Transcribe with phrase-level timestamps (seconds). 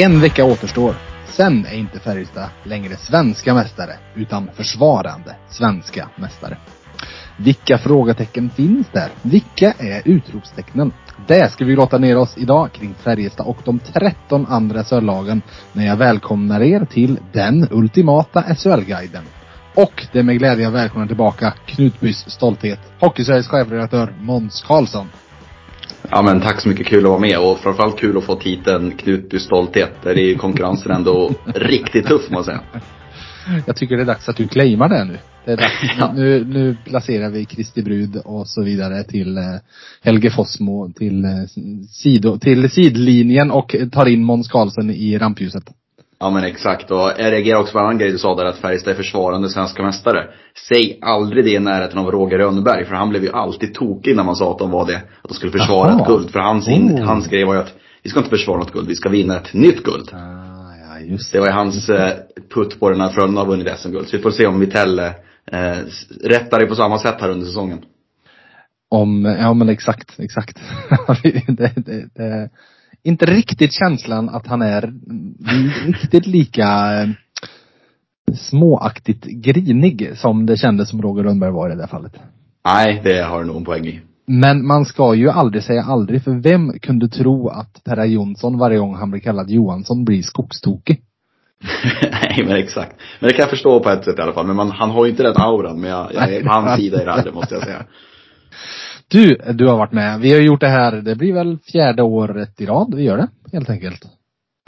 [0.00, 0.94] En vecka återstår.
[1.26, 6.58] Sen är inte Färjestad längre svenska mästare, utan försvarande svenska mästare.
[7.36, 9.10] Vilka frågetecken finns där?
[9.22, 10.92] Vilka är utropstecknen?
[11.26, 15.42] Det ska vi låta ner oss idag kring Färjestad och de 13 andra SHL-lagen
[15.72, 19.24] när jag välkomnar er till den ultimata SHL-guiden.
[19.74, 25.08] Och det är med glädje jag välkomnar tillbaka Knutbys stolthet, Hockeysveriges chefredaktör Måns Karlsson.
[26.10, 28.90] Ja men tack så mycket, kul att vara med och framförallt kul att få titeln
[28.90, 29.92] Knutby stolthet.
[30.02, 32.82] Där är ju konkurrensen ändå riktigt tuff måste jag säga.
[33.66, 35.18] Jag tycker det är dags att du claimar det nu.
[35.44, 35.72] Det är dags.
[35.98, 36.12] Ja.
[36.12, 39.44] nu, nu placerar vi Kristi Brud och så vidare till eh,
[40.02, 41.30] Helge Fossmo till, eh,
[41.90, 45.64] sido, till sidlinjen och tar in Måns Karlsson i rampljuset.
[46.20, 48.56] Ja men exakt och jag reagerar också på en annan grej du sa där att
[48.58, 50.28] Färjestad är försvarande svenska mästare.
[50.68, 54.24] Säg aldrig det i närheten av Roger Rönnberg för han blev ju alltid tokig när
[54.24, 54.96] man sa att de var det.
[54.96, 56.00] Att de skulle försvara Jaha.
[56.00, 56.30] ett guld.
[56.30, 57.04] För hans, in, Oh.
[57.04, 59.54] hans grej var ju att vi ska inte försvara något guld, vi ska vinna ett
[59.54, 60.10] nytt guld.
[60.12, 62.12] Ah, ja, just Det var ju hans eh,
[62.54, 64.08] putt på den här Frölunda har vunnit SM-guld.
[64.08, 65.76] Så vi får se om Vitell eh,
[66.24, 67.78] rättar det på samma sätt här under säsongen.
[68.90, 70.58] Om, ja men exakt, exakt.
[71.22, 72.50] det, det, det,
[73.02, 74.92] inte riktigt känslan att han är
[75.86, 76.66] riktigt lika
[77.02, 77.08] eh,
[78.34, 82.12] småaktigt grinig som det kändes som Roger Rönnberg var i det där fallet.
[82.64, 84.00] Nej, det har du nog en poäng i.
[84.26, 88.78] Men man ska ju aldrig säga aldrig, för vem kunde tro att Perra Jonsson varje
[88.78, 91.02] gång han blir kallad Johansson blir skogstokig?
[92.10, 92.96] Nej men exakt.
[93.20, 94.46] Men det kan jag förstå på ett sätt i alla fall.
[94.46, 95.80] Men man, han har ju inte den auran.
[95.80, 97.84] Men jag, jag är på hans sida i det här, det måste jag säga.
[99.08, 100.20] Du, du har varit med.
[100.20, 103.28] Vi har gjort det här, det blir väl fjärde året i rad vi gör det,
[103.52, 104.04] helt enkelt.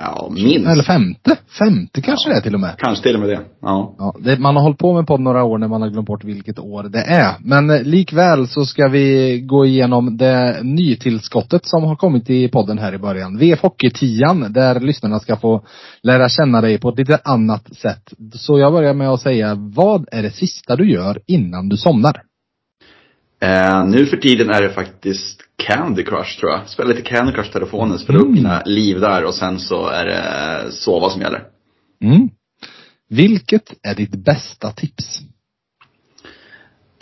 [0.02, 0.68] Ja, minst.
[0.68, 1.36] Eller femte.
[1.58, 2.74] Femte kanske det är till och med.
[2.78, 3.40] Kanske till och med det.
[3.60, 3.94] Ja.
[3.98, 6.24] Ja, det, man har hållit på med podd några år när man har glömt bort
[6.24, 7.34] vilket år det är.
[7.40, 12.78] Men eh, likväl så ska vi gå igenom det nytillskottet som har kommit i podden
[12.78, 13.38] här i början.
[13.38, 15.64] VF Hockey 10 där lyssnarna ska få
[16.02, 18.12] lära känna dig på ett lite annat sätt.
[18.34, 22.22] Så jag börjar med att säga, vad är det sista du gör innan du somnar?
[23.40, 26.68] Eh, nu för tiden är det faktiskt Candy Crush tror jag.
[26.68, 28.34] Spela lite Candy Crush telefonen, spela upp Mm.
[28.34, 31.42] mina liv där och sen så är det sova som gäller.
[32.04, 32.28] Mm.
[33.10, 35.20] Vilket är ditt bästa tips?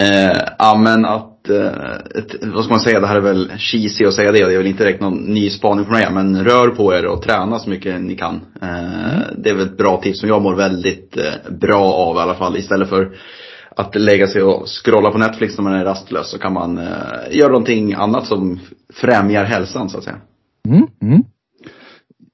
[0.00, 4.04] Eh, ja men att, eh, ett, vad ska man säga, det här är väl cheesy
[4.04, 4.46] att säga det.
[4.46, 6.08] Det är väl inte direkt någon ny spaning för mig.
[6.12, 8.34] Men rör på er och träna så mycket ni kan.
[8.62, 12.18] Eh, Det är väl ett bra tips som jag mår väldigt eh, bra av i
[12.18, 12.56] alla fall.
[12.56, 13.16] Istället för
[13.78, 16.84] att lägga sig och scrolla på Netflix när man är rastlös så kan man eh,
[17.30, 18.58] göra någonting annat som
[18.94, 20.16] främjar hälsan så att säga.
[20.68, 20.86] Mm.
[21.02, 21.24] Mm.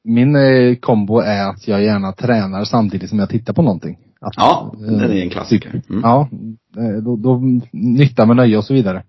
[0.05, 3.99] Min eh, kombo är att jag gärna tränar samtidigt som jag tittar på någonting.
[4.21, 5.71] Att, Ja, eh, den är en klassiker.
[5.73, 6.03] typ- Mm.
[6.05, 6.29] Ja,
[6.77, 7.41] eh, då, då
[7.73, 9.03] nytta med nöje och så vidare.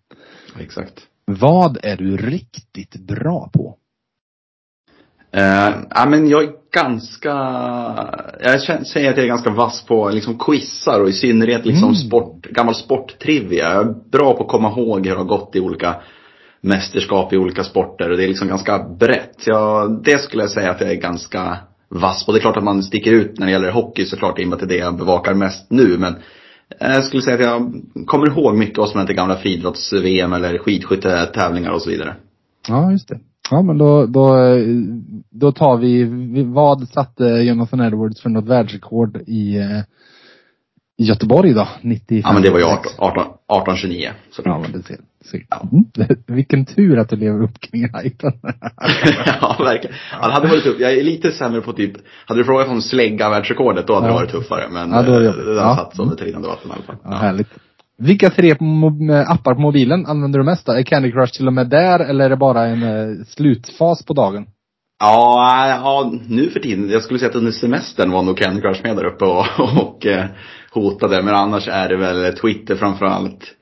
[0.59, 0.93] Exakt.
[1.25, 3.75] Vad är du riktigt bra på?
[5.35, 7.29] Eh, ja men jag är ganska,
[8.43, 11.83] jag känner, säger att jag är ganska vass på liksom quizar och i synnerhet liksom
[11.83, 11.95] Mm.
[11.95, 13.73] sport, gammal sporttrivia.
[13.73, 15.95] Jag är bra på att komma ihåg hur det har gått i olika
[16.61, 19.47] mästerskap i olika sporter och det är liksom ganska brett.
[19.47, 21.57] Jag, det skulle jag säga att jag är ganska
[21.89, 22.31] vass på.
[22.31, 24.53] Det är klart att man sticker ut när det gäller hockey såklart i och med
[24.53, 26.15] att det är det jag bevakar mest nu men
[26.79, 27.73] eh, jag skulle säga att jag
[28.07, 32.15] kommer ihåg mycket vad som hände i gamla friidrotts-VM eller skidskyttetävlingar och så vidare.
[32.67, 33.19] Ja, just det.
[33.51, 34.35] Ja, men då, då,
[35.31, 39.79] då tar vi, vi vad satte Jonathan Edwards för något världsrekord i, eh,
[40.97, 41.67] i Göteborg då?
[41.81, 42.21] 95?
[42.25, 44.09] Ja men det var ju 18, 18, 1829.
[44.31, 44.97] Så Ja, men det ser.
[45.49, 45.67] Ja.
[45.71, 45.85] Mm.
[46.35, 48.31] Vilken tur att du lever upp kring hypen.
[49.41, 49.95] ja, verkligen.
[50.21, 50.79] Ja, det hade varit tufft.
[50.79, 51.93] Jag är lite sämre på typ,
[52.25, 54.11] hade du frågat om slägga världsrekordet, då hade Ja.
[54.13, 54.67] det varit tuffare.
[54.71, 55.75] Men Ja, då är det eh, det där Ja.
[55.75, 56.95] satt som ett rinnande vatten i alla fall.
[57.03, 57.49] Ja, härligt.
[57.97, 58.51] Vilka tre
[59.27, 60.71] appar på mobilen använder du mest då?
[60.71, 64.13] Är Candy Crush till och med där eller är det bara en eh, slutfas på
[64.13, 64.47] dagen?
[64.99, 66.89] Ja, ja, nu för tiden.
[66.89, 69.45] Jag skulle säga att under semestern var nog Candy Crush med där uppe och,
[69.87, 70.25] och eh,
[70.71, 71.21] hotade.
[71.23, 73.55] Men annars är det väl Twitter framförallt.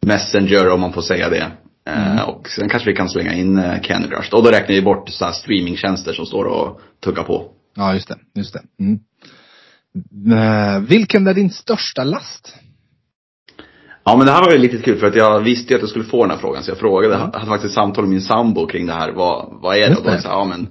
[0.00, 1.50] Messenger om man får säga det.
[1.90, 4.34] Eh, och sen kanske vi kan slänga in eh, Candy Crush.
[4.34, 7.50] Och då räknar vi bort så här streamingtjänster som står och tuggar på.
[7.76, 8.16] Ja, just det.
[8.34, 8.62] Just det.
[8.80, 8.98] Mm.
[10.86, 12.54] Vilken är din största last?
[14.08, 15.90] Ja men det här var ju lite kul för att jag visste ju att jag
[15.90, 18.66] skulle få den här frågan så jag frågade, jag hade faktiskt samtal med min sambo
[18.66, 19.96] kring det här, vad, vad är det?
[19.96, 20.68] Och då sa ja men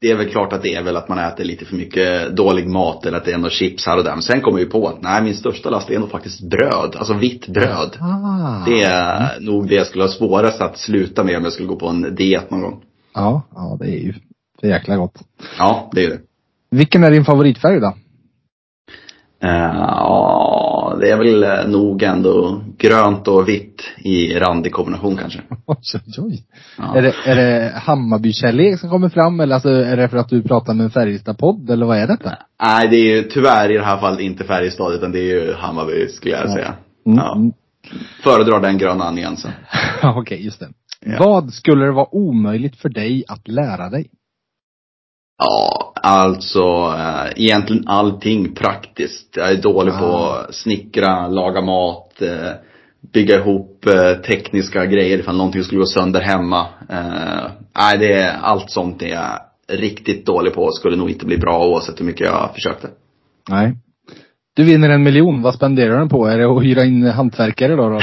[0.00, 2.66] det är väl klart att det är väl att man äter lite för mycket dålig
[2.66, 4.12] mat eller att det är något chips här och där.
[4.12, 6.96] Men sen kom jag ju på att nej min största last är nog faktiskt bröd,
[6.96, 7.96] alltså vitt bröd.
[8.00, 8.64] Ah.
[8.66, 11.76] Det är nog det jag skulle ha svårast att sluta med om jag skulle gå
[11.76, 12.82] på en diet någon gång.
[13.14, 14.14] Ja, ja det är ju
[14.60, 15.18] för jäkla gott.
[15.58, 16.18] Ja, det är det.
[16.70, 17.94] Vilken är din favoritfärg då?
[19.42, 19.72] Eh,
[20.86, 25.40] Ja, Ja, det är väl eh, nog ändå grönt och vitt i randig kombination kanske.
[25.66, 25.76] Oj,
[26.18, 26.44] oj.
[26.78, 26.96] Ja.
[26.96, 30.42] Är det, är det Hammarby-kärlek som kommer fram eller alltså, är det för att du
[30.42, 32.32] pratar med en Färjestad-podd eller vad är detta?
[32.62, 35.52] Nej, det är ju tyvärr i det här fallet inte Färjestad utan det är ju
[35.52, 36.74] Hammarby skulle jag säga.
[37.06, 37.36] Mm, Ja.
[37.36, 37.52] mm.
[38.22, 39.50] Föredrar den gröna nyansen.
[40.02, 40.68] Ja, Okej, just det.
[41.06, 41.16] Ja.
[41.18, 44.10] Vad skulle det vara omöjligt för dig att lära dig?
[45.38, 49.36] Ja, alltså eh, egentligen allting praktiskt.
[49.36, 50.40] Jag är dålig på Ah.
[50.40, 52.50] att snickra, laga mat, eh,
[53.12, 56.66] bygga ihop eh, tekniska grejer ifall någonting skulle gå sönder hemma.
[56.88, 61.26] Eh, nej, det är allt sånt är jag riktigt dålig på och skulle nog inte
[61.26, 62.88] bli bra oavsett hur mycket jag försökte.
[63.48, 63.76] Nej.
[64.56, 66.26] Du vinner en miljon, vad spenderar du den på?
[66.26, 67.88] Är det att hyra in hantverkare då?
[67.88, 68.00] då?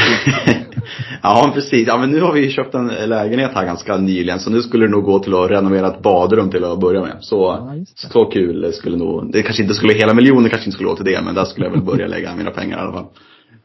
[1.21, 1.87] ja, precis.
[1.87, 4.85] Ja, men nu har vi ju köpt en lägenhet här ganska nyligen så nu skulle
[4.85, 7.17] det nog gå till att renovera ett badrum till att börja med.
[7.19, 10.89] Så, Ja, så kul skulle nog, det kanske inte skulle, hela miljonen kanske inte skulle
[10.89, 13.05] gå till det men där skulle jag väl börja lägga mina pengar i alla fall.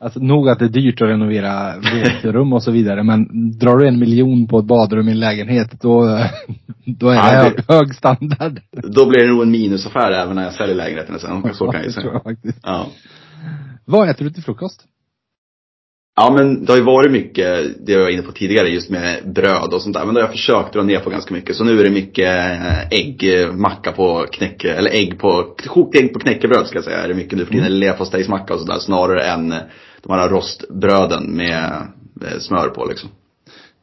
[0.01, 3.27] Alltså nog att det är dyrt att renovera WC-rum och så vidare men
[3.59, 6.19] drar du en miljon på ett badrum i en lägenhet då,
[6.85, 8.61] då är det Ja, det- hög, standard.
[8.73, 11.55] Då blir det nog en minusaffär även när jag säljer lägenheten sen.
[11.55, 12.21] Så kan jag ju säga.
[12.63, 12.87] Ja.
[13.85, 14.85] Vad äter du till frukost?
[16.21, 17.47] Ja men det har ju varit mycket,
[17.87, 20.05] det jag var inne på tidigare, just med bröd och sånt där.
[20.05, 21.57] Men det har jag försökt dra ner på ganska mycket.
[21.57, 23.25] Så nu är det mycket eh, ägg,
[23.55, 26.99] macka på knäcke, eller ägg på, kokt ägg på knäckebröd ska jag säga.
[26.99, 27.67] Är det mycket nu för tiden.
[27.67, 28.79] Eller leverpastejsmacka och sådär.
[28.79, 29.49] Snarare än
[30.03, 31.65] de här rostbröden med
[32.23, 33.11] eh, smör på liksom.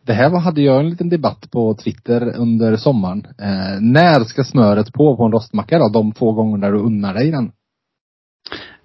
[0.06, 3.28] Det här hade jag en liten debatt på Twitter under sommaren.
[3.40, 5.90] Eh, när ska smöret på på en rostmacka då?
[5.90, 7.52] De två gånger där du unnar dig den?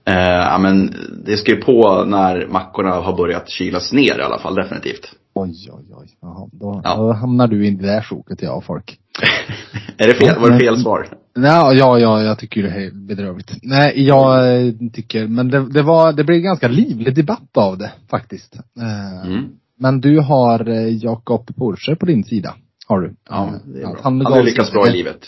[0.05, 0.95] Eh, ja men
[1.25, 5.13] det ska ju på när mackorna har börjat kylas ner i alla fall, definitivt.
[5.35, 6.09] Oj, oj, oj.
[6.23, 6.97] Jaha, då, Ja.
[6.97, 8.99] då hamnar du i det där sjoket jag folk.
[9.99, 11.09] är det fel, var det fel svar?
[11.37, 13.53] Nej, ja, ja, jag tycker det är bedrövligt.
[13.63, 17.93] Nej, jag eh, tycker, men det, det var, det blev ganska livlig debatt av det
[18.11, 18.55] faktiskt.
[18.57, 19.49] Eh, Mm.
[19.83, 20.65] Men du har
[21.05, 22.55] Jakob Porsche på din sida.
[22.87, 23.15] Har du.
[23.31, 23.97] Ja, det är bra.
[24.03, 25.19] Han gav har lyckats bra i livet.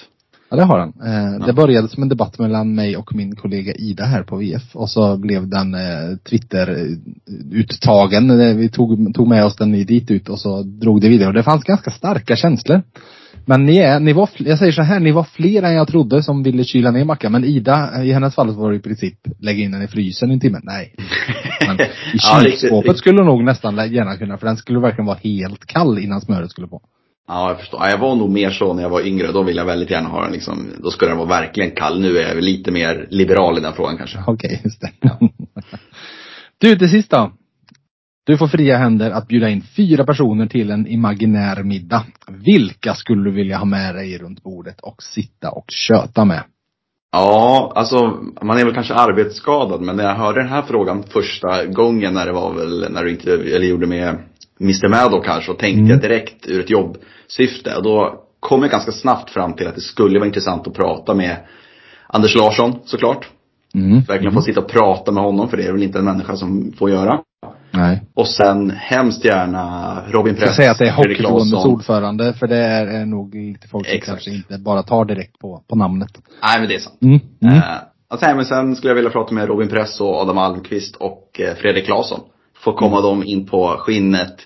[0.52, 0.92] Ja, det har han.
[1.06, 1.46] Eh, Ja.
[1.46, 4.90] Det började som en debatt mellan mig och min kollega Ida här på VF och
[4.90, 8.40] så blev den eh, Twitter-uttagen.
[8.40, 11.34] Eh, Vi tog, tog med oss den dit ut och så drog det vidare och
[11.34, 12.82] det fanns ganska starka känslor.
[13.46, 16.22] Men ni är, ni var, jag säger så här, ni var fler än jag trodde
[16.22, 17.32] som ville kyla ner mackan.
[17.32, 20.34] Men Ida, i hennes fall var det i princip lägga in den i frysen i
[20.34, 20.60] en timme.
[20.62, 20.94] Nej.
[21.66, 21.84] Men i
[22.14, 22.98] Ja, kylskåpet riktigt.
[22.98, 26.66] skulle nog nästan gärna kunna, för den skulle verkligen vara helt kall innan smöret skulle
[26.66, 26.80] på.
[27.28, 27.80] Ja, jag förstår.
[27.80, 29.32] Ja, jag var nog mer så när jag var yngre.
[29.32, 32.00] Då ville jag väldigt gärna ha den liksom, då skulle den vara verkligen kall.
[32.00, 34.18] Nu är jag lite mer liberal i den frågan kanske.
[34.26, 34.92] Okej, just det.
[36.58, 37.32] du, till sist då.
[38.26, 42.04] Du får fria händer att bjuda in fyra personer till en imaginär middag.
[42.28, 46.42] Vilka skulle du vilja ha med dig runt bordet och sitta och köta med?
[47.12, 51.66] Ja, alltså man är väl kanske arbetsskadad men när jag hörde den här frågan första
[51.66, 54.18] gången när det var väl, när du inte, eller gjorde med
[54.62, 55.90] Mr Maddow kanske och tänkte Mm.
[55.90, 59.80] jag direkt ur ett jobbsyfte och då kom jag ganska snabbt fram till att det
[59.80, 61.36] skulle vara intressant att prata med
[62.06, 63.28] Anders Larsson såklart.
[63.74, 64.00] Mm.
[64.00, 66.72] Verkligen få sitta och prata med honom för det är väl inte en människa som
[66.78, 67.20] får göra.
[67.70, 68.02] Nej.
[68.14, 72.46] Och sen hemskt gärna Robin Jag ska Press, säga att det är Hockeyförbundets ordförande, för
[72.46, 74.08] det är, nog lite folk som Exakt.
[74.08, 76.10] kanske inte bara tar direkt på, på namnet.
[76.42, 76.98] Nej men det är sant.
[77.02, 77.20] Mm.
[77.42, 77.54] Mm.
[77.54, 77.62] Eh,
[78.08, 81.54] alltså, men sen skulle jag vilja prata med Robin Press och Adam Almqvist och eh,
[81.54, 82.20] Fredrik Claesson.
[82.64, 83.02] Få komma Mm.
[83.02, 84.36] dem in på skinnet.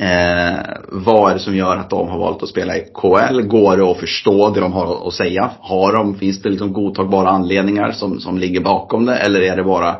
[0.00, 3.40] Eh, vad är det som gör att de har valt att spela i KL?
[3.42, 5.50] Går det att förstå det de har att säga?
[5.60, 9.16] Har de, finns det liksom godtagbara anledningar som, som ligger bakom det?
[9.16, 9.96] Eller är det bara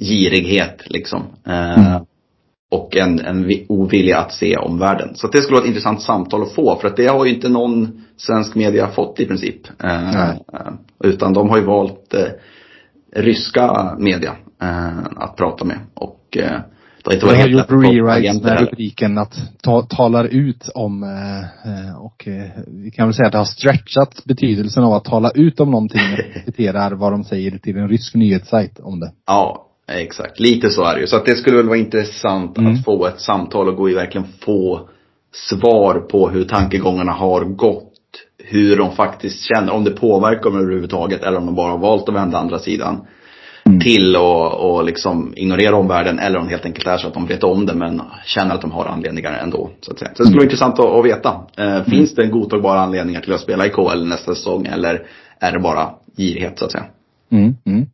[0.00, 1.22] girighet liksom?
[1.46, 2.02] Eh, Mm.
[2.70, 5.14] Och en, en vi- ovilja att se omvärlden.
[5.14, 6.76] Så det skulle vara ett intressant samtal att få.
[6.80, 9.82] För att det har ju inte någon svensk media fått i princip.
[9.84, 10.34] Eh, eh,
[11.04, 12.24] utan de har ju valt eh,
[13.16, 14.32] ryska media
[14.62, 15.78] eh, att prata med.
[15.94, 16.60] Och eh,
[17.04, 21.38] det har inte Jag har gjort rewrites med rubriken att ta, talar ut om eh,
[21.72, 25.30] eh, och eh, vi kan väl säga att det har stretchat betydelsen av att tala
[25.30, 29.12] ut om någonting och citerar vad de säger till en rysk nyhetssajt om det.
[29.26, 30.40] Ja, exakt.
[30.40, 31.06] Lite så är det ju.
[31.06, 32.72] Så att det skulle väl vara intressant Mm.
[32.74, 34.88] att få ett samtal och gå i verkligen få
[35.32, 37.88] svar på hur tankegångarna har gått.
[38.44, 42.08] Hur de faktiskt känner, om det påverkar dem överhuvudtaget eller om de bara har valt
[42.08, 43.06] att vända andra sidan.
[43.64, 43.80] Mm.
[43.80, 47.26] Till och, och liksom ignorera omvärlden eller om det helt enkelt är så att de
[47.26, 49.70] vet om det men känner att de har anledningar ändå.
[49.80, 50.10] Så att säga.
[50.14, 51.40] Så det skulle vara intressant att, att veta.
[51.56, 55.06] Eh, finns det godtagbara anledningar till att spela i KL nästa säsong eller
[55.40, 56.84] är det bara girighet så att säga?
[57.30, 57.86] Mm, mm.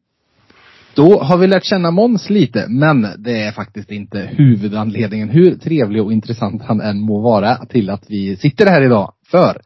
[0.95, 6.03] Då har vi lärt känna Måns lite, men det är faktiskt inte huvudanledningen, hur trevlig
[6.03, 9.13] och intressant han än må vara, till att vi sitter här idag.
[9.31, 9.61] För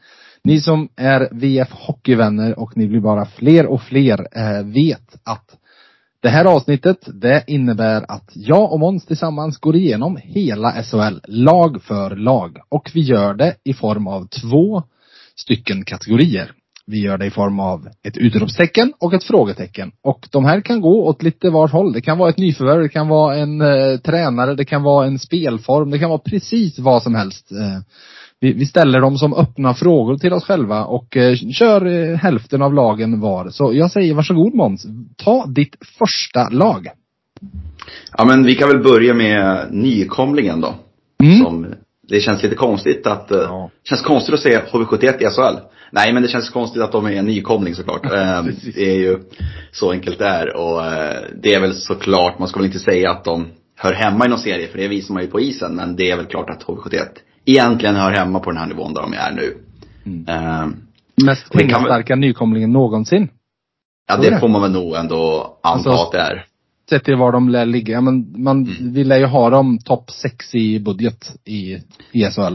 [0.45, 5.59] ni som är VF Hockeyvänner och ni blir bara fler och fler eh, vet att
[6.23, 11.83] det här avsnittet, det innebär att jag och Måns tillsammans går igenom hela SHL, lag
[11.83, 12.59] för lag.
[12.69, 14.83] Och vi gör det i form av två
[15.37, 16.53] stycken kategorier.
[16.87, 19.93] Vi gör det i form av ett utropstecken och ett frågetecken.
[20.03, 21.93] Och de här kan gå åt lite vart håll.
[21.93, 25.19] Det kan vara ett nyförvärv, det kan vara en eh, tränare, det kan vara en
[25.19, 27.53] spelform, det kan vara precis vad som helst.
[27.53, 27.81] Eh,
[28.43, 32.63] vi, vi, ställer dem som öppna frågor till oss själva och eh, kör eh, hälften
[32.63, 33.51] av lagen var.
[33.51, 34.87] Så jag säger varsågod Måns.
[35.17, 36.89] Ta ditt första lag.
[38.19, 40.75] Ja men vi kan väl börja med nykomlingen då.
[41.23, 41.39] Mm.
[41.39, 41.67] Som,
[42.09, 43.71] det känns lite konstigt att, eh, ja.
[43.89, 45.59] känns konstigt att säga HV71 i SHL.
[45.93, 48.07] Nej men det känns konstigt att de är en nykomling såklart.
[48.13, 48.45] Eh,
[48.75, 49.19] det är ju
[49.73, 53.11] så enkelt det är och eh, det är väl såklart, man ska väl inte säga
[53.11, 53.47] att de
[53.77, 55.75] hör hemma i någon serie för det visar man ju på isen.
[55.75, 57.07] Men det är väl klart att HV71
[57.45, 59.57] egentligen hör hemma på den här nivån där de är nu.
[60.05, 60.29] Mm.
[60.29, 60.75] Uh,
[61.27, 63.29] Mest pengastarka nykomlingen någonsin.
[64.09, 66.47] Ja det, det får man väl nog ändå anta alltså, att det är.
[66.91, 68.01] Sett till var de lär ligga.
[68.01, 68.93] Men man mm.
[68.93, 71.79] vill ju ha dem topp 6 i budget i,
[72.13, 72.55] i SHL.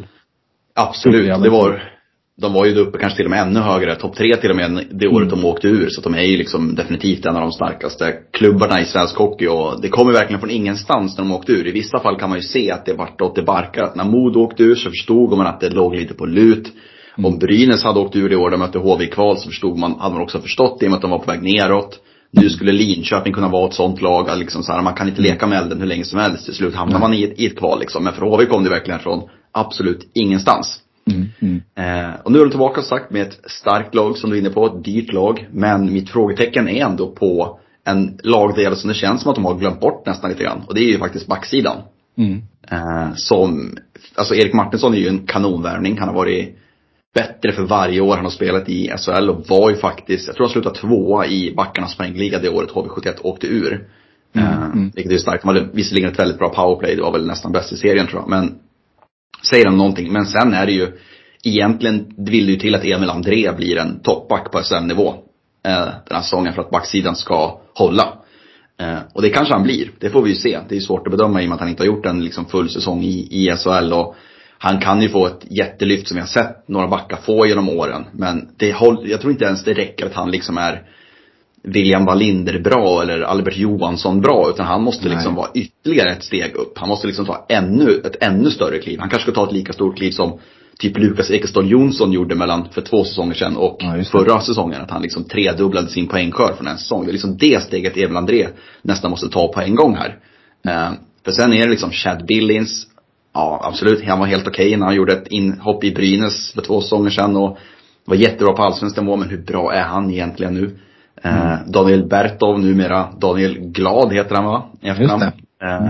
[0.76, 1.44] Absolut.
[1.44, 1.97] Det var,
[2.42, 4.88] de var ju uppe kanske till och med ännu högre, topp tre till och med
[4.92, 5.42] det året mm.
[5.42, 5.90] de åkte ur.
[5.90, 9.82] Så de är ju liksom definitivt en av de starkaste klubbarna i svensk hockey och
[9.82, 11.68] det kommer verkligen från ingenstans när de åkte ur.
[11.68, 13.84] I vissa fall kan man ju se att det vart åt det barkar.
[13.84, 16.72] Att när Modo åkte ur så förstod man att det låg lite på lut.
[17.18, 17.34] Mm.
[17.34, 20.00] Om Brynäs hade åkt ur det år de mötte HV i kval så förstod man,
[20.00, 22.00] hade man också förstått det i och med att de var på väg neråt.
[22.32, 25.48] Nu skulle Linköping kunna vara ett sånt lag, liksom så här, man kan inte leka
[25.48, 26.46] med elden hur länge som helst.
[26.46, 28.04] Till slut hamnar man i ett, i ett kval liksom.
[28.04, 30.84] Men för HV kom det verkligen från absolut ingenstans.
[31.08, 31.62] Mm, mm.
[31.76, 34.50] Eh, och nu är de tillbaka sagt med ett starkt lag som du är inne
[34.50, 35.48] på, ett dyrt lag.
[35.52, 39.56] Men mitt frågetecken är ändå på en lagdel som det känns som att de har
[39.56, 40.62] glömt bort nästan lite grann.
[40.68, 41.78] Och det är ju faktiskt backsidan.
[42.18, 42.42] Mm.
[42.72, 43.78] Eh, som,
[44.16, 45.98] alltså Erik Martinsson är ju en kanonvärvning.
[45.98, 46.58] Han har varit
[47.14, 50.46] bättre för varje år han har spelat i SHL och var ju faktiskt, jag tror
[50.46, 53.88] han slutade tvåa i backarnas poängliga det året HV71 åkte ur.
[54.34, 54.92] Mm, eh, mm.
[54.96, 55.44] Vilket är starkt.
[55.44, 58.22] De hade visserligen ett väldigt bra powerplay, det var väl nästan bäst i serien tror
[58.22, 58.30] jag.
[58.30, 58.60] Men
[59.50, 60.12] säger de någonting.
[60.12, 60.88] Men sen är det ju,
[61.44, 65.10] egentligen vill det ju till att Emil André blir en toppback på SM-nivå.
[65.66, 68.14] Eh, den här säsongen för att backsidan ska hålla.
[68.80, 69.92] Eh, och det kanske han blir.
[70.00, 70.60] Det får vi ju se.
[70.70, 72.46] Det är svårt att bedöma i och med att han inte har gjort en liksom
[72.46, 73.94] full säsong i, i SHL.
[73.94, 74.16] Och
[74.58, 78.06] han kan ju få ett jättelyft som vi har sett några backar få genom åren.
[78.12, 80.84] Men det håll, jag tror inte ens det räcker att han liksom är
[81.68, 84.50] William Wallinder bra eller Albert Johansson bra.
[84.50, 86.78] Utan han måste liksom vara ytterligare ett steg upp.
[86.78, 89.00] Han måste liksom ta ännu, ett ännu större kliv.
[89.00, 90.40] Han kanske ska ta ett lika stort kliv som
[90.80, 94.82] typ Lukas Ekestad Jonsson gjorde mellan, för två säsonger sedan och ja, förra säsongen.
[94.82, 97.06] Att han liksom tredubblade sin poängkör från en säsong.
[97.06, 98.48] Det är liksom det steget Emil André
[98.82, 100.18] nästan måste ta på en gång här.
[100.68, 102.88] Uh, för sen är det liksom Chad Billings.
[103.34, 104.06] Ja, absolut.
[104.06, 107.10] Han var helt okej okay när han gjorde ett inhopp i Brynäs för två säsonger
[107.10, 107.58] sedan och
[108.06, 109.16] var jättebra på allsvensk nivå.
[109.16, 110.78] Men hur bra är han egentligen nu?
[111.24, 111.72] Eh, mm.
[111.72, 114.70] Daniel Bertov, numera Daniel Glad heter han va?
[114.82, 115.24] I efternamn.
[115.24, 115.44] Just det.
[115.66, 115.86] Mm.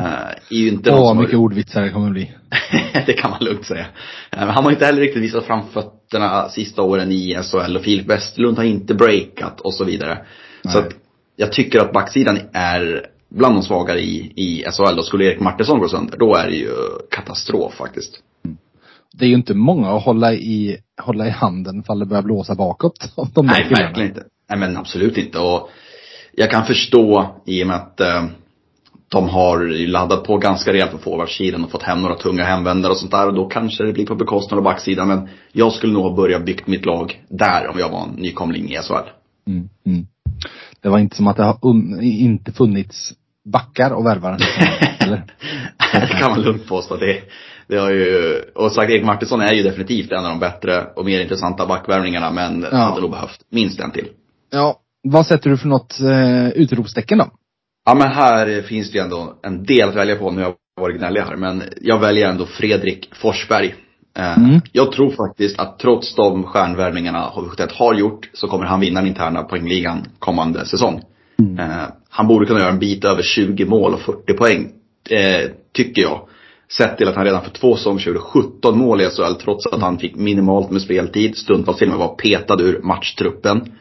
[0.50, 1.44] är ju inte Åh, mycket har...
[1.44, 2.32] ordvitsar det kommer bli.
[3.06, 3.86] det kan man lugnt säga.
[4.38, 8.58] Uh, han har inte heller riktigt visat framfötterna sista åren i SHL och Filip Westlund
[8.58, 10.18] har inte breakat och så vidare.
[10.64, 10.74] Nej.
[10.74, 10.90] Så att
[11.36, 15.80] jag tycker att backsidan är bland de svagare i, i SHL och skulle Erik Martinsson
[15.80, 16.72] gå sönder, då är det ju
[17.12, 18.20] katastrof faktiskt.
[18.46, 18.58] Mm.
[19.14, 22.56] Det är ju inte många att hålla i, hålla i handen fall det börjar blåsa
[22.56, 23.12] bakåt.
[23.34, 24.24] De Nej, verkligen inte.
[24.50, 25.40] Nej men absolut inte.
[25.40, 25.70] Och
[26.32, 28.26] jag kan förstå i och med att eh,
[29.10, 32.98] de har laddat på ganska rejält på forwardsidan och fått hem några tunga hemvändare och
[32.98, 33.28] sånt där.
[33.28, 35.08] Och då kanske det blir på bekostnad av backsidan.
[35.08, 38.78] Men jag skulle nog börja byggt mitt lag där om jag var en nykomling i
[38.78, 38.94] SHL.
[39.48, 40.08] Mm, mm.
[40.82, 41.58] Det var inte som att det har
[42.04, 43.14] inte funnits
[43.46, 44.32] backar och värvar
[45.00, 45.24] eller?
[45.94, 46.96] det kan man lugnt påstå.
[46.96, 47.22] Det,
[47.68, 51.06] det har ju, och sagt Erik Martinsson är ju definitivt en av de bättre och
[51.06, 52.78] mer intressanta backvärvningarna men ja.
[52.78, 54.08] hade nog behövt minst en till.
[54.50, 57.32] Ja, vad sätter du för något eh, utropstecken då?
[57.86, 60.32] Ja men här finns det ju ändå en del att välja på.
[60.32, 61.36] Nu har jag varit gnällig här.
[61.36, 63.76] Men jag väljer ändå Fredrik Forsberg.
[64.18, 64.62] Eh, mm.
[64.72, 69.08] Jag tror faktiskt att trots de stjärnvärvningarna HV71 har gjort så kommer han vinna den
[69.08, 71.02] interna poängligan kommande säsong.
[71.40, 71.60] Mm.
[71.60, 74.72] Eh, han borde kunna göra en bit över 20 mål och 40 poäng.
[75.10, 76.22] Eh, tycker jag.
[76.72, 79.82] Sett till att han redan för två säsonger gjorde 17 mål i SHL trots att
[79.82, 81.38] han fick minimalt med speltid.
[81.38, 83.72] Stundtals till och med var petad ur matchtruppen.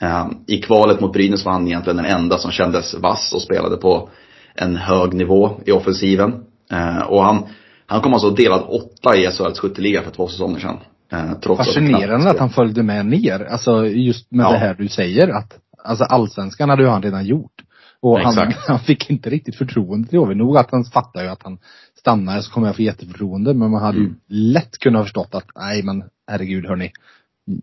[0.00, 3.76] Ehm, I kvalet mot Brynäs var han egentligen den enda som kändes vass och spelade
[3.76, 4.08] på
[4.54, 6.44] en hög nivå i offensiven.
[6.72, 7.46] Ehm, och han,
[7.86, 10.78] han kom alltså delad åtta i SHLs skytteliga för två säsonger sedan.
[11.12, 13.44] Ehm, trots Fascinerande att, att han följde med ner.
[13.44, 14.52] Alltså just med ja.
[14.52, 17.62] det här du säger att, alltså allsvenskan hade ju han redan gjort.
[18.02, 20.34] Och han, han, fick inte riktigt förtroende till HV.
[20.34, 21.58] Nog att han fattar ju att han
[21.98, 23.54] stannar så kommer jag få jätteförtroende.
[23.54, 24.16] Men man hade mm.
[24.28, 26.92] ju lätt kunnat förstått att, nej men herregud hörni.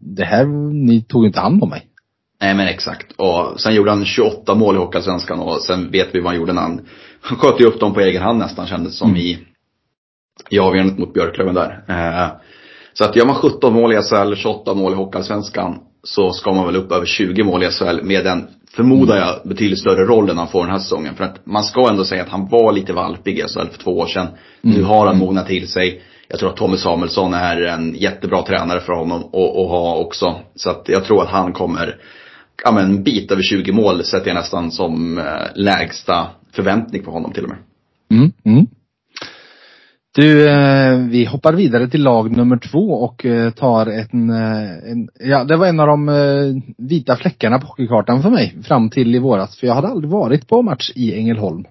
[0.02, 0.46] Det här,
[0.86, 1.88] ni tog inte hand om mig.
[2.42, 3.12] Nej men exakt.
[3.16, 6.54] Och sen gjorde han 28 mål i Hockeyallsvenskan och sen vet vi vad han gjorde
[6.54, 6.82] när han,
[7.22, 9.22] han sköt ju upp dem på egen hand nästan kändes det som mm.
[9.22, 9.40] i,
[10.50, 11.84] i avgörandet mot Björklöven där.
[11.88, 12.30] Eh,
[12.94, 16.66] så att gör man 17 mål i SHL, 28 mål i Hockeyallsvenskan så ska man
[16.66, 20.48] väl upp över 20 mål i SHL med den, förmodar jag, betydligt större rollen han
[20.48, 21.16] får den här säsongen.
[21.16, 23.92] För att man ska ändå säga att han var lite valpig i SHL för två
[23.92, 24.28] år sedan.
[24.64, 24.78] Mm.
[24.78, 26.02] Nu har han mognat till sig.
[26.28, 30.40] Jag tror att Tommy Samuelsson är en jättebra tränare för honom att ha också.
[30.56, 31.96] Så att jag tror att han kommer,
[32.64, 35.24] ja men en bit över 20 mål sätter jag nästan som eh,
[35.56, 37.58] lägsta förväntning på honom till och med.
[38.12, 38.68] Mm, mm.
[40.16, 45.10] Du, eh, vi hoppar vidare till lag nummer två och eh, tar en, eh, en,
[45.20, 49.16] ja det var en av de eh, vita fläckarna på hockeykartan för mig fram till
[49.16, 49.60] i våras.
[49.60, 51.66] För jag hade aldrig varit på match i Ängelholm.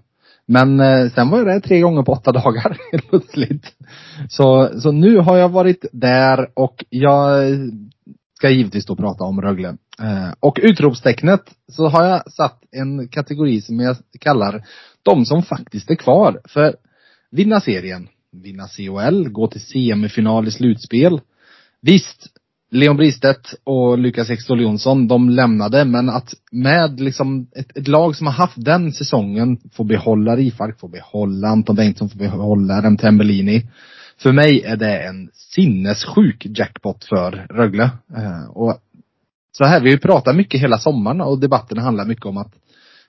[0.47, 3.67] Men eh, sen var jag där tre gånger på åtta dagar helt plötsligt.
[4.29, 7.45] Så, så nu har jag varit där och jag
[8.37, 9.77] ska givetvis då prata om Rögle.
[10.03, 14.67] Eh, och utropstecknet så har jag satt en kategori som jag kallar
[15.03, 16.41] de som faktiskt är kvar.
[16.45, 16.77] För
[17.31, 21.21] vinna serien, vinna COL, gå till semifinal i slutspel.
[21.83, 22.27] Visst,
[22.71, 28.17] Leon Bristedt och Lukas Ekstol Jonsson, de lämnade, men att med liksom ett, ett, lag
[28.17, 32.97] som har haft den säsongen få behålla Rifalk, få behålla Anton Bengtsson, få behålla Rem
[32.97, 33.67] Tembellini.
[34.19, 37.91] För mig är det en sinnessjuk jackpot för Rögle.
[38.17, 38.79] Eh, och
[39.59, 42.53] så här, vi har ju pratat mycket hela sommaren och debatten handlar mycket om att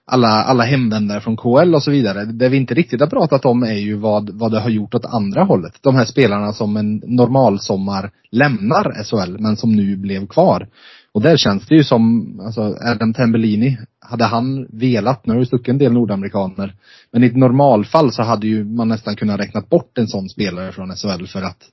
[0.06, 2.26] alla, alla hemvändare från KL och så vidare.
[2.26, 5.06] Det vi inte riktigt har pratat om är ju vad, vad det har gjort åt
[5.06, 5.74] andra hållet.
[5.82, 10.68] De här spelarna som en normal sommar lämnar SHL men som nu blev kvar.
[11.12, 15.46] Och där känns det ju som, alltså Adam Tembellini, hade han velat, nu har det
[15.46, 16.76] stuckit en del nordamerikaner,
[17.12, 20.72] men i ett normalfall så hade ju man nästan kunnat räknat bort en sån spelare
[20.72, 21.70] från SHL för att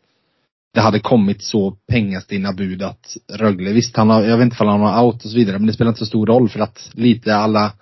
[0.74, 4.68] det hade kommit så pengastinna bud att Rögle, visst han har, jag vet inte om
[4.68, 6.90] han har out och så vidare, men det spelar inte så stor roll för att
[6.92, 7.72] lite alla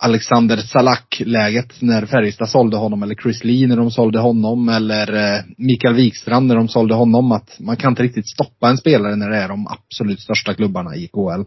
[0.00, 5.42] Alexander Salak-läget när Färjestad sålde honom eller Chris Lee när de sålde honom eller eh,
[5.56, 9.30] Mikael Wikstrand när de sålde honom att man kan inte riktigt stoppa en spelare när
[9.30, 11.42] det är de absolut största klubbarna i KL.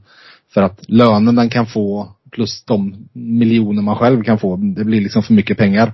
[0.53, 5.01] För att lönen den kan få plus de miljoner man själv kan få, det blir
[5.01, 5.93] liksom för mycket pengar.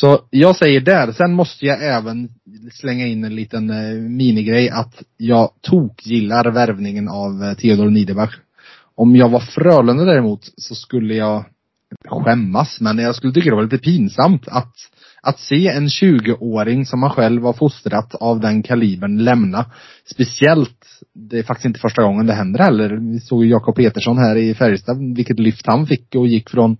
[0.00, 2.28] Så jag säger där, sen måste jag även
[2.72, 8.36] slänga in en liten eh, minigrej att jag tok gillar värvningen av eh, Theodor Niederbach.
[8.94, 11.44] Om jag var Frölunda däremot så skulle jag
[12.06, 14.74] skämmas, men jag skulle tycka det var lite pinsamt att,
[15.22, 19.64] att se en 20-åring som man själv har fostrat av den kalibern lämna.
[20.12, 23.12] Speciellt, det är faktiskt inte första gången det händer heller.
[23.12, 26.76] Vi såg ju Jakob Petersson här i Färjestad, vilket lyft han fick och gick från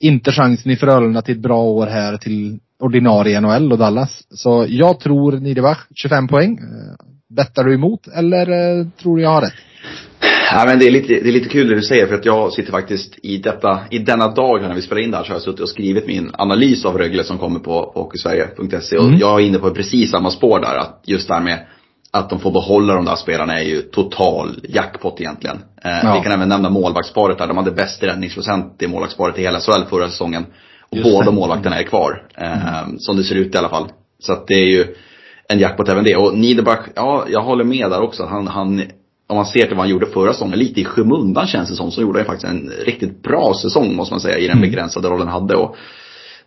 [0.00, 4.22] inte chansen i Frölunda till ett bra år här till ordinarie NHL och Dallas.
[4.30, 6.58] Så jag tror Niederbach, 25 poäng.
[6.58, 9.54] Eh, bettar du emot eller eh, tror du jag har rätt?
[10.52, 12.52] Ja, men det är, lite, det är lite kul det du säger för att jag
[12.52, 15.34] sitter faktiskt i detta, i denna dag när vi spelar in det här så har
[15.34, 19.18] jag suttit och skrivit min analys av Rögle som kommer på, på hockeysverige.se och mm.
[19.18, 21.66] jag är inne på precis samma spår där att just det här med
[22.12, 25.56] att de får behålla de där spelarna är ju total jackpot egentligen.
[25.84, 26.14] Eh, ja.
[26.14, 27.46] Vi kan även nämna målvaktsparet där.
[27.46, 30.46] De hade bäst räddningsprocent i målvaktsparet i hela SHL förra säsongen.
[30.90, 31.36] Och just båda det.
[31.36, 32.22] målvakterna är kvar.
[32.34, 32.98] Eh, mm.
[32.98, 33.88] Som det ser ut i alla fall.
[34.18, 34.94] Så att det är ju
[35.48, 36.16] en jackpot även det.
[36.16, 38.26] Och Niederbach, ja jag håller med där också.
[38.26, 38.82] Han, han
[39.26, 41.90] om man ser till vad han gjorde förra säsongen, lite i skymundan känns det som,
[41.90, 44.70] så gjorde han faktiskt en riktigt bra säsong måste man säga i den mm.
[44.70, 45.56] begränsade rollen han hade.
[45.56, 45.76] Och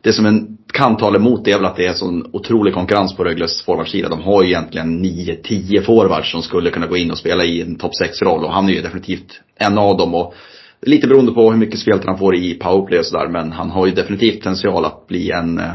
[0.03, 3.15] det som en kan tala emot det är väl att det är sån otrolig konkurrens
[3.15, 4.09] på Rögles forwardsida.
[4.09, 7.75] De har ju egentligen 9-10 forwards som skulle kunna gå in och spela i en
[7.75, 10.15] topp 6-roll och han är ju definitivt en av dem.
[10.15, 10.33] Och
[10.81, 13.85] lite beroende på hur mycket speltid han får i powerplay och sådär, men han har
[13.85, 15.71] ju definitivt potential att bli en eh,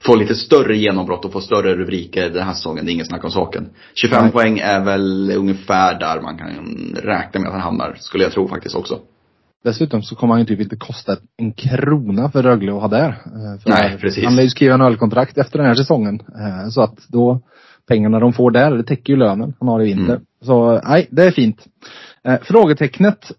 [0.00, 2.84] få lite större genombrott och få större rubriker den här säsongen.
[2.84, 3.68] Det är ingen snack om saken.
[3.94, 4.32] 25 Nej.
[4.32, 6.48] poäng är väl ungefär där man kan
[7.02, 8.98] räkna med att han hamnar, skulle jag tro faktiskt också.
[9.64, 13.08] Dessutom så kommer han ju typ inte kosta en krona för Rögle att ha där.
[13.08, 14.24] Eh, för Nej, precis.
[14.24, 16.20] Han lär ju skriva en ölkontrakt efter den här säsongen.
[16.20, 17.40] Eh, så att då,
[17.88, 20.12] pengarna de får där, det täcker ju lönen han har i vinter.
[20.12, 20.24] Mm.
[20.42, 21.66] Så nej, det är fint.
[22.24, 23.32] Eh, frågetecknet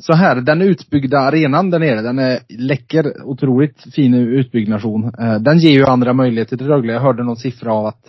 [0.00, 5.12] så här, den utbyggda arenan där nere, den är läcker, otroligt fin utbyggnation.
[5.18, 6.92] Eh, den ger ju andra möjligheter till Rögle.
[6.92, 8.02] Jag hörde någon siffra av att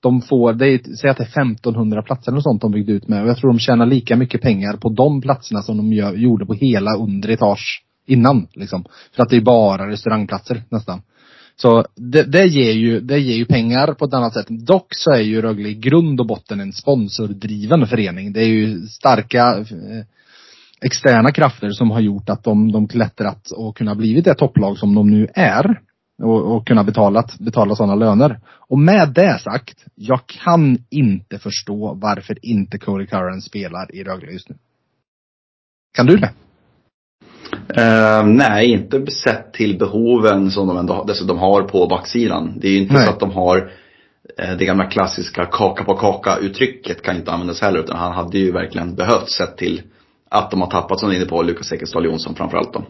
[0.00, 3.08] de får, det är, säg att det är 1500 platser och sånt de byggde ut
[3.08, 3.22] med.
[3.22, 6.46] Och jag tror de tjänar lika mycket pengar på de platserna som de gör, gjorde
[6.46, 8.46] på hela under etage innan.
[8.54, 8.84] Liksom.
[9.16, 11.02] För att det är bara restaurangplatser nästan.
[11.56, 14.46] Så det, det, ger ju, det ger ju pengar på ett annat sätt.
[14.48, 18.32] Dock så är ju Rögle i grund och botten en sponsordriven förening.
[18.32, 20.04] Det är ju starka eh,
[20.82, 24.94] externa krafter som har gjort att de, de klättrat och kunnat blivit det topplag som
[24.94, 25.80] de nu är.
[26.22, 28.40] Och, och kunna betalat, betala sådana löner.
[28.68, 34.32] Och med det sagt, jag kan inte förstå varför inte Cody Curran spelar i Rögle
[34.32, 34.56] just nu.
[35.96, 36.32] Kan du det?
[37.78, 42.58] Uh, nej, inte sett till behoven som de ändå dessutom har på backsidan.
[42.60, 43.06] Det är ju inte nej.
[43.06, 47.60] så att de har uh, det gamla klassiska kaka på kaka uttrycket kan inte användas
[47.60, 49.82] heller utan han hade ju verkligen behövt sett till
[50.30, 52.84] att de har tappat som du är inne på Lukas Ekestad Jonsson framförallt då.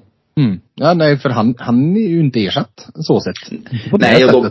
[0.44, 0.60] Mm.
[0.74, 3.60] Ja nej för han, han är ju inte ersatt så sett.
[3.90, 4.50] På nej och de,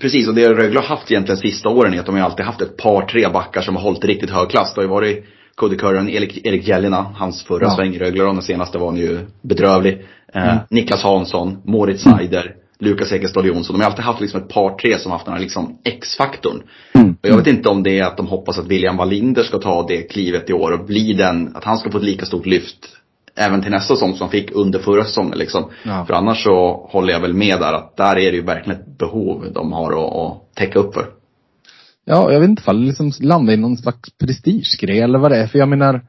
[0.00, 2.60] precis och det Rögle har haft egentligen sista åren är att de har alltid haft
[2.60, 4.74] ett par, tre backar som har hållit riktigt hög klass.
[4.74, 5.24] Det har ju varit
[5.56, 7.76] Curran, Erik, Erik Gällina, hans förra ja.
[7.76, 10.06] sväng i Rögle och den senaste var han ju bedrövlig.
[10.34, 10.58] Eh, mm.
[10.70, 12.18] Niklas Hansson, Moritz mm.
[12.18, 13.74] Seider, Lukas Ekestad Jonsson.
[13.74, 16.62] De har alltid haft liksom ett par, tre som haft den här liksom X-faktorn.
[16.94, 17.16] Mm.
[17.22, 19.86] Och jag vet inte om det är att de hoppas att William Wallinder ska ta
[19.88, 22.95] det klivet i år och bli den, att han ska få ett lika stort lyft
[23.36, 25.70] även till nästa säsong som fick under förra säsongen liksom.
[25.84, 26.04] Ja.
[26.06, 28.98] För annars så håller jag väl med där att där är det ju verkligen ett
[28.98, 31.06] behov de har att, att täcka upp för.
[32.04, 35.36] Ja, jag vet inte ifall det liksom landar i någon slags prestigegrej eller vad det
[35.36, 35.46] är.
[35.46, 36.00] För jag menar,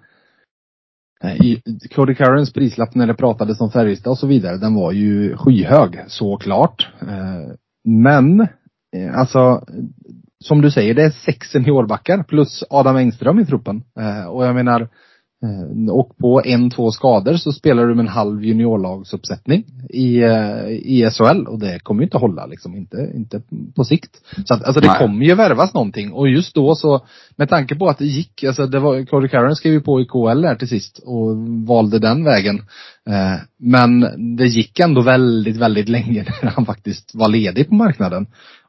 [1.24, 1.62] eh, i
[1.96, 6.04] Cody Currens prislapp när det pratades om Färjestad och så vidare, den var ju skyhög,
[6.08, 6.88] såklart.
[7.02, 8.42] Eh, men,
[8.96, 9.66] eh, alltså,
[10.44, 13.84] som du säger, det är sex seniorbackar plus Adam Engström i truppen.
[14.30, 14.90] Och jag menar,
[15.92, 21.10] och på en, två skador så spelar du med en halv juniorlagsuppsättning i, eh, i
[21.12, 23.42] SHL och det kommer ju inte hålla liksom, inte, inte
[23.76, 24.22] på sikt.
[24.46, 24.98] Så att, alltså det Nej.
[25.00, 28.68] kommer ju värvas någonting och just då så, med tanke på att det gick, alltså
[28.68, 32.24] det var, Cody Karen skrev ju på i KL här till sist och valde den
[32.24, 32.56] vägen.
[33.10, 34.00] Eh, men
[34.38, 38.28] det gick ändå väldigt, väldigt länge när han faktiskt var ledig på marknaden.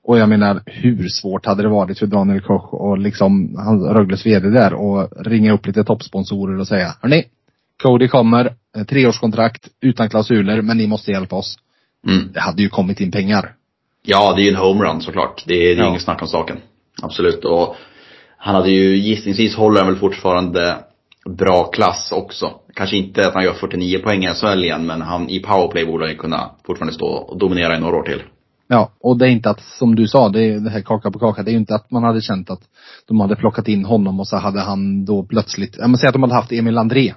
[0.09, 4.27] Och jag menar, hur svårt hade det varit för Daniel Koch och liksom, han Rögles
[4.27, 7.25] VD där och ringa upp lite toppsponsorer och säga, hörni,
[7.83, 11.57] Cody kommer, eh, treårskontrakt utan klausuler, men ni måste hjälpa oss.
[12.07, 12.33] Mm.
[12.33, 13.55] Det hade ju kommit in pengar.
[14.03, 15.44] Ja, det är ju en homerun såklart.
[15.47, 15.88] Det är, det är ja.
[15.88, 16.57] inget snack om saken.
[17.03, 17.44] Absolut.
[17.44, 17.77] Och
[18.38, 20.77] han hade ju gissningsvis håller han väl fortfarande
[21.38, 22.51] bra klass också.
[22.75, 26.05] Kanske inte att han gör 49 poäng i SHL igen, men han i powerplay borde
[26.05, 28.23] han ju kunna fortfarande stå och dominera i några år till.
[28.68, 31.18] Ja, och det är inte att, som du sa, det, är det här kaka på
[31.18, 32.61] kaka, det är ju inte att man hade känt att
[33.07, 36.12] de hade plockat in honom och så hade han då plötsligt, ja men säg att
[36.12, 37.14] de hade haft Emil André.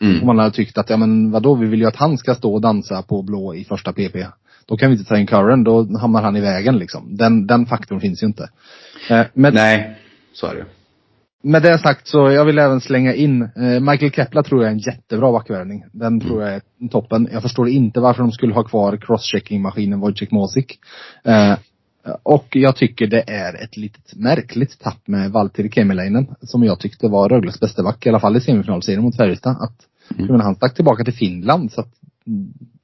[0.00, 0.20] Mm.
[0.20, 2.54] Och man hade tyckt att, ja men vadå, vi vill ju att han ska stå
[2.54, 4.16] och dansa på blå i första PP.
[4.66, 7.16] Då kan vi inte ta in Curran, då hamnar han i vägen liksom.
[7.16, 8.50] Den, den faktorn finns ju inte.
[9.10, 9.98] Eh, men, Nej,
[10.32, 10.64] så är det
[11.44, 14.72] med det sagt så jag vill även slänga in, eh, Michael Kepler tror jag är
[14.72, 15.84] en jättebra backvärvning.
[15.92, 16.20] Den mm.
[16.20, 17.28] tror jag är toppen.
[17.32, 20.78] Jag förstår inte varför de skulle ha kvar crosschecking-maskinen Wojciech Mosik.
[21.24, 21.54] Eh,
[22.22, 27.08] och jag tycker det är ett litet märkligt tapp med Valtteri Kemiläinen, som jag tyckte
[27.08, 29.56] var Rögles bästa back, i alla fall i semifinalserien mot Färjestad.
[29.60, 29.86] Att,
[30.18, 30.26] mm.
[30.26, 31.92] men han stack tillbaka till Finland så att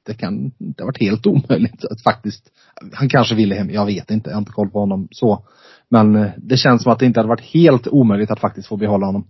[0.03, 2.51] det kan, det har varit helt omöjligt att faktiskt,
[2.93, 5.45] han kanske ville hem, jag vet inte, jag har inte koll på honom så.
[5.91, 8.77] Men eh, det känns som att det inte hade varit helt omöjligt att faktiskt få
[8.77, 9.27] behålla honom.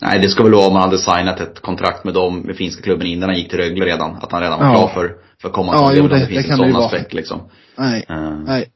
[0.00, 2.82] Nej, det ska väl vara om han hade signat ett kontrakt med dem, med finska
[2.82, 4.14] klubben innan han gick till Rögle redan.
[4.14, 4.74] Att han redan var ja.
[4.74, 7.40] klar för, för kommande ja, jo, det, det, finns det en sån aspekt liksom.
[7.78, 8.44] Nej, uh.
[8.46, 8.70] nej.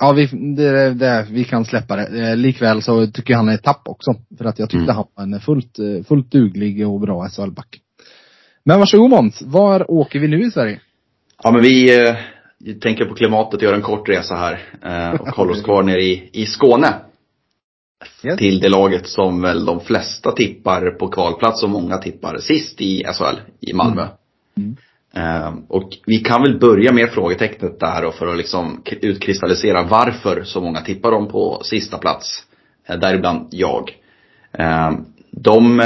[0.00, 2.30] Ja, vi, det, det, vi kan släppa det.
[2.30, 4.14] Eh, likväl så tycker jag han är ett tapp också.
[4.38, 4.96] För att jag tyckte mm.
[4.96, 5.76] han var en fullt,
[6.08, 7.80] fullt duglig och bra SHL-back.
[8.64, 10.80] Men varsågod Måns, var åker vi nu i Sverige?
[11.42, 11.90] Ja men vi
[12.80, 16.02] tänker på klimatet och gör en kort resa här eh, och håller oss kvar nere
[16.02, 16.94] i, i Skåne.
[18.24, 18.38] Yes.
[18.38, 23.04] Till det laget som väl de flesta tippar på kvalplats och många tippar sist i
[23.04, 24.08] SHL, i Malmö.
[24.56, 24.76] Mm.
[25.14, 25.64] Mm.
[25.68, 30.60] och vi kan väl börja med frågetecknet där och för att liksom utkristallisera varför så
[30.60, 32.44] många tippar dem på sista plats.
[32.88, 33.90] Eh, däribland jag.
[35.30, 35.80] de,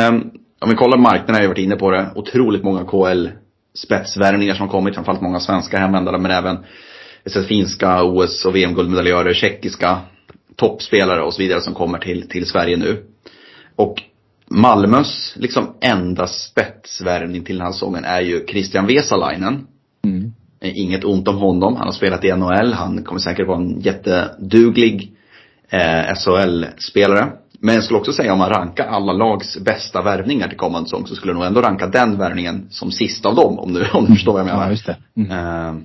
[0.60, 3.28] om vi kollar marknaden, jag har varit inne på det, otroligt många KL
[3.74, 6.58] spetsvärvningar som kommit, framförallt många svenska hemvändare men även
[7.48, 9.98] finska OS och VM-guldmedaljörer, tjeckiska
[10.56, 13.04] toppspelare och så vidare som kommer till, till Sverige nu.
[13.76, 14.02] Och
[14.50, 19.66] Malmös liksom enda spetsvärvning till den här säsongen är ju Christian Vesalainen.
[20.04, 20.32] Mm.
[20.62, 21.76] Inget ont om honom.
[21.76, 22.72] Han har spelat i NHL.
[22.72, 25.12] Han kommer säkert vara en jätteduglig
[25.68, 27.32] eh, SHL-spelare.
[27.62, 31.06] Men jag skulle också säga om man rankar alla lags bästa värvningar till kommande säsong
[31.06, 34.04] så skulle jag nog ändå ranka den värvningen som sista av dem om du, om
[34.04, 34.64] du förstår vad jag menar.
[34.64, 34.96] Ja, just det.
[35.16, 35.30] Mm.
[35.30, 35.82] Uh,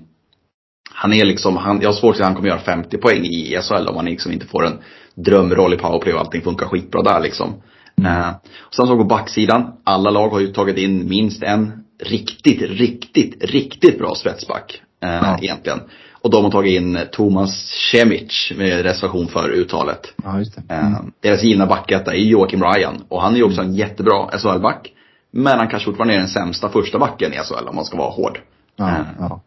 [0.93, 3.25] han är liksom, han, jag har svårt att säga att han kommer göra 50 poäng
[3.25, 4.79] i SHL om han liksom inte får en
[5.15, 7.53] drömroll i powerplay och allting funkar skitbra där liksom.
[7.97, 8.11] Mm.
[8.11, 11.71] Uh, och sen så på backsidan, alla lag har ju tagit in minst en
[12.03, 14.81] riktigt, riktigt, riktigt bra spetsback.
[15.05, 15.38] Uh, ja.
[15.41, 15.79] Egentligen.
[16.25, 17.51] Och de har tagit in Thomas
[17.91, 20.13] Cemic med reservation för uttalet.
[20.23, 20.73] Ja, just det.
[20.73, 21.11] Eh, mm.
[21.19, 23.03] Deras givna backetta är Joakim Ryan.
[23.09, 24.91] Och han är ju också en jättebra SHL-back.
[25.31, 28.09] Men han kanske fortfarande är den sämsta första backen i SHL om man ska vara
[28.09, 28.39] hård.
[28.75, 29.41] Ja, eh, ja.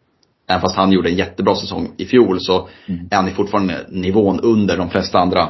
[0.47, 3.07] Även fast han gjorde en jättebra säsong i fjol så mm.
[3.11, 5.49] är han fortfarande nivån under de flesta andra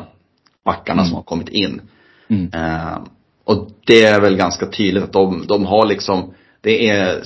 [0.65, 1.05] backarna mm.
[1.05, 1.81] som har kommit in.
[2.27, 2.43] Mm.
[2.43, 2.99] Uh,
[3.43, 7.23] och det är väl ganska tydligt att de, de har liksom Det är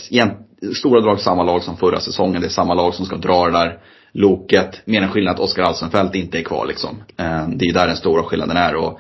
[0.78, 2.42] stora drag samma lag som förra säsongen.
[2.42, 3.80] Det är samma lag som ska dra det där
[4.12, 4.82] loket.
[4.86, 6.90] Med en skillnad att Oskar Alsenfelt inte är kvar liksom.
[7.18, 8.76] Eh, det är ju där den stora skillnaden är.
[8.76, 9.00] Och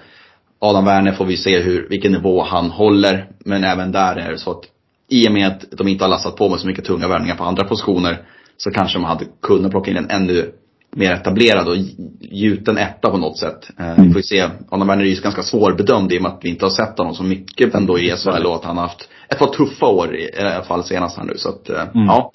[0.60, 3.28] Adam Werner får vi se hur, vilken nivå han håller.
[3.46, 4.64] Men även där är det så att
[5.10, 7.44] i och med att de inte har lastat på med så mycket tunga värvningar på
[7.44, 8.22] andra positioner
[8.58, 10.52] så kanske man hade kunnat plocka in en ännu
[10.96, 11.76] mer etablerad och
[12.20, 13.70] gjuten etta på något sätt.
[13.80, 16.40] Eh, vi får ju se, Adam Werner är ju ganska svårbedömd i och med att
[16.44, 19.10] vi inte har sett honom så mycket ändå i SHL och att han har haft
[19.34, 21.34] ett par tuffa år i, alla fall senast här nu.
[21.36, 22.08] Så att, eh, mm.
[22.08, 22.32] ja.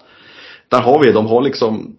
[0.68, 1.96] Där har vi, de har liksom,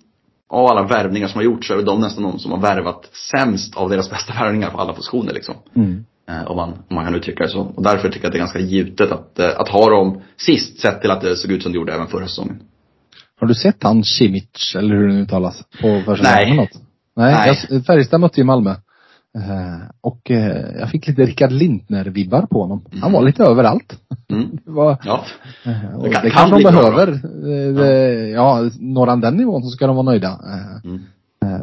[0.50, 3.76] av alla värvningar som har gjorts så är de nästan de som har värvat sämst
[3.76, 5.56] av deras bästa värvningar på alla positioner liksom.
[5.76, 6.06] Mm.
[6.30, 7.62] Eh, om, man, om man kan uttrycka det så.
[7.62, 10.80] Och därför tycker jag att det är ganska gjutet att, eh, att ha dem sist
[10.80, 12.62] sett till att det såg ut som det gjorde även förra säsongen.
[13.40, 16.56] Har du sett han Simic, eller hur det nu uttalas, på första Nej.
[16.56, 16.70] Något?
[17.16, 17.56] Nej.
[17.70, 17.84] Nej.
[17.84, 18.76] Färjestad mötte ju Malmö.
[19.38, 22.86] Uh, och uh, jag fick lite Rickard Lintner-vibbar på honom.
[22.92, 23.02] Mm.
[23.02, 24.00] Han var lite överallt.
[24.30, 24.50] Mm.
[24.66, 25.26] det var, ja.
[25.68, 27.20] Uh, det, kan, det kanske de behöver.
[28.34, 28.62] Ja.
[28.62, 30.40] ja, når han den nivån så ska de vara nöjda.
[30.84, 31.00] Mm.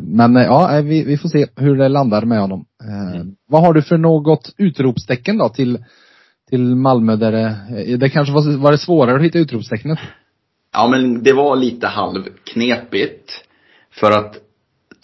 [0.03, 2.65] Men ja, vi, vi får se hur det landar med honom.
[3.15, 3.37] Mm.
[3.49, 5.85] Vad har du för något utropstecken då till,
[6.51, 9.99] till Malmö där det, det kanske var, var det svårare att hitta utropstecknet?
[10.73, 13.33] Ja men det var lite halvknepigt.
[13.91, 14.37] För att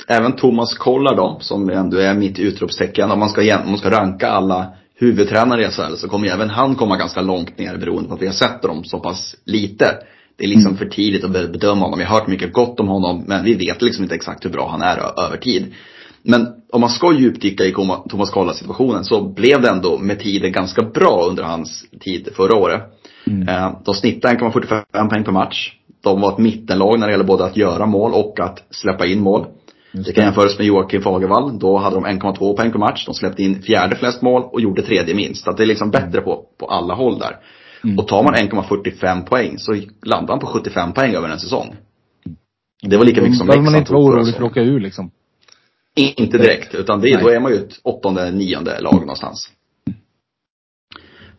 [0.08, 4.28] även Thomas Kollar som ändå är mitt utropstecken, om man ska, om man ska ranka
[4.28, 8.14] alla huvudtränare i SHL så kommer ju även han komma ganska långt ner beroende på
[8.14, 9.96] att vi har sett dem så pass lite.
[10.36, 10.78] Det är liksom mm.
[10.78, 11.98] för tidigt att bedöma honom.
[11.98, 14.68] Vi har hört mycket gott om honom men vi vet liksom inte exakt hur bra
[14.68, 15.74] han är över tid.
[16.22, 17.72] Men om man ska djupdyka i
[18.08, 22.56] Thomas Kollas situationen så blev det ändå med tiden ganska bra under hans tid förra
[22.56, 22.82] året.
[23.26, 23.48] Mm.
[23.48, 25.72] Eh, de snittade 1,45 poäng per match.
[26.02, 29.20] De var ett mittenlag när det gäller både att göra mål och att släppa in
[29.20, 29.46] mål.
[29.92, 31.58] Just det kan jämföras med Joakim Fagervall.
[31.58, 33.06] Då hade de 1,2 poäng per match.
[33.06, 35.44] De släppte in fjärde flest mål och gjorde tredje minst.
[35.44, 36.24] Så att det är liksom bättre mm.
[36.24, 37.36] på, på alla håll där.
[37.84, 37.98] Mm.
[37.98, 41.76] Och tar man 1,45 poäng så landar man på 75 poäng över en säsong.
[42.82, 45.10] Det var lika mycket som Leksand man inte vara orolig för att åka ur liksom.
[45.94, 49.50] Inte direkt, utan det, då är man ju ett åttonde, nionde lag någonstans.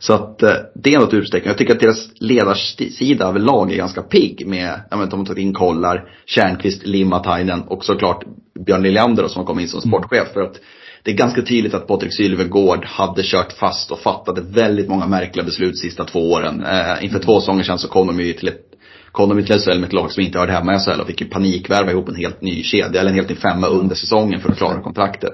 [0.04, 1.48] Så att eh, det är något utstecken.
[1.48, 5.42] Jag tycker att deras ledarsida överlag är ganska pigg med, jag vet de har tagit
[5.42, 8.24] in Kollar, Kärnqvist, Limatainen och såklart
[8.66, 9.90] Björn Liljander som har kommit in som mm.
[9.90, 10.34] sportchef.
[10.34, 10.60] För att
[11.04, 15.46] det är ganska tydligt att Patrik Sylvegård hade kört fast och fattade väldigt många märkliga
[15.46, 16.64] beslut sista två åren.
[16.64, 18.70] Eh, inför två säsonger sedan så kom de ju till ett
[19.12, 21.22] kom de till SHL med ett lag som inte hörde hemma i SHL och fick
[21.22, 24.52] ju panikvärva ihop en helt ny kedja, eller en helt ny femma under säsongen för
[24.52, 25.34] att klara kontraktet.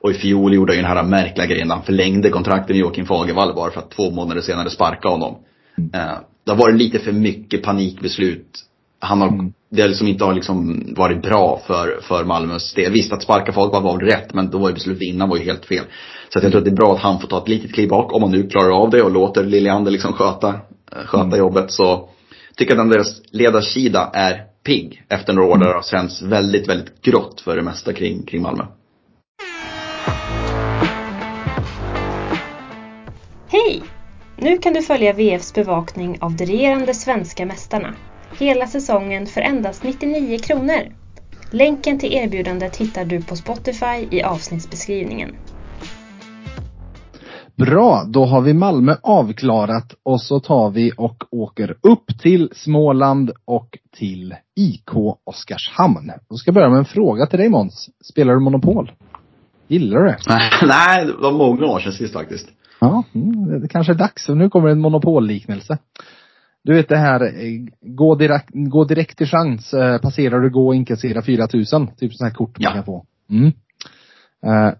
[0.00, 3.06] Och i fjol gjorde han ju den här märkliga grejen han förlängde kontraktet med Joakim
[3.06, 5.36] Fagervall bara för att två månader senare sparka honom.
[5.78, 5.90] Mm.
[5.94, 8.64] Eh, det har varit lite för mycket panikbeslut.
[9.00, 9.52] Han har, mm.
[9.70, 12.92] det har liksom inte har liksom varit bra för, för Malmös del.
[12.92, 15.66] Visst att sparka Fagervall var rätt, men då var ju beslutet innan var ju helt
[15.66, 15.84] fel.
[16.28, 17.88] Så att jag tror att det är bra att han får ta ett litet kliv
[17.88, 21.38] bak, om han nu klarar av det och låter Liljander liksom sköta, eh, sköta mm.
[21.38, 21.70] jobbet.
[21.70, 22.08] Så
[22.56, 26.68] tycker jag att deras ledarsida är pigg efter några år där det har känts väldigt,
[26.68, 28.64] väldigt grått för det mesta kring, kring Malmö.
[33.66, 33.82] Hej!
[34.36, 37.94] Nu kan du följa VFs bevakning av de regerande svenska mästarna
[38.38, 40.80] hela säsongen för endast 99 kronor.
[41.50, 45.36] Länken till erbjudandet hittar du på Spotify i avsnittsbeskrivningen.
[47.56, 53.30] Bra, då har vi Malmö avklarat och så tar vi och åker upp till Småland
[53.44, 54.90] och till IK
[55.24, 56.12] Oskarshamn.
[56.28, 57.90] Jag ska börja med en fråga till dig Måns.
[58.12, 58.92] Spelar du Monopol?
[59.68, 60.18] Gillar du det?
[60.66, 62.48] Nej, det var många år sedan sist faktiskt.
[62.80, 64.28] Ja, mm, det kanske är dags.
[64.28, 65.78] Nu kommer en monopolliknelse.
[66.64, 70.66] Du vet det här, eh, gå direkt, gå direkt till chans, eh, passerar du gå
[70.66, 71.86] och inkassera 4000.
[71.96, 72.68] Typ sådana här kort ja.
[72.68, 73.04] man kan få.
[73.30, 73.52] Mm.
[74.46, 74.72] Uh,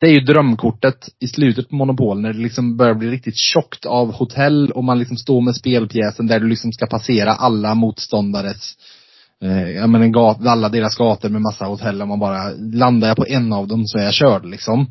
[0.00, 3.86] det är ju drömkortet i slutet på Monopol när det liksom börjar bli riktigt tjockt
[3.86, 8.74] av hotell och man liksom står med spelpjäsen där du liksom ska passera alla motståndares
[9.42, 13.08] eh, ja men en gat, alla deras gator med massa hotell och man bara, landar
[13.08, 14.86] jag på en av dem så är jag körd liksom.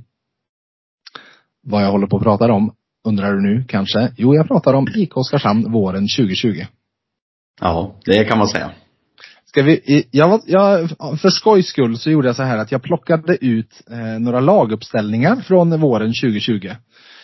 [1.64, 2.74] Vad jag håller på att prata om,
[3.08, 4.12] undrar du nu kanske?
[4.18, 6.66] Jo, jag pratar om IK Oskarshamn våren 2020.
[7.62, 8.72] Ja, det kan man säga.
[9.46, 10.90] Ska vi, jag, jag,
[11.22, 15.36] för skojs skull så gjorde jag så här att jag plockade ut eh, några laguppställningar
[15.36, 16.70] från våren 2020.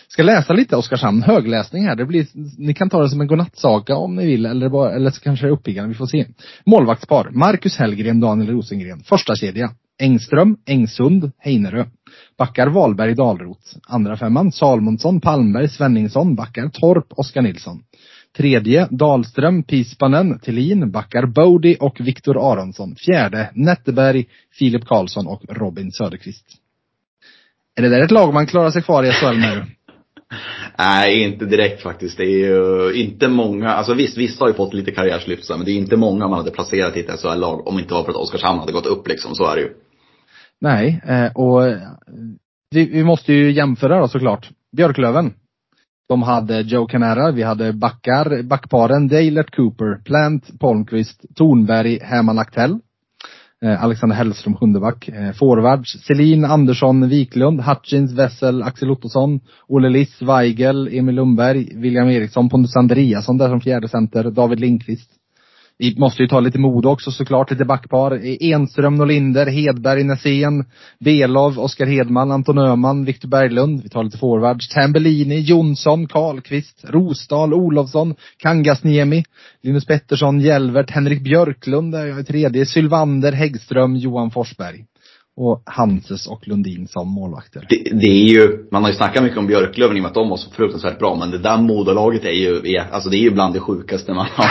[0.08, 1.96] Ska läsa lite Oskarshamn, högläsning här.
[1.96, 2.26] Det blir,
[2.58, 5.46] ni kan ta det som en godnattsaga om ni vill eller, bara, eller så kanske
[5.46, 6.26] det är uppiggande, vi får se.
[6.66, 9.00] Målvaktspar, Marcus Hellgren, Daniel Rosengren.
[9.00, 11.84] Första kedja Engström, Engsund, Heinerö.
[12.40, 13.74] Backar Wahlberg, Dalrot.
[13.88, 16.34] Andra femman Salmonsson, Palmberg, Svenningsson.
[16.34, 17.82] Backar Torp, Oskar Nilsson.
[18.36, 22.96] Tredje Dahlström, Pispanen, Tillin, backar Bodie och Viktor Aronsson.
[22.96, 24.26] Fjärde Netteberg,
[24.58, 26.46] Filip Karlsson och Robin Söderqvist.
[27.76, 29.64] Är det där ett lag man klarar sig kvar i SHL nu?
[30.78, 32.16] Nej, inte direkt faktiskt.
[32.16, 35.70] Det är ju inte många, alltså visst, vissa har ju fått lite karriärslyft men det
[35.70, 38.58] är inte många man hade placerat i ett SHL-lag om inte var för att Oskarshamn
[38.58, 39.74] hade gått upp liksom, så är det ju.
[40.60, 41.78] Nej, eh, och eh,
[42.70, 44.50] vi, vi måste ju jämföra då såklart.
[44.76, 45.32] Björklöven.
[46.08, 52.78] De hade Joe Canara, vi hade backar, backparen Dalert Cooper, Plant, Palmqvist, Tornberg, Herman Aktell.
[53.64, 55.08] Eh, Alexander Hellström, sjundeback.
[55.08, 62.08] Eh, Forwards, Selin, Andersson, Wiklund, Hutchins, Wessel, Axel Ottosson, Olle Liss, Weigel, Emil Lundberg, William
[62.08, 65.10] Eriksson, Pontus Andreasson där som fjärde center, David Lindqvist.
[65.80, 68.20] Vi måste ju ta lite mod också såklart, lite backpar.
[68.42, 70.64] Enström, Norlinder, Hedberg, Nässén,
[71.04, 73.82] Belov, Oskar Hedman, Anton Öhman, Viktor Berglund.
[73.82, 74.68] Vi tar lite forwards.
[74.68, 79.24] Tambellini, Jonsson, Karlqvist, Rosdahl, Olofsson, Kangasniemi,
[79.62, 84.84] Linus Pettersson, Jelvert, Henrik Björklund, där jag är tredje, Sylvander, Häggström, Johan Forsberg
[85.36, 87.66] och Hanses och Lundin som målvakter.
[87.68, 90.14] Det, det, är ju, man har ju snackat mycket om Björklöven i och med att
[90.14, 91.16] de var så fruktansvärt bra.
[91.16, 94.46] Men det där Modalaget är ju, alltså det är ju bland det sjukaste man har,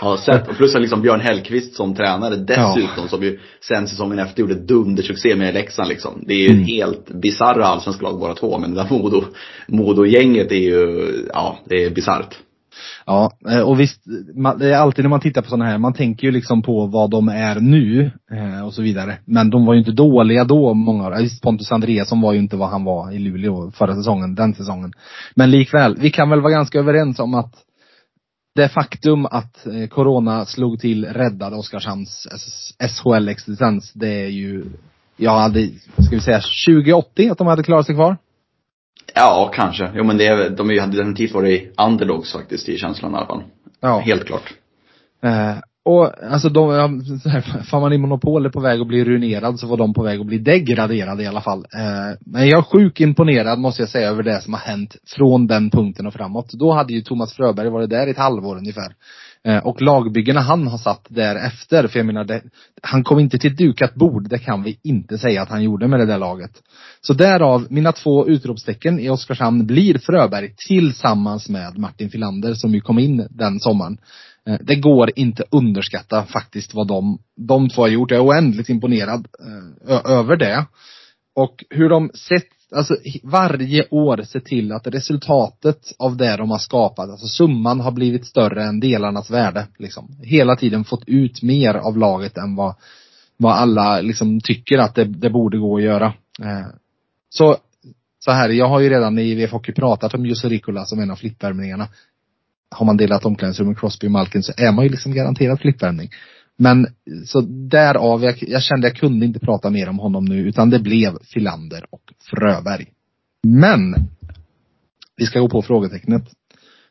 [0.00, 0.48] har sett.
[0.48, 3.08] Och plus liksom Björn Hellkvist som tränare dessutom, ja.
[3.08, 6.24] som ju sen säsongen efter gjorde dundersuccé med Leksand liksom.
[6.26, 6.64] Det är ju mm.
[6.64, 8.58] helt bisarra allsvenska lag båda två.
[8.58, 9.24] Men det där Modo,
[9.68, 12.38] Modo-gänget är ju, ja, det är bisarrt.
[13.06, 14.02] Ja, eh, och visst,
[14.58, 17.10] det är alltid när man tittar på sådana här, man tänker ju liksom på vad
[17.10, 19.18] de är nu eh, och så vidare.
[19.24, 22.68] Men de var ju inte dåliga då, många Visst, Pontus Andreasson var ju inte vad
[22.68, 24.92] han var i Luleå förra säsongen, den säsongen.
[25.34, 27.54] Men likväl, vi kan väl vara ganska överens om att
[28.58, 32.26] det faktum att eh, Corona slog till räddade Oskarshamns
[32.78, 34.64] SHL-existens, det är ju,
[35.16, 35.68] jag hade,
[35.98, 38.16] ska vi säga 2080 att de hade klarat sig kvar?
[39.14, 39.90] Ja, kanske.
[39.94, 43.42] Jo men det, de hade definitivt varit underdogs faktiskt i känslan i alla fall.
[43.80, 43.98] Ja.
[43.98, 44.54] Helt klart.
[45.22, 45.56] Eh,
[45.88, 47.02] och alltså de,
[47.70, 50.20] fan man i Monopol är på väg att bli ruinerad så var de på väg
[50.20, 51.58] att bli degraderade i alla fall.
[51.58, 55.46] Eh, men jag är sjukt imponerad måste jag säga över det som har hänt från
[55.46, 56.52] den punkten och framåt.
[56.52, 58.94] Då hade ju Thomas Fröberg varit där i ett halvår ungefär.
[59.44, 62.42] Eh, och lagbyggena han har satt därefter, för jag menar det,
[62.82, 65.88] han kom inte till ett dukat bord, det kan vi inte säga att han gjorde
[65.88, 66.50] med det där laget.
[67.00, 72.80] Så därav, mina två utropstecken i Oskarshamn blir Fröberg tillsammans med Martin Filander som ju
[72.80, 73.98] kom in den sommaren.
[74.48, 78.10] Eh, det går inte underskatta faktiskt vad de, de två har gjort.
[78.10, 79.28] Jag är oändligt imponerad
[79.88, 80.66] eh, över det.
[81.34, 86.58] Och hur de sett alltså varje år sett till att resultatet av det de har
[86.58, 89.66] skapat, alltså summan har blivit större än delarnas värde.
[89.78, 90.16] Liksom.
[90.22, 92.74] Hela tiden fått ut mer av laget än vad,
[93.36, 96.06] vad alla liksom tycker att det, det borde gå att göra.
[96.42, 96.66] Eh,
[97.28, 97.56] så,
[98.18, 101.10] så här, jag har ju redan i VF Hockey pratat om Jussi Rikola som en
[101.10, 101.88] av flippvärmningarna.
[102.70, 106.10] Har man delat omklädningsrum med Crosby och Malkin så är man ju liksom garanterad flippvärmning.
[106.58, 106.86] Men
[107.26, 110.78] så därav, jag, jag kände jag kunde inte prata mer om honom nu utan det
[110.78, 112.86] blev Filander och Fröberg.
[113.42, 113.94] Men,
[115.16, 116.22] vi ska gå på frågetecknet.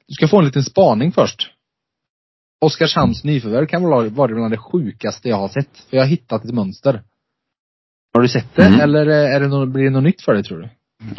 [0.08, 1.52] Du ska få en liten spaning först.
[2.62, 5.78] Oskarshamns nyförvärv kan vara bland det sjukaste jag har sett.
[5.90, 7.04] För jag har hittat ett mönster.
[8.14, 8.80] Har du sett det mm.
[8.80, 10.70] eller är det något, blir det något nytt för dig tror du?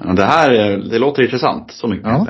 [0.04, 0.50] Ja, det här,
[0.90, 1.72] det låter intressant.
[1.72, 2.26] Så mycket ja.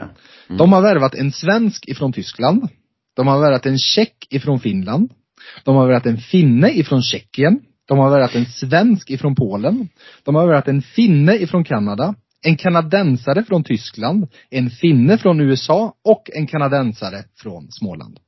[0.49, 0.59] Mm.
[0.59, 2.69] De har värvat en svensk ifrån Tyskland.
[3.17, 5.13] De har värvat en tjeck ifrån Finland.
[5.65, 7.61] De har värvat en finne ifrån Tjeckien.
[7.89, 9.89] De har värvat en svensk ifrån Polen.
[10.25, 12.15] De har värvat en finne ifrån Kanada.
[12.43, 14.29] En kanadensare från Tyskland.
[14.51, 18.19] En finne från USA och en kanadensare från Småland.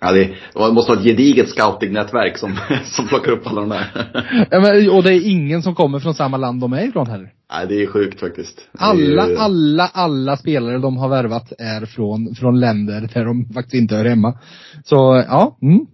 [0.00, 3.86] Ja, det, det måste vara ett gediget scoutingnätverk som, som plockar upp alla de där.
[4.50, 7.32] ja, men, och det är ingen som kommer från samma land de är ifrån heller.
[7.52, 8.60] Nej, det är sjukt faktiskt.
[8.78, 9.36] Alla, ju...
[9.36, 14.04] alla, alla spelare de har värvat är från, från länder där de faktiskt inte hör
[14.04, 14.38] hemma.
[14.84, 15.58] Så, ja.
[15.62, 15.86] Mm.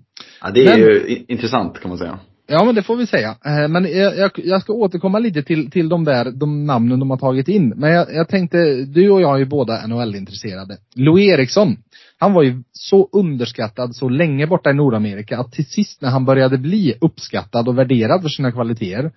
[0.43, 2.19] Ja, det är men, ju intressant kan man säga.
[2.49, 3.29] Ja men det får vi säga.
[3.47, 7.11] Eh, men jag, jag, jag, ska återkomma lite till, till de där, de namnen de
[7.11, 7.69] har tagit in.
[7.77, 10.77] Men jag, jag tänkte, du och jag är ju båda NHL-intresserade.
[10.95, 11.77] Louis Eriksson,
[12.19, 16.25] han var ju så underskattad så länge borta i Nordamerika att till sist när han
[16.25, 19.13] började bli uppskattad och värderad för sina kvaliteter,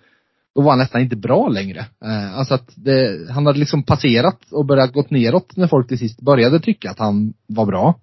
[0.55, 1.79] då var han nästan inte bra längre.
[2.05, 5.99] Eh, alltså att det, han hade liksom passerat och börjat gått neråt när folk till
[5.99, 7.99] sist började tycka att han var bra.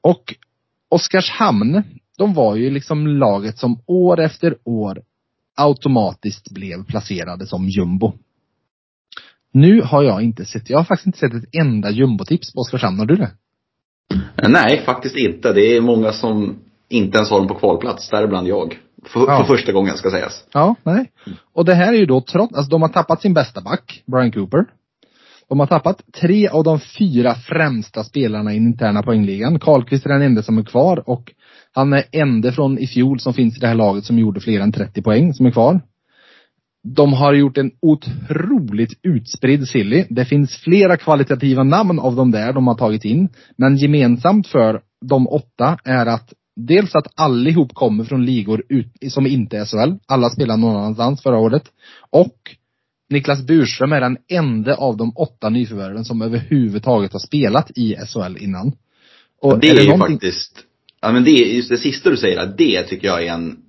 [0.00, 0.34] Och
[0.88, 1.82] Oskarshamn,
[2.18, 5.02] de var ju liksom laget som år efter år
[5.56, 8.12] automatiskt blev placerade som jumbo.
[9.52, 12.98] Nu har jag inte sett, jag har faktiskt inte sett ett enda jumbotips på Oskarshamn,
[12.98, 13.30] har du det?
[14.48, 15.52] Nej, faktiskt inte.
[15.52, 16.56] Det är många som
[16.88, 18.78] inte ens har dem på kvalplats, däribland jag.
[19.06, 19.38] För, ja.
[19.38, 20.44] för första gången ska sägas.
[20.52, 21.10] Ja, nej.
[21.54, 24.32] Och det här är ju då trots, alltså de har tappat sin bästa back, Brian
[24.32, 24.64] Cooper.
[25.48, 29.58] De har tappat tre av de fyra främsta spelarna i interna poängligan.
[29.58, 31.32] Karlqvist är den enda som är kvar och
[31.72, 34.60] han är enda från i fjol som finns i det här laget som gjorde fler
[34.60, 35.80] än 30 poäng som är kvar.
[36.86, 40.06] De har gjort en otroligt utspridd silly.
[40.10, 43.28] Det finns flera kvalitativa namn av de där de har tagit in.
[43.56, 49.26] Men gemensamt för de åtta är att dels att allihop kommer från ligor ut, som
[49.26, 49.94] inte är SHL.
[50.06, 51.62] Alla spelar någon annanstans förra året.
[52.10, 52.36] Och
[53.10, 58.36] Niklas Burström är den enda av de åtta nyförvärven som överhuvudtaget har spelat i SHL
[58.36, 58.72] innan.
[59.40, 60.14] Och det är, är ju någonting...
[60.14, 60.58] faktiskt,
[61.00, 63.63] ja men det just det sista du säger, det tycker jag är en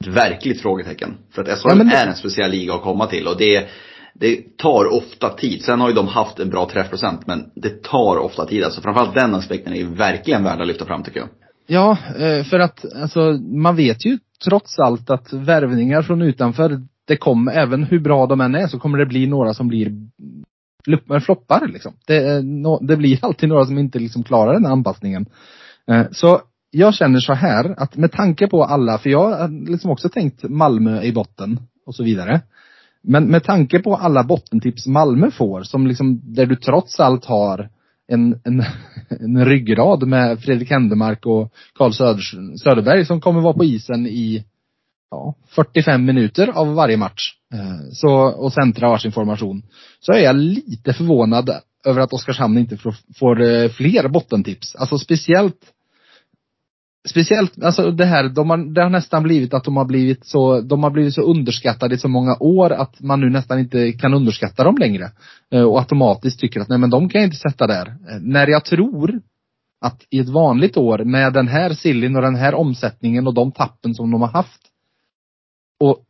[0.00, 1.14] ett verkligt frågetecken.
[1.30, 1.96] För att SHL ja, det...
[1.96, 3.68] är en speciell liga att komma till och det,
[4.14, 5.62] det tar ofta tid.
[5.62, 8.64] Sen har ju de haft en bra träffprocent men det tar ofta tid.
[8.64, 11.28] Alltså framförallt den aspekten är ju verkligen värd att lyfta fram tycker jag.
[11.66, 17.16] Ja, eh, för att alltså man vet ju trots allt att värvningar från utanför, det
[17.16, 19.92] kommer, även hur bra de än är, så kommer det bli några som blir
[21.24, 21.92] floppar liksom.
[22.06, 22.42] Det,
[22.80, 25.26] det blir alltid några som inte liksom klarar den här anpassningen.
[25.90, 26.40] Eh, så
[26.76, 30.42] jag känner så här att med tanke på alla, för jag har liksom också tänkt
[30.42, 32.40] Malmö i botten och så vidare.
[33.02, 37.68] Men med tanke på alla bottentips Malmö får, som liksom, där du trots allt har
[38.08, 38.64] en, en,
[39.20, 44.44] en ryggrad med Fredrik Händemark och Karl Söder, Söderberg som kommer vara på isen i
[45.10, 47.34] ja, 45 minuter av varje match.
[47.54, 49.62] Eh, så, och centra varsin formation.
[50.00, 51.50] Så är jag lite förvånad
[51.84, 54.76] över att Oskarshamn inte får, får eh, fler bottentips.
[54.76, 55.72] Alltså speciellt
[57.06, 60.60] Speciellt, alltså det här, de har, det har nästan blivit att de har blivit så,
[60.60, 64.14] de har blivit så underskattade i så många år att man nu nästan inte kan
[64.14, 65.10] underskatta dem längre.
[65.50, 67.86] Eh, och automatiskt tycker att nej men de kan jag inte sätta där.
[67.86, 69.20] Eh, när jag tror
[69.80, 73.52] att i ett vanligt år med den här sillin och den här omsättningen och de
[73.52, 74.60] tappen som de har haft.
[75.80, 76.05] Och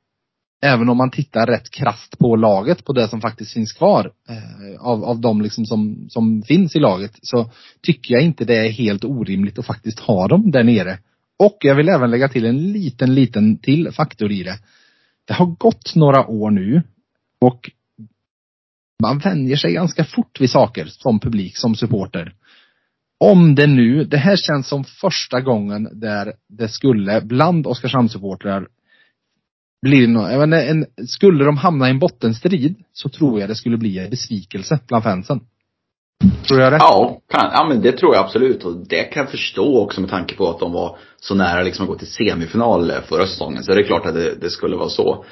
[0.66, 4.80] även om man tittar rätt krast på laget, på det som faktiskt finns kvar eh,
[4.80, 7.50] av, av de liksom som, som finns i laget, så
[7.82, 10.98] tycker jag inte det är helt orimligt att faktiskt ha dem där nere.
[11.38, 14.58] Och jag vill även lägga till en liten, liten till faktor i det.
[15.26, 16.82] Det har gått några år nu
[17.40, 17.70] och
[19.02, 22.34] man vänjer sig ganska fort vid saker som publik, som supporter.
[23.18, 28.68] Om det nu, det här känns som första gången där det skulle bland Oskarshamnssupportrar
[29.82, 33.54] blir någon, jag menar, en, skulle de hamna i en bottenstrid så tror jag det
[33.54, 35.40] skulle bli en besvikelse bland fansen.
[36.48, 36.76] Tror jag det?
[36.76, 38.64] Ja, kan, ja men det tror jag absolut.
[38.64, 41.82] Och det kan jag förstå också med tanke på att de var så nära liksom
[41.82, 43.62] att gå till semifinal förra säsongen.
[43.62, 45.24] Så det är klart att det, det skulle vara så.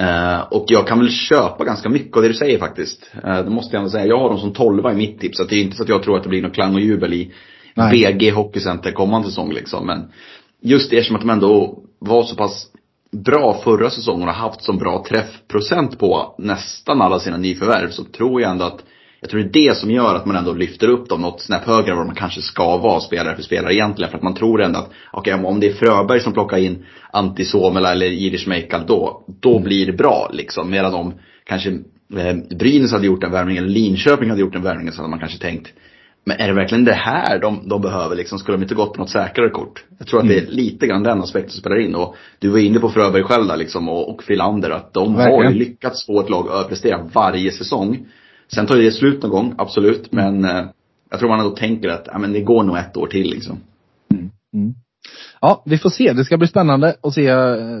[0.00, 3.10] Uh, och jag kan väl köpa ganska mycket av det du säger faktiskt.
[3.24, 4.06] Uh, det måste jag ändå säga.
[4.06, 5.36] Jag har dem som tolva i mitt tips.
[5.36, 7.12] Så det är inte så att jag tror att det blir någon klang och jubel
[7.12, 7.32] i
[7.74, 8.14] Nej.
[8.14, 9.86] BG Hockeycenter kommande säsong liksom.
[9.86, 10.12] Men
[10.62, 12.69] just eftersom att de ändå var så pass
[13.12, 18.40] bra förra säsongen och haft så bra träffprocent på nästan alla sina nyförvärv så tror
[18.40, 18.84] jag ändå att
[19.20, 21.64] jag tror det är det som gör att man ändå lyfter upp dem något snäpp
[21.64, 24.10] högre än vad man kanske ska vara spelare för spelare egentligen.
[24.10, 26.84] För att man tror ändå att, okej okay, om det är Fröberg som plockar in
[27.12, 29.62] Antti Suomela eller Irish Meikal då, då mm.
[29.62, 30.70] blir det bra liksom.
[30.70, 31.70] Medan om kanske
[32.16, 35.18] eh, Brynäs hade gjort en värvning eller Linköping hade gjort en värvning så hade man
[35.18, 35.72] kanske tänkt
[36.24, 38.38] men är det verkligen det här de, de behöver liksom?
[38.38, 39.84] Skulle de inte gått på något säkrare kort?
[39.98, 40.36] Jag tror att mm.
[40.36, 40.56] det är mm.
[40.56, 41.94] lite grann den aspekten som spelar in.
[41.94, 45.44] Och du var inne på Fröberg själv där liksom och, och Filander att de verkligen.
[45.44, 48.06] har ju lyckats få ett lag att överprestera varje säsong.
[48.48, 50.12] Sen tar det slut någon gång, absolut.
[50.12, 50.64] Men eh,
[51.10, 53.60] jag tror man ändå tänker att, ja men det går nog ett år till liksom.
[54.14, 54.30] Mm.
[54.54, 54.74] Mm.
[55.40, 56.12] Ja, vi får se.
[56.12, 57.80] Det ska bli spännande att se, eh,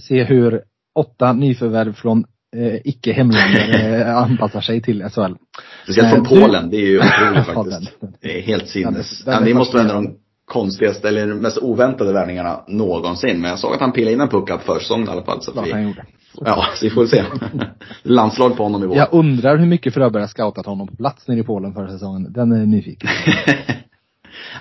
[0.00, 0.62] se hur
[0.94, 2.24] åtta nyförvärv från
[2.56, 5.34] eh, icke hemländare eh, anpassar sig till SHL.
[5.82, 7.96] Speciellt från Polen, det är ju otroligt faktiskt.
[8.20, 9.22] Det är helt sinnes.
[9.26, 13.40] Ja, det måste vara en av de konstigaste, eller mest oväntade värvningarna någonsin.
[13.40, 15.42] Men jag såg att han pillade in en puck på försäsongen i alla fall.
[15.42, 16.04] Så att vi, han gjorde.
[16.40, 17.24] Ja, så vi får se.
[18.02, 18.96] Landslag på honom i vår.
[18.96, 22.32] Jag undrar hur mycket Fröberg har scoutat honom på plats nere i Polen förra säsongen.
[22.32, 23.10] Den är nyfiken.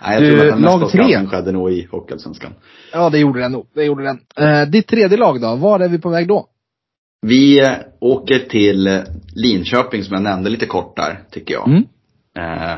[0.03, 1.27] Nej, jag du, tror att den lag tre.
[1.27, 2.51] skedde nog i Hockeyallsvenskan.
[2.93, 3.67] Ja, det gjorde den nog.
[3.73, 4.19] Det gjorde den.
[4.47, 5.55] Eh, ditt tredje lag då?
[5.55, 6.47] Var är vi på väg då?
[7.21, 7.67] Vi
[7.99, 9.03] åker till
[9.35, 11.67] Linköping som jag nämnde lite kort där, tycker jag.
[11.67, 11.83] Mm.
[12.37, 12.77] Eh,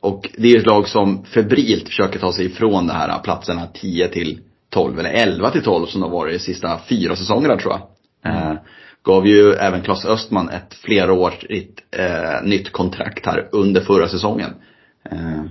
[0.00, 4.08] och det är ett lag som febrilt försöker ta sig ifrån de här platserna 10
[4.08, 7.72] till 12, eller 11 till 12 som det har varit de sista fyra säsongerna tror
[7.72, 7.82] jag.
[8.32, 8.52] Eh,
[9.02, 14.50] gav ju även Claes Östman ett flerårigt eh, nytt kontrakt här under förra säsongen.
[15.10, 15.42] Eh,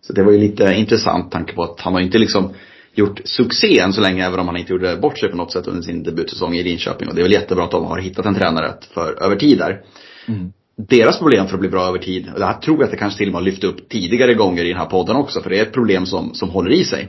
[0.00, 2.50] så det var ju lite intressant tanke på att han har inte liksom
[2.94, 5.66] gjort succé än så länge, även om han inte gjorde bort sig på något sätt
[5.66, 7.08] under sin debutsäsong i Linköping.
[7.08, 9.80] Och det är väl jättebra att de har hittat en tränare för över tid där.
[10.28, 10.52] Mm.
[10.88, 12.96] Deras problem för att bli bra över tid, och det här tror jag att det
[12.96, 15.50] kanske till och med har lyft upp tidigare gånger i den här podden också, för
[15.50, 17.08] det är ett problem som, som håller i sig.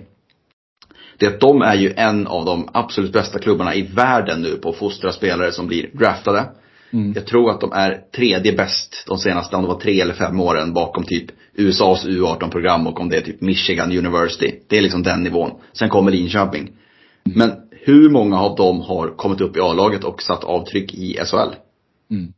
[1.18, 4.56] Det är att de är ju en av de absolut bästa klubbarna i världen nu
[4.56, 6.46] på att fostra spelare som blir draftade.
[6.94, 7.14] Mm.
[7.16, 10.40] Jag tror att de är tredje bäst de senaste, om det var tre eller fem
[10.40, 11.26] åren bakom typ
[11.56, 14.52] USAs U18-program och om det är typ Michigan University.
[14.68, 15.52] Det är liksom den nivån.
[15.74, 16.72] Sen kommer Linköping.
[17.24, 21.56] Men hur många av dem har kommit upp i A-laget och satt avtryck i SHL?
[22.12, 22.34] Mm.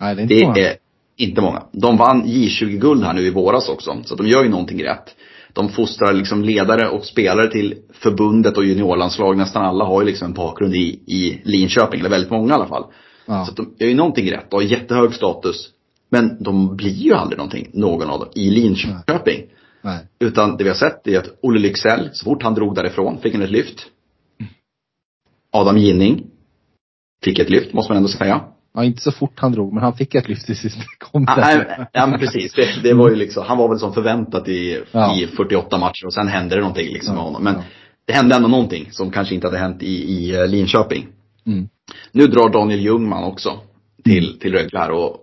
[0.00, 0.58] Nej, det är inte Det många.
[0.58, 0.76] är
[1.16, 1.62] inte många.
[1.72, 5.16] De vann J20-guld här nu i våras också, så de gör ju någonting rätt.
[5.52, 9.36] De fostrar liksom ledare och spelare till förbundet och juniorlandslag.
[9.36, 12.66] Nästan alla har ju liksom en bakgrund i, i Linköping, eller väldigt många i alla
[12.66, 12.84] fall.
[13.26, 13.44] Ja.
[13.46, 15.68] Så de gör ju någonting rätt och har jättehög status.
[16.10, 19.42] Men de blir ju aldrig någonting, någon av dem, i Linköping.
[19.82, 19.98] Nej.
[20.18, 23.34] Utan det vi har sett är att Olle Lycksell, så fort han drog därifrån, fick
[23.34, 23.86] han ett lyft.
[25.52, 26.26] Adam Ginning
[27.24, 28.40] fick ett lyft, måste man ändå säga.
[28.74, 31.26] Ja, inte så fort han drog, men han fick ett lyft i sista kom
[31.92, 32.52] Ja, men precis.
[32.52, 35.16] Det, det var ju liksom, han var väl som förväntat i, Ja.
[35.16, 37.44] i 48 matcher och sen hände det någonting liksom med Ja, honom.
[37.44, 37.62] Men ja.
[38.04, 41.06] det hände ändå någonting som kanske inte hade hänt i, i eh, Linköping.
[41.46, 41.68] Mm.
[42.12, 43.60] Nu drar Daniel Ljungman också
[44.04, 45.16] till, till Rögle här och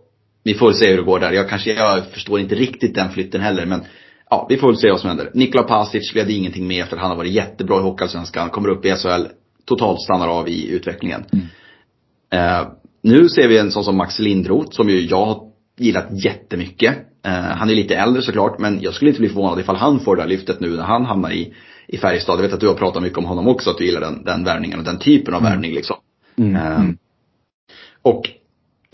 [0.47, 1.31] vi får se hur det går där.
[1.31, 3.81] Jag kanske, jag förstår inte riktigt den flytten heller men
[4.29, 5.31] ja, vi får väl se vad som händer.
[5.33, 8.85] Nikola Pasic blev det ingenting med för han har varit jättebra i Hockeyallsvenskan, kommer upp
[8.85, 9.25] i SHL,
[9.65, 11.23] totalt stannar av i utvecklingen.
[12.33, 12.67] Eh,
[13.03, 15.41] nu ser vi en sån som Max Lindroth som ju jag har
[15.77, 16.95] gillat jättemycket.
[17.25, 20.15] Eh, han är lite äldre såklart men jag skulle inte bli förvånad ifall han får
[20.15, 21.53] det här lyftet nu när han hamnar i,
[21.87, 22.37] i Färjestad.
[22.37, 24.43] Jag vet att du har pratat mycket om honom också, att du gillar den, den
[24.43, 25.95] värvningen och den typen av värvning liksom.
[26.37, 26.55] Mm.
[26.55, 26.83] Eh,
[28.01, 28.29] och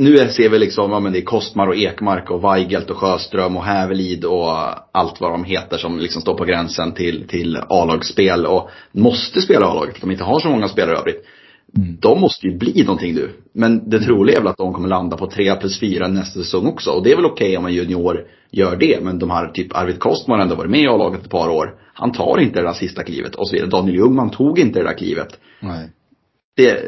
[0.03, 3.57] nu ser vi liksom, ja men det är Kostmar och Ekmark och Weigelt och Sjöström
[3.57, 4.49] och Hävelid och
[4.91, 9.65] allt vad de heter som liksom står på gränsen till, till A-lagsspel och måste spela
[9.65, 10.01] A-laget.
[10.01, 11.25] De inte har så många spelare övrigt.
[11.77, 11.97] Mm.
[11.99, 13.29] De måste ju bli någonting nu.
[13.53, 16.67] Men det troliga är väl att de kommer landa på 3 plus 4 nästa säsong
[16.67, 16.91] också.
[16.91, 19.03] Och det är väl okej om en junior gör det.
[19.03, 21.75] Men de här, typ Arvid Kostman har ändå varit med i A-laget ett par år.
[21.93, 23.69] Han tar inte det där sista klivet och så vidare.
[23.69, 25.89] Daniel Ljungman tog inte det där klivet Nej.
[26.55, 26.79] Det,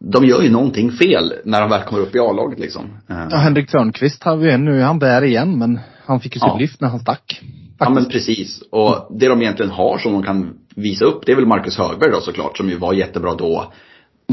[0.00, 2.84] de gör ju någonting fel när de väl kommer upp i A-laget liksom.
[3.10, 6.40] Eh, Ja, Henrik Törnqvist har vi nu, är han där igen, men han fick ju
[6.40, 6.56] sitt Ja.
[6.58, 7.40] lyft när han stack.
[7.78, 8.26] Ja men Faktiskt.
[8.26, 8.62] precis.
[8.70, 12.10] Och det de egentligen har som de kan visa upp, det är väl Marcus Högberg
[12.10, 13.72] då såklart, som ju var jättebra då.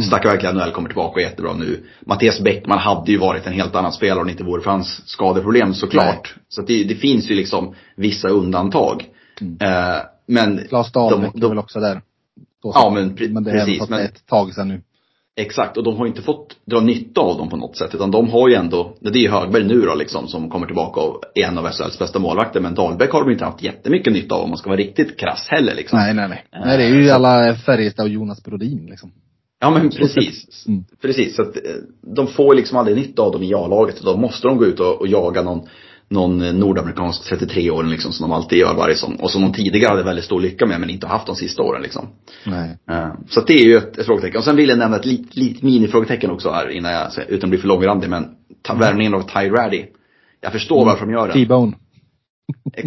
[0.08, 1.84] Stack verkligen NHL kommer tillbaka och är jättebra nu.
[2.06, 5.02] Mattias Bäckman hade ju varit en helt annan spelare om det inte vore för hans
[5.10, 6.36] skadeproblem såklart.
[6.50, 9.06] Så att det, det finns ju liksom vissa undantag.
[9.62, 9.98] Eh,
[10.28, 12.02] men Claes Dahlbäck de- är väl också där.
[12.62, 14.82] Så Ja, men pre- men det precis, men- ett tag sedan nu.
[15.36, 17.96] Exakt, och de har inte fått dra nytta av dem på något sätt.
[17.96, 21.00] Utan de har ju ändå, det är ju Högberg nu då liksom som kommer tillbaka
[21.02, 22.60] och är en av SHLs bästa målvakter.
[22.60, 25.48] Men Dahlbäck har de inte haft jättemycket nytta av om man ska vara riktigt krass
[25.50, 26.00] heller liksom.
[26.00, 26.46] Nej, nej, nej.
[26.66, 29.12] Nej, det är ju alla Färjestad och Jonas Brodin liksom.
[29.60, 30.66] Ja men precis.
[30.68, 30.84] Mm.
[31.02, 31.62] Precis, så att eh,
[32.16, 34.02] de får liksom aldrig nytta av dem i A-laget.
[34.02, 35.68] Då måste de gå ut och, och jaga någon,
[36.12, 39.16] någon eh, nordamerikansk 33-åring liksom som de alltid gör varje säsong.
[39.22, 41.82] Och som de tidigare hade väldigt stor lycka med men inte haft de sista åren
[41.82, 42.08] liksom.
[42.46, 42.78] Nej.
[42.92, 44.38] Eh, Så det är ju ett, ett frågetecken.
[44.38, 47.50] Och sen vill jag nämna ett litet lit minifrågetecken också här innan jag, utan att
[47.50, 48.10] bli för långrandig.
[48.10, 48.28] Men
[48.62, 49.86] ta, värvningen av Ty Raddy.
[50.42, 51.34] Jag förstår varför de gör den.
[51.34, 51.74] T-Bone.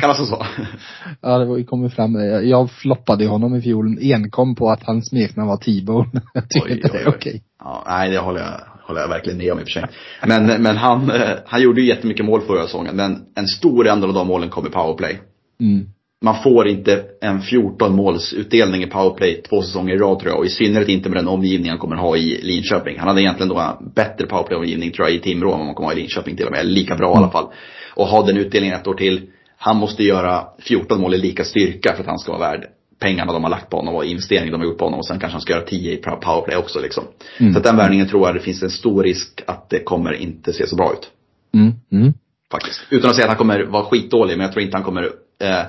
[0.00, 0.46] Kallas det så?
[1.20, 2.14] Ja, det det kommer fram.
[2.48, 6.10] Jag- floppade honom i fjol enkom på att hans smeknamn var T-Bone.
[6.34, 7.42] Jag tycker Oj, inte det är okej.
[7.58, 9.84] Ja, nej det håller jag, håller jag verkligen med om i och för sig.
[10.26, 12.96] Men, men han, eh, han gjorde ju jättemycket mål förra säsongen.
[12.96, 15.20] Men en stor andel av de målen kom i powerplay.
[15.60, 15.86] Mm.
[16.24, 20.38] Man får inte en 14 målsutdelning i powerplay två säsonger i rad tror jag.
[20.38, 22.98] Och i synnerhet inte med den omgivning han kommer ha i Linköping.
[22.98, 25.88] Han hade egentligen då en bättre powerplay-omgivning tror jag i Timrå än vad man kommer
[25.88, 26.66] ha i Linköping till och med.
[26.66, 27.46] Lika bra i alla fall.
[27.94, 29.22] Och ha den utdelningen ett år till.
[29.56, 32.66] Han måste göra 14 mål i lika styrka för att han ska vara värd
[33.04, 34.98] pengarna de har lagt på honom och investeringen de har gjort på honom.
[34.98, 37.04] Och sen kanske han ska göra 10 i powerplay också liksom.
[37.38, 37.52] Mm.
[37.52, 40.52] Så att den värvningen tror jag det finns en stor risk att det kommer inte
[40.52, 41.10] se så bra ut.
[41.54, 41.72] Mm.
[41.92, 42.12] Mm.
[42.50, 42.80] Faktiskt.
[42.90, 45.08] Utan att säga att han kommer vara skitdålig, men jag tror inte han kommer eh,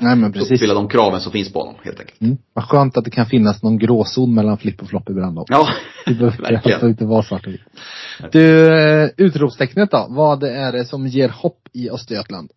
[0.02, 0.52] Nej, men precis.
[0.52, 2.22] uppfylla de kraven som finns på honom helt enkelt.
[2.22, 2.38] Mm.
[2.54, 5.54] Vad skönt att det kan finnas någon gråzon mellan flipp och flopp ibland också.
[5.54, 5.68] Ja,
[6.06, 6.88] Det behöver verkligen.
[6.90, 7.62] inte vara svart och vitt.
[8.32, 10.08] Du, eh, utropstecknet då.
[10.10, 12.50] Vad är det som ger hopp i Östergötland?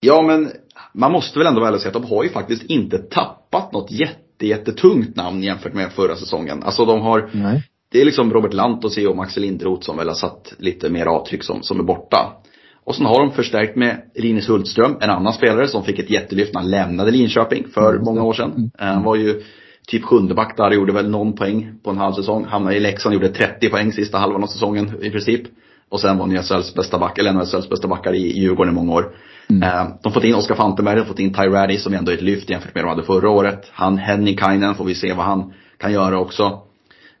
[0.00, 0.50] Ja, men
[0.94, 4.46] man måste väl ändå väl säga att de har ju faktiskt inte tappat något jätte,
[4.46, 6.62] jättetungt namn jämfört med förra säsongen.
[6.62, 7.62] Alltså de har, Nej.
[7.92, 11.44] det är liksom Robert Lantosi och Max Lindroth som väl har satt lite mer avtryck
[11.44, 12.32] som, som är borta.
[12.84, 16.54] Och sen har de förstärkt med Linus Hultström, en annan spelare som fick ett jättelyft
[16.54, 18.70] när han lämnade Linköping för Mm, många år sedan.
[18.78, 19.42] Eh, Han var ju
[19.86, 22.44] typ sjunde back där och gjorde väl någon poäng på en halv säsong.
[22.44, 25.40] Hamnade i Leksand, gjorde 30 poäng sista halvan av säsongen i princip.
[25.88, 28.92] Och sen var han SHLs bästa back, eller SHLs bästa backar i Djurgården i många
[28.92, 29.14] år.
[29.50, 32.12] Eh, De har fått in Oskar Fantenberg, de har fått in Ty Raddy som ändå
[32.12, 33.70] är ett lyft jämfört med vad de hade förra året.
[33.72, 36.62] Han Henny Kainen får vi se vad han kan göra också.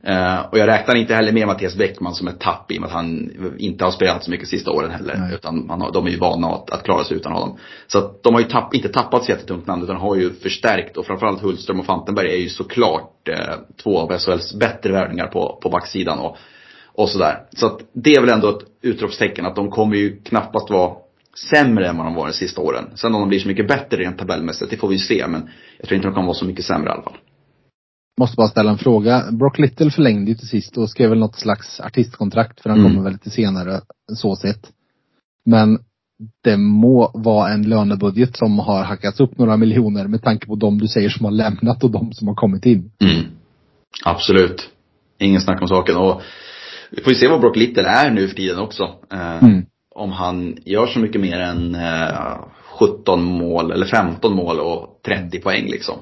[0.02, 2.88] Eh, och jag räknar inte heller med Mattias Bäckman som ett tapp i och med
[2.88, 5.16] att han inte har spelat så mycket sista åren heller.
[5.18, 5.34] Nej.
[5.34, 7.58] Utan man har, de är ju vana att, att klara sig utan honom.
[7.86, 10.96] Så att de har ju tapp, inte tappat så jättetungt namn utan har ju förstärkt.
[10.96, 15.58] Och framförallt Hultström och Fantenberg är ju såklart eh, två av SHLs bättre värvningar på,
[15.62, 16.18] på backsidan.
[16.18, 16.36] Och,
[16.94, 17.42] och sådär.
[17.56, 20.94] Så att det är väl ändå ett utropstecken att de kommer ju knappast vara
[21.50, 22.84] sämre än vad de var de sista åren.
[22.94, 25.26] Sen om de blir så mycket bättre rent tabellmässigt, det får vi ju se.
[25.28, 27.16] Men jag tror inte de kommer vara så mycket sämre i alla fall.
[28.20, 29.24] måste bara ställa en fråga.
[29.32, 32.90] Brock Little förlängde ju till sist och skrev väl något slags artistkontrakt för han Mm.
[32.90, 33.80] kommer väl lite senare
[34.14, 34.70] så sett.
[35.44, 35.78] Men
[36.44, 40.78] det må vara en lönebudget som har hackats upp några miljoner med tanke på de
[40.78, 42.90] du säger som har lämnat och de som har kommit in.
[43.00, 43.24] Mm.
[44.04, 44.68] Absolut.
[45.18, 45.96] Ingen snack om saken.
[45.96, 46.22] Och
[46.90, 48.82] vi får ju se vad Brock Little är nu för tiden också.
[49.12, 49.66] Eh, Mm.
[49.98, 52.38] Om han gör så mycket mer än eh,
[52.78, 55.94] 17 mål eller 15 mål och 30 poäng liksom.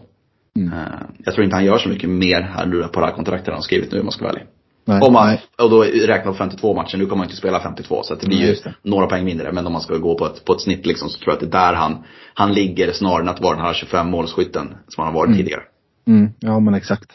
[0.56, 0.72] Mm.
[0.72, 0.84] Eh,
[1.24, 3.54] jag tror inte han gör så mycket mer här nu på det här kontraktet han
[3.54, 4.46] har skrivit nu om man ska vara ärlig.
[4.88, 5.40] Nej, Om man, nej.
[5.62, 8.38] och då räknar på 52 matcher, nu kommer han inte spela 52 så det blir
[8.46, 8.74] ju det.
[8.82, 9.52] några poäng mindre.
[9.52, 11.50] Men om man ska gå på ett, på ett snitt liksom så tror jag att
[11.50, 15.04] det är där han, han ligger snarare än att vara den här 25 målskytten som
[15.04, 15.38] han har varit Mm.
[15.38, 15.62] tidigare.
[16.08, 17.10] Mm, ja men exakt.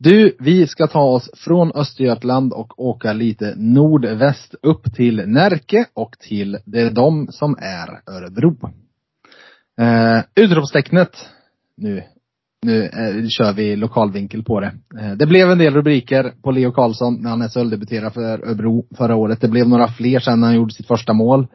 [0.00, 6.18] Du, vi ska ta oss från Östergötland och åka lite nordväst upp till Närke och
[6.18, 8.56] till det är de som är Örebro.
[9.80, 11.10] Eh, utropstecknet.
[11.76, 12.02] Nu,
[12.62, 14.72] nu eh, kör vi lokalvinkel på det.
[15.00, 19.16] Eh, det blev en del rubriker på Leo Karlsson när han SHL-debuterade för Örebro förra
[19.16, 19.40] året.
[19.40, 21.46] Det blev några fler sen när han gjorde sitt första mål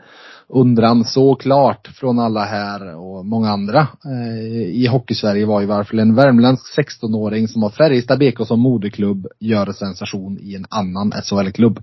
[0.48, 6.16] undran såklart från alla här och många andra eh, i Hockeysverige var ju varför en
[6.16, 11.80] värmländsk 16-åring som har Färjestad BK som moderklubb gör sensation i en annan SHL-klubb.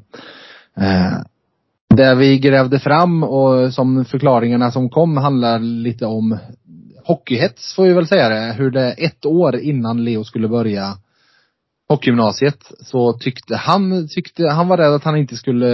[0.76, 1.18] Eh,
[1.96, 6.38] det vi grävde fram och som förklaringarna som kom handlar lite om
[7.10, 8.52] hockeyhets får vi väl säga det.
[8.58, 10.96] Hur det ett år innan Leo skulle börja
[11.88, 15.68] hockeygymnasiet så tyckte han, tyckte, han var rädd att han inte skulle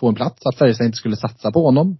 [0.00, 1.98] få en plats, att Färjestad inte skulle satsa på honom.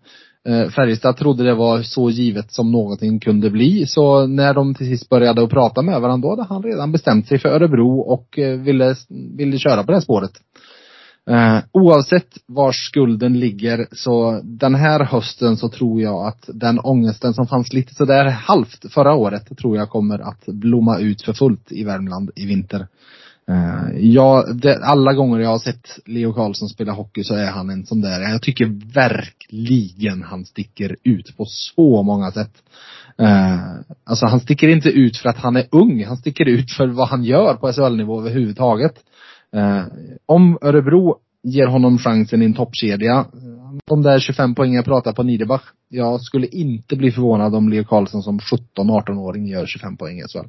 [0.48, 3.86] Eh, Färjestad trodde det var så givet som någonting kunde bli.
[3.86, 7.28] Så när de till sist började att prata med varandra, då hade han redan bestämt
[7.28, 8.94] sig för Örebro och eh, ville,
[9.36, 10.32] ville köra på det här spåret.
[11.30, 17.34] Eh, oavsett var skulden ligger så den här hösten så tror jag att den ångesten
[17.34, 21.72] som fanns lite sådär halvt förra året tror jag kommer att blomma ut för fullt
[21.72, 22.86] i Värmland i vinter.
[23.48, 27.50] Eh, uh, ja, det, alla gånger jag har sett Leo Karlsson spela hockey så är
[27.50, 32.62] han en sån där, jag tycker verkligen han sticker ut på så många sätt.
[33.20, 33.60] Uh,
[34.04, 37.08] alltså han sticker inte ut för att han är ung, han sticker ut för vad
[37.08, 38.94] han gör på SHL-nivå överhuvudtaget.
[39.56, 39.84] Uh,
[40.26, 43.26] om Örebro ger honom chansen i en toppkedja,
[43.86, 47.84] de där 25 poängen jag pratar på Niederbach, jag skulle inte bli förvånad om Leo
[47.84, 50.48] Karlsson som 17-18-åring gör 25 poäng i SHL.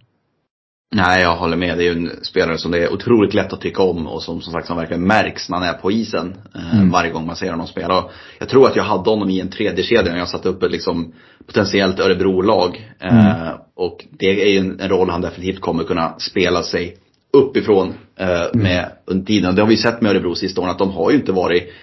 [0.96, 1.78] Nej, jag håller med.
[1.78, 4.42] Det är ju en spelare som det är otroligt lätt att tycka om och som
[4.42, 6.36] som sagt som verkligen märks när han är på isen.
[6.56, 6.92] Eh, Mm.
[6.92, 8.04] Varje gång man ser honom spela.
[8.04, 10.64] Och jag tror att jag hade honom i en tredje kedja när jag satte upp
[10.64, 11.14] ett liksom
[11.48, 12.94] potentiellt Örebro-lag.
[13.00, 16.98] Eh, och det är ju en, en roll han definitivt kommer kunna spela sig
[17.38, 19.56] uppifrån eh, med under tiden.
[19.56, 21.74] Det har vi sett med Örebro sista åren att de har ju inte varit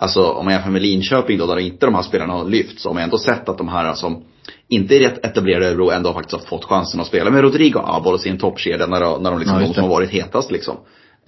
[0.00, 2.88] Alltså om man jämför med Linköping då, där inte de här spelarna har lyft, så
[2.88, 4.24] har man ändå sett att de här som
[4.68, 7.80] inte är rätt etablerade i Örebro ändå faktiskt har fått chansen att spela med Rodrigo
[7.84, 10.50] Abolos i en toppkedja när, de- när de liksom, Ja, de som har varit hetast
[10.50, 10.76] liksom.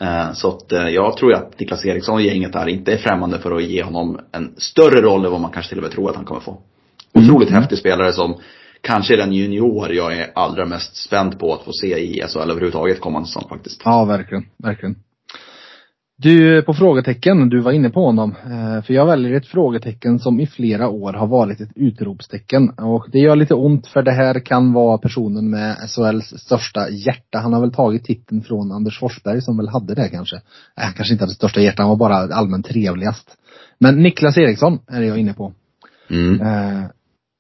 [0.00, 2.96] Eh, Så att eh, jag tror ju att Niklas Eriksson och gänget där inte är
[2.96, 5.92] främmande för att ge honom en större roll än vad man kanske till och med
[5.92, 6.58] tror att han kommer få.
[7.14, 7.60] Otroligt Mm.
[7.60, 8.34] häftig spelare som
[8.82, 12.50] kanske är den junior jag är allra mest spänd på att få se i SHL
[12.50, 13.82] överhuvudtaget kommande säsong faktiskt.
[13.84, 14.96] Ja, verkligen, verkligen.
[16.22, 18.34] Du, på frågetecken, du var inne på honom.
[18.44, 22.70] Eh, För jag väljer ett frågetecken som i flera år har varit ett utropstecken.
[22.70, 27.38] Och det gör lite ont för det här kan vara personen med SHLs största hjärta.
[27.38, 30.36] Han har väl tagit titeln från Anders Forsberg som väl hade det kanske.
[30.76, 33.36] Nej, han kanske inte hade största hjärta, han var bara allmänt trevligast.
[33.78, 35.52] Men Niklas Eriksson är det jag inne på.
[36.10, 36.40] Mm.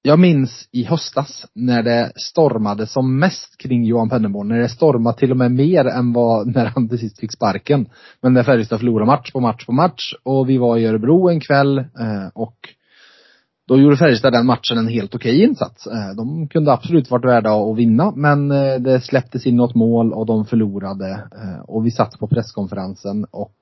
[0.02, 4.48] Jag minns i höstas när det stormade som mest kring Johan Pennerborn.
[4.48, 7.88] När det stormade till och med mer än vad när han till sist fick sparken.
[8.22, 11.40] Men när Färjestad förlorade match på match på match och vi var i Örebro en
[11.40, 12.56] kväll eh, och
[13.68, 15.86] då gjorde Färjestad den matchen en helt okej insats.
[15.86, 20.12] Eh, de kunde absolut varit värda att vinna men eh, det släpptes in något mål
[20.12, 21.28] och de förlorade.
[21.68, 23.56] Och vi satt på presskonferensen och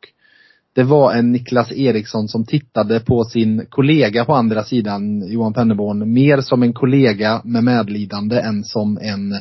[0.74, 6.12] det var en Niklas Eriksson som tittade på sin kollega på andra sidan, Johan Pennerborn,
[6.12, 9.34] mer som en kollega med medlidande än som en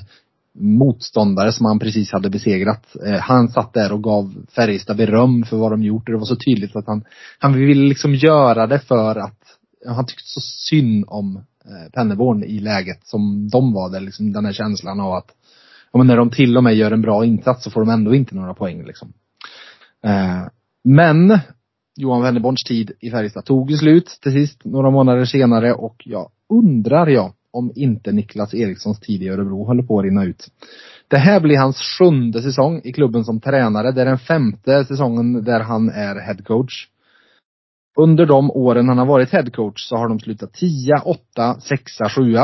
[0.60, 2.96] motståndare som han precis hade besegrat.
[3.06, 6.26] Eh, Han satt där och gav Färjestad beröm för vad de gjort och det var
[6.26, 7.04] så tydligt att han,
[7.40, 9.40] han ville liksom göra det för att
[9.88, 14.46] han tyckte så synd om eh, Pennerborn i läget som de var där, liksom den
[14.46, 15.36] här känslan av att
[15.92, 18.16] ja, men när de till och med gör en bra insats så får de ändå
[18.16, 19.14] inte några poäng liksom.
[20.04, 20.44] Eh,
[20.88, 21.40] men
[21.96, 26.30] Johan Wennerborns tid i Färjestad tog ju slut till sist några månader senare och jag
[26.50, 30.48] undrar jag om inte Niklas Erikssons tid i Örebro håller på att rinna ut.
[31.08, 33.92] Det här blir hans sjunde säsong i klubben som tränare.
[33.92, 36.88] Det är den femte säsongen där han är headcoach.
[38.00, 42.36] under de åren han har varit headcoach så har de slutat 10, 8, 6, 7.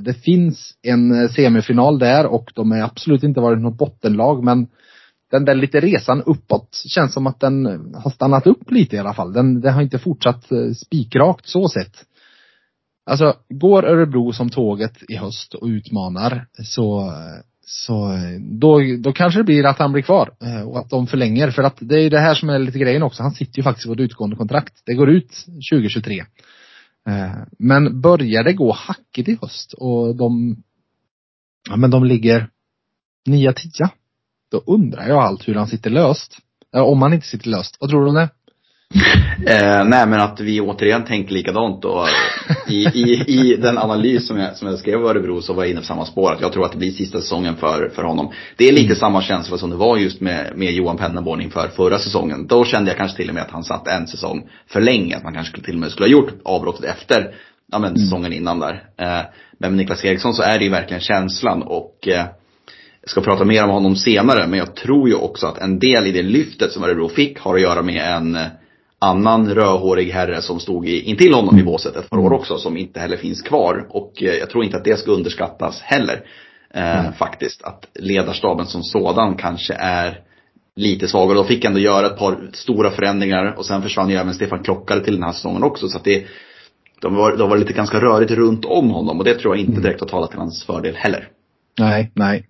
[0.00, 4.66] Det finns en eh, semifinal där och de har absolut inte varit något bottenlag men
[5.30, 9.14] den där lite resan uppåt känns som att den har stannat upp lite i alla
[9.14, 9.32] fall.
[9.32, 12.04] Den, den har inte fortsatt eh, spikrakt så sett.
[13.06, 17.12] Alltså, går Örebro som tåget i höst och utmanar så,
[17.66, 18.10] så
[18.40, 21.50] då, då kanske det blir att han blir kvar eh, och att de förlänger.
[21.50, 23.22] För att det är ju det här som är lite grejen också.
[23.22, 24.82] Han sitter ju faktiskt på ett utgående kontrakt.
[24.86, 26.24] Det går ut 2023.
[27.08, 30.56] Eh, men börjar det gå hackigt i höst och de,
[31.70, 32.48] ja men de ligger
[33.26, 33.88] 9 10
[34.50, 36.38] då undrar jag allt hur han sitter löst.
[36.72, 37.76] Om han inte sitter löst.
[37.80, 38.28] Vad tror du om det?
[39.46, 42.06] Eh, nej men att vi återigen tänker likadant då.
[42.68, 45.70] I, i, I den analys som jag, som jag skrev i Örebro så var jag
[45.70, 46.32] inne på samma spår.
[46.32, 48.32] Att jag tror att det blir sista säsongen för, för honom.
[48.56, 48.96] Det är lite mm.
[48.96, 52.46] samma känsla som det var just med, med Johan Pennerborn inför förra säsongen.
[52.46, 55.16] Då kände jag kanske till och med att han satt en säsong för länge.
[55.16, 57.34] Att man kanske till och med skulle ha gjort avbrottet efter
[57.72, 57.96] ja, men, mm.
[57.96, 58.72] säsongen innan där.
[58.96, 59.20] Eh,
[59.58, 62.24] men med Niklas Eriksson så är det ju verkligen känslan och eh,
[63.08, 66.12] ska prata mer om honom senare, men jag tror ju också att en del i
[66.12, 68.46] det lyftet som Örebro fick har att göra med en eh,
[68.98, 72.76] annan rödhårig herre som stod i, intill honom i båset ett par år också, som
[72.76, 73.86] inte heller finns kvar.
[73.90, 76.24] Och eh, jag tror inte att det ska underskattas heller.
[76.74, 77.12] Eh, mm.
[77.12, 77.62] Faktiskt.
[77.62, 80.20] Att ledarstaben som sådan kanske är
[80.76, 81.36] lite svagare.
[81.36, 85.00] De fick ändå göra ett par stora förändringar och sen försvann ju även Stefan Klockare
[85.00, 85.88] till den här säsongen också.
[85.88, 86.26] Så att det,
[87.00, 89.72] de var, de var lite ganska rörigt runt om honom och det tror jag inte
[89.72, 89.82] mm.
[89.82, 91.28] direkt har talat till hans fördel heller.
[91.78, 92.46] Nej, nej.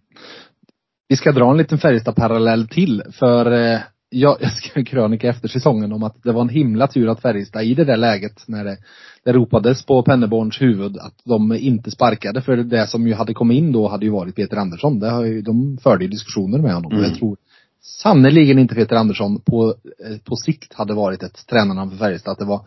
[1.09, 3.03] Vi ska dra en liten Färjestad-parallell till.
[3.13, 3.81] För eh,
[4.11, 7.21] jag, jag skrev en krönika efter säsongen om att det var en himla tur att
[7.21, 8.77] Färjestad i det där läget när det,
[9.25, 12.43] det ropades på Penneborns huvud att de inte sparkade.
[12.43, 15.01] För det som ju hade kommit in då hade ju varit Peter Andersson.
[15.01, 16.93] Det har ju, de förde ju diskussioner med honom.
[16.93, 17.05] Mm.
[17.05, 17.37] Och jag tror
[17.83, 19.75] sannerligen inte Peter Andersson på,
[20.07, 22.33] eh, på sikt hade varit ett tränarnamn för Färjestad.
[22.33, 22.61] Att det var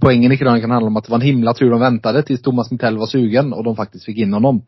[0.00, 2.70] Poängen i krönikan handlar om att det var en himla tur de väntade tills Thomas
[2.70, 4.62] Mittell var sugen och de faktiskt fick in honom.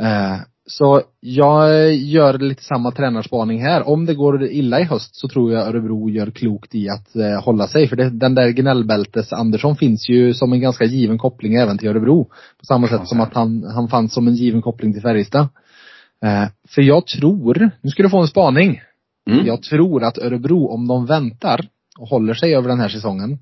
[0.00, 0.36] Eh,
[0.66, 3.88] så jag gör lite samma tränarspaning här.
[3.88, 7.44] Om det går illa i höst så tror jag Örebro gör klokt i att eh,
[7.44, 7.88] hålla sig.
[7.88, 11.88] För det, den där gnällbältes Andersson finns ju som en ganska given koppling även till
[11.88, 12.24] Örebro.
[12.58, 15.48] På samma sätt som att han, han fanns som en given koppling till Färjestad.
[16.24, 18.80] Eh, för jag tror, nu ska du få en spaning.
[19.30, 19.46] Mm.
[19.46, 23.38] Jag tror att Örebro, om de väntar och håller sig över den här säsongen.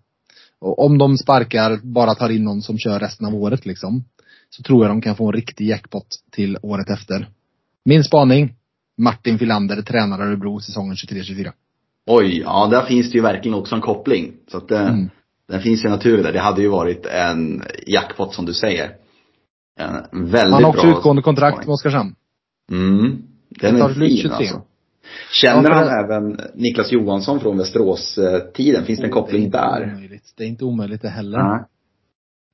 [0.60, 4.04] Och om de sparkar, bara tar in någon som kör resten av året liksom
[4.56, 7.28] så tror jag de kan få en riktig jackpot till året efter.
[7.84, 8.54] Min spaning,
[8.98, 11.52] Martin Filander tränar Örebro säsongen 23-24.
[12.06, 14.32] Oj, ja där finns det ju verkligen också en koppling.
[14.50, 15.10] Så att det, eh, mm.
[15.48, 16.32] den finns ju naturligt där.
[16.32, 18.90] Det hade ju varit en jackpot som du säger.
[19.78, 22.14] En väldigt bra Han har också utgående kontrakt med Oskarshamn.
[22.70, 23.22] Mm.
[23.48, 24.30] Den är fin 23.
[24.30, 24.62] alltså.
[25.32, 28.84] Känner ja, han även Niklas Johansson från Västerås-tiden?
[28.84, 29.92] Finns det en koppling det där?
[29.94, 30.34] Omöjligt.
[30.36, 31.38] Det är inte omöjligt det heller.
[31.38, 31.64] Nej.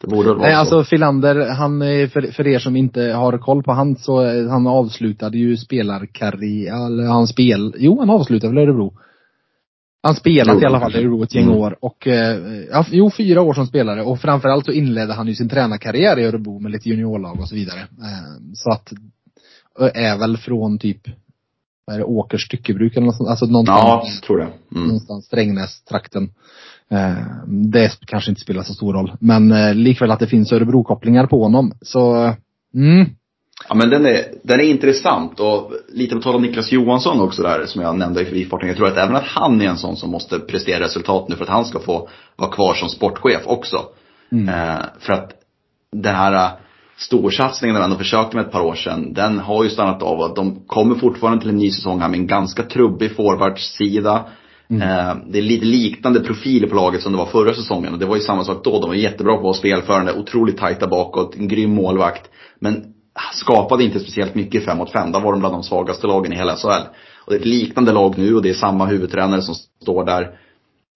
[0.01, 0.57] Det borde vara Nej, så.
[0.57, 5.39] alltså Filander, han, för, för er som inte har koll på han så, han avslutade
[5.39, 8.95] ju spelarkarriär, eller han spel, jo han avslutade väl Örebro.
[10.03, 11.57] Han spelat jo, i alla fall i Örebro ett gäng mm.
[11.57, 15.35] år och, eh, ja, jo fyra år som spelare och framförallt så inledde han ju
[15.35, 17.81] sin tränarkarriär i Örebro med lite juniorlag och så vidare.
[17.81, 18.93] Eh, så att,
[19.95, 21.01] är väl från typ,
[21.85, 24.21] vad är det, Åkers styckebruk eller något sånt, alltså någonstans.
[24.23, 24.49] Ja, tror det.
[24.77, 24.87] Mm.
[24.87, 26.31] Någonstans Strängnäs-trakten.
[26.91, 29.13] Eh, det kanske inte spelar så stor roll.
[29.21, 31.73] Men eh, likväl att det finns Örebro-kopplingar på honom.
[31.81, 32.35] Så,
[32.75, 33.07] mm.
[33.69, 37.43] Ja men den är, den är intressant och lite på tal om Niklas Johansson också
[37.43, 38.69] där som jag nämnde i förbifarten.
[38.69, 41.45] Jag tror att även att han är en sån som måste prestera resultat nu för
[41.45, 43.79] att han ska få vara kvar som sportchef också.
[44.33, 44.49] Mm.
[44.49, 45.33] Eh, för att
[45.93, 46.51] den här eh,
[46.97, 50.61] storsatsningen de ändå försökte med ett par år sedan, den har ju stannat av de
[50.67, 54.25] kommer fortfarande till en ny säsong här med en ganska trubbig forwardssida.
[54.71, 54.83] Mm.
[54.83, 58.07] Eh, det är lite liknande profiler på laget som det var förra säsongen och det
[58.07, 58.81] var ju samma sak då.
[58.81, 62.31] De var jättebra på att vara spelförande, otroligt tajta bakåt, en grym målvakt.
[62.61, 66.07] Men ah, skapade inte speciellt mycket 5 mot 5, Där var de bland de svagaste
[66.07, 66.89] lagen i hela SHL.
[67.25, 70.31] Och det är ett liknande lag nu och det är samma huvudtränare som står där.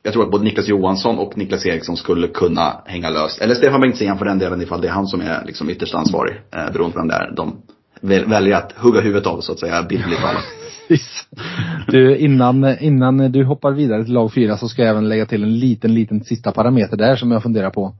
[0.02, 3.40] Jag tror att både Niklas Johansson och Niklas Eriksson skulle kunna hänga löst.
[3.40, 6.34] Eller Stefan Bengtzén för den delen ifall det är han som är liksom ytterst ansvarig.
[6.34, 7.32] Eh, beroende på vem det är.
[7.36, 7.62] De
[8.02, 10.44] väljer att hugga huvudet av så att säga, bildligt talat.
[11.86, 15.42] Du, innan, innan du hoppar vidare till lag fyra så ska jag även lägga till
[15.42, 17.94] en liten, liten sista parameter där som jag funderar på.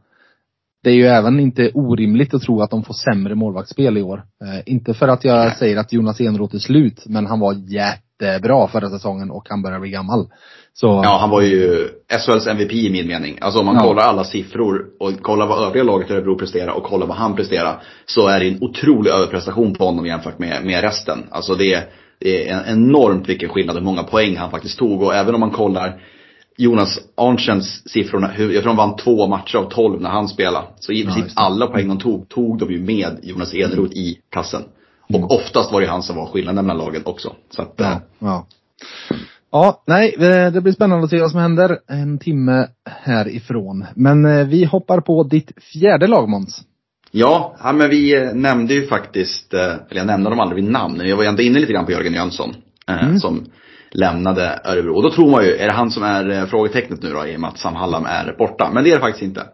[0.82, 4.22] Det är ju även inte orimligt att tro att de får sämre målvaktsspel i år.
[4.44, 7.54] Eh, inte för att jag säger att Jonas Enroth är slut, men han var
[8.26, 10.26] jättebra förra säsongen och han börjar bli gammal.
[10.74, 10.86] Så.
[11.04, 11.88] Ja, han var ju
[12.26, 13.38] SHLs MVP i min mening.
[13.40, 13.80] Alltså om man ja.
[13.80, 17.36] kollar alla siffror och kollar vad övriga laget i Örebro presterar och kollar vad han
[17.36, 17.82] presterar.
[18.06, 21.18] Så är det en otrolig överprestation på honom jämfört med, med resten.
[21.30, 21.84] Alltså det är,
[22.20, 25.02] det är enormt vilken skillnad hur många poäng han faktiskt tog.
[25.02, 26.00] Och även om man kollar
[26.56, 30.66] Jonas Arntzens siffrorna, jag tror de vann två matcher av tolv när han spelade.
[30.78, 31.40] Så i Ja, princip det.
[31.40, 34.62] alla poäng de tog, tog de ju med Jonas Eneroth i kassen.
[35.14, 35.24] Mm.
[35.24, 37.32] Och oftast var det han som var skillnaden mellan lagen också.
[37.50, 38.46] Så att, eh, Ja, ja.
[39.54, 43.84] Ja, nej, eh, det blir spännande att se vad som händer en timme härifrån.
[43.94, 46.62] Men eh, vi hoppar på ditt fjärde lag Måns.
[47.10, 51.08] Ja, ja men vi nämnde ju faktiskt, eller jag nämnde dem aldrig vid namn, men
[51.08, 52.54] jag var ju ändå inne lite grann på Jörgen Jönsson.
[52.86, 53.18] Mm.
[53.18, 53.44] Som
[53.90, 54.94] lämnade Örebro.
[54.94, 57.40] Och då tror man ju, är det han som är frågetecknet nu då i och
[57.40, 58.70] med att Sam Hallam är borta?
[58.74, 59.46] Men det är det faktiskt inte.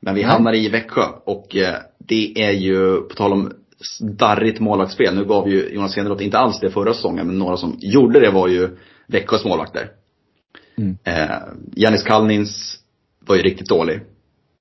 [0.00, 1.56] Men vi hamnar i Växjö och
[1.98, 3.52] det är ju, på tal om
[4.00, 7.76] darrigt målvaktsspel, nu gav ju Jonas Eneroth inte alls det förra säsongen, men några som
[7.78, 9.90] gjorde det var ju Växjös målvakter.
[10.78, 10.98] Mm.
[11.04, 11.36] Eh,
[11.76, 12.76] Janis Kalnins
[13.26, 14.00] var ju riktigt dålig.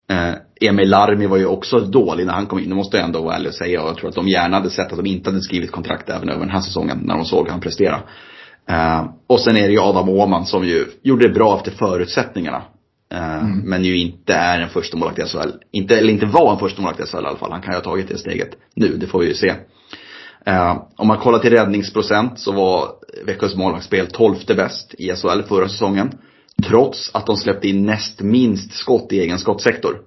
[0.10, 3.22] Eh, Emil Larmi var ju också dålig när han kom in, det måste jag ändå
[3.22, 3.82] vara ärlig och säga.
[3.82, 6.30] Och jag tror att de gärna hade sett att de inte hade skrivit kontrakt även
[6.30, 8.04] över den här säsongen när de såg han presterade.
[8.70, 12.64] Eh, och sen är det ju Adam Åhman som ju gjorde det bra efter förutsättningarna.
[13.14, 15.50] Eh, Men ju inte är en första målvakt i SHL.
[15.72, 17.52] Inte, eller inte var en första målvakt i SHL i alla fall.
[17.52, 19.54] Han kan ju ha tagit det steget nu, det får vi ju se.
[20.46, 22.90] Eh, om man kollar till räddningsprocent så var
[23.26, 26.12] Växjös målvaktsspel 12 bäst i SHL förra säsongen.
[26.64, 30.02] Trots att de släppte in näst minst skott i egen skottsektor.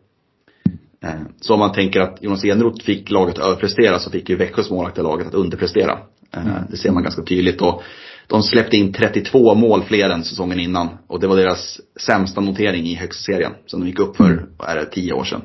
[1.05, 4.37] Eh, Så om man tänker att Jonas Eneroth fick laget att överprestera så fick ju
[4.37, 5.99] Växjös målvakt laget att underprestera.
[6.37, 7.63] Eh, Det ser man ganska tydligt.
[7.63, 7.83] Och
[8.29, 10.89] de släppte in 32 mål fler än säsongen innan.
[11.07, 13.53] Och det var deras sämsta notering i högsta serien.
[13.67, 15.43] Som de gick upp för, vad är det, 10 år sedan.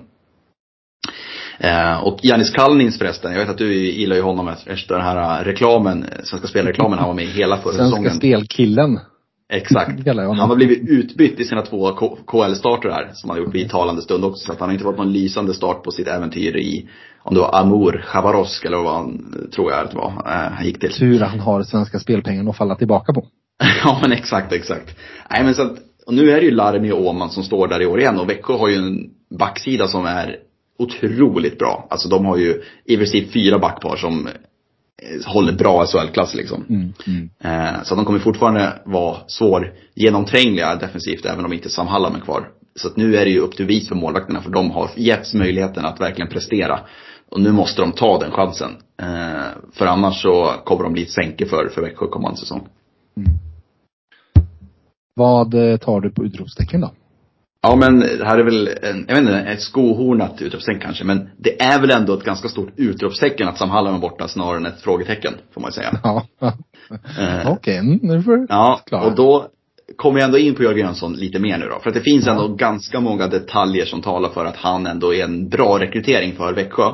[1.60, 5.44] Eh, och Janis Kalnins förresten, jag vet att du gillar ju honom efter den här
[5.44, 8.16] reklamen, eh, Svenska Spelreklamen, han var med i hela förra Svenska säsongen.
[8.16, 9.00] spelkillen.
[9.54, 10.08] Exakt.
[10.08, 11.92] Han har blivit utbytt i sina två
[12.28, 14.46] KL-starter här, som han har gjort vid talande stund också.
[14.46, 16.90] Så att han har inte fått någon lysande start på sitt äventyr i,
[17.24, 20.52] om det var Amur Chabarovsk eller vad han, eh, tror jag att det var, eh,
[20.52, 20.92] han gick till.
[20.92, 23.26] Tur han har svenska spelpengen att falla tillbaka på.
[23.84, 24.98] ja men exakt, exakt.
[25.30, 25.78] Nej men så att,
[26.08, 28.30] och nu är det ju Larmi och Åman som står där i år igen och
[28.30, 30.36] Växjö har ju en backsida som är
[30.80, 31.88] otroligt bra.
[31.90, 34.30] Alltså de har ju i princip fyra backpar som
[35.26, 36.66] håller bra SHL-klass liksom.
[36.70, 37.30] Mm, mm.
[37.44, 42.20] Eh, Så de kommer fortfarande vara svår genomträngliga defensivt även om inte Sam Hallam är
[42.20, 42.50] kvar.
[42.76, 45.34] Så att nu är det ju upp till vis för målvakterna för de har getts
[45.34, 46.80] möjligheten att verkligen prestera.
[47.30, 48.72] Och nu måste de ta den chansen.
[49.02, 52.68] Eh, För annars så kommer de bli ett sänke för, för Växjö kommande säsong.
[55.16, 56.92] Vad eh, tar du på utropstecken då?
[57.66, 61.04] Ja men det här är väl, en, jag vet inte, ett skohornat utropstecken kanske.
[61.04, 64.58] Men det är väl ändå ett ganska stort utropstecken att Sam Hallam är borta snarare
[64.58, 65.34] än ett frågetecken.
[65.54, 66.00] Får man säga.
[66.04, 66.26] Ja.
[67.20, 69.04] Eh, okej, mm, nu får du Ja, förklara.
[69.06, 69.48] och då
[69.96, 71.80] kommer jag ändå in på Jörgen Jönsson lite mer nu då.
[71.80, 75.24] För att det finns ändå ganska många detaljer som talar för att han ändå är
[75.24, 76.92] en bra rekrytering för Växjö.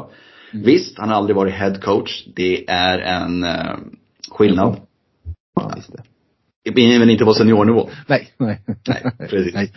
[0.54, 2.24] Visst, han har aldrig varit head coach.
[2.36, 3.76] Det är en eh,
[4.32, 4.78] skillnad.
[5.56, 5.92] Ja, visst
[6.74, 7.00] det.
[7.00, 7.90] Men inte på seniornivå.
[8.08, 8.62] Nej, nej.
[8.88, 9.54] Nej, precis.
[9.54, 9.72] Nej.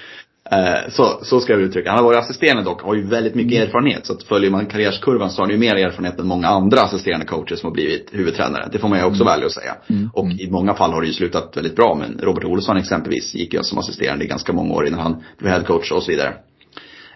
[0.53, 1.91] Eh, så, så ska jag uttrycka.
[1.91, 4.07] Han har varit assisterande dock, har ju väldigt mycket erfarenhet.
[4.07, 7.27] Så att följer man karriärskurvan så har han ju mer erfarenhet än många andra assisterande
[7.27, 8.69] coacher som har blivit huvudtränare.
[8.73, 9.77] Det får man ju också vara ärlig och säga.
[9.87, 10.11] Mm.
[10.15, 10.41] Och Mm.
[10.41, 11.95] i många fall har det ju slutat väldigt bra.
[11.95, 15.53] Men Robert Olsson exempelvis gick ju som assisterande i ganska många år innan han blev
[15.53, 16.35] headcoach och så vidare.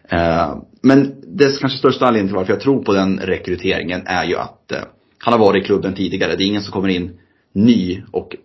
[0.08, 4.36] Eh, men det kanske största anledningen till varför jag tror på den rekryteringen är ju
[4.36, 4.78] att eh,
[5.18, 6.36] han har varit i klubben tidigare.
[6.36, 7.18] Det är ingen som kommer in
[7.52, 8.36] ny och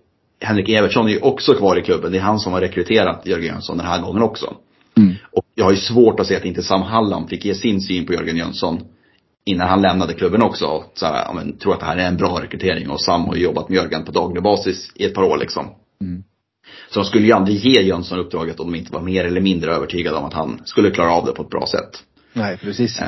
[0.42, 2.12] Henrik Evertsson är ju också kvar i klubben.
[2.12, 4.56] Det är han som har rekryterat Jörgen Jönsson den här gången också.
[4.98, 5.16] Mm.
[5.32, 8.06] Och jag har ju svårt att se att inte Sam Hallam fick ge sin syn
[8.06, 8.84] på Jörgen Jönsson
[9.46, 10.66] innan han lämnade klubben också.
[10.66, 13.22] Och Så här, ja, men, tror att det här är en bra rekrytering och Sam
[13.22, 15.66] har ju jobbat med Jörgen på daglig basis i ett par år liksom.
[16.02, 16.24] Mm.
[16.89, 19.72] Så de skulle ju aldrig ge Jönsson uppdraget om de inte var mer eller mindre
[19.72, 22.04] övertygade om att han skulle klara av det på ett bra sätt.
[22.34, 23.00] Nej, precis.
[23.00, 23.08] Eh,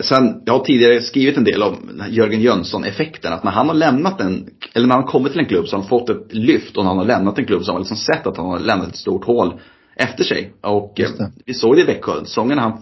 [0.00, 3.32] Sen, jag har tidigare skrivit en del om Jörgen Jönsson-effekten.
[3.32, 5.76] Att när han har lämnat en, eller när han har kommit till en klubb så
[5.76, 6.76] har han fått ett lyft.
[6.76, 8.58] Och när han har lämnat en klubb så har man liksom sett att han har
[8.58, 9.60] lämnat ett stort hål
[9.96, 10.52] efter sig.
[10.60, 11.08] Och eh,
[11.46, 12.24] vi såg det i Växjö.
[12.24, 12.72] Säsongen han,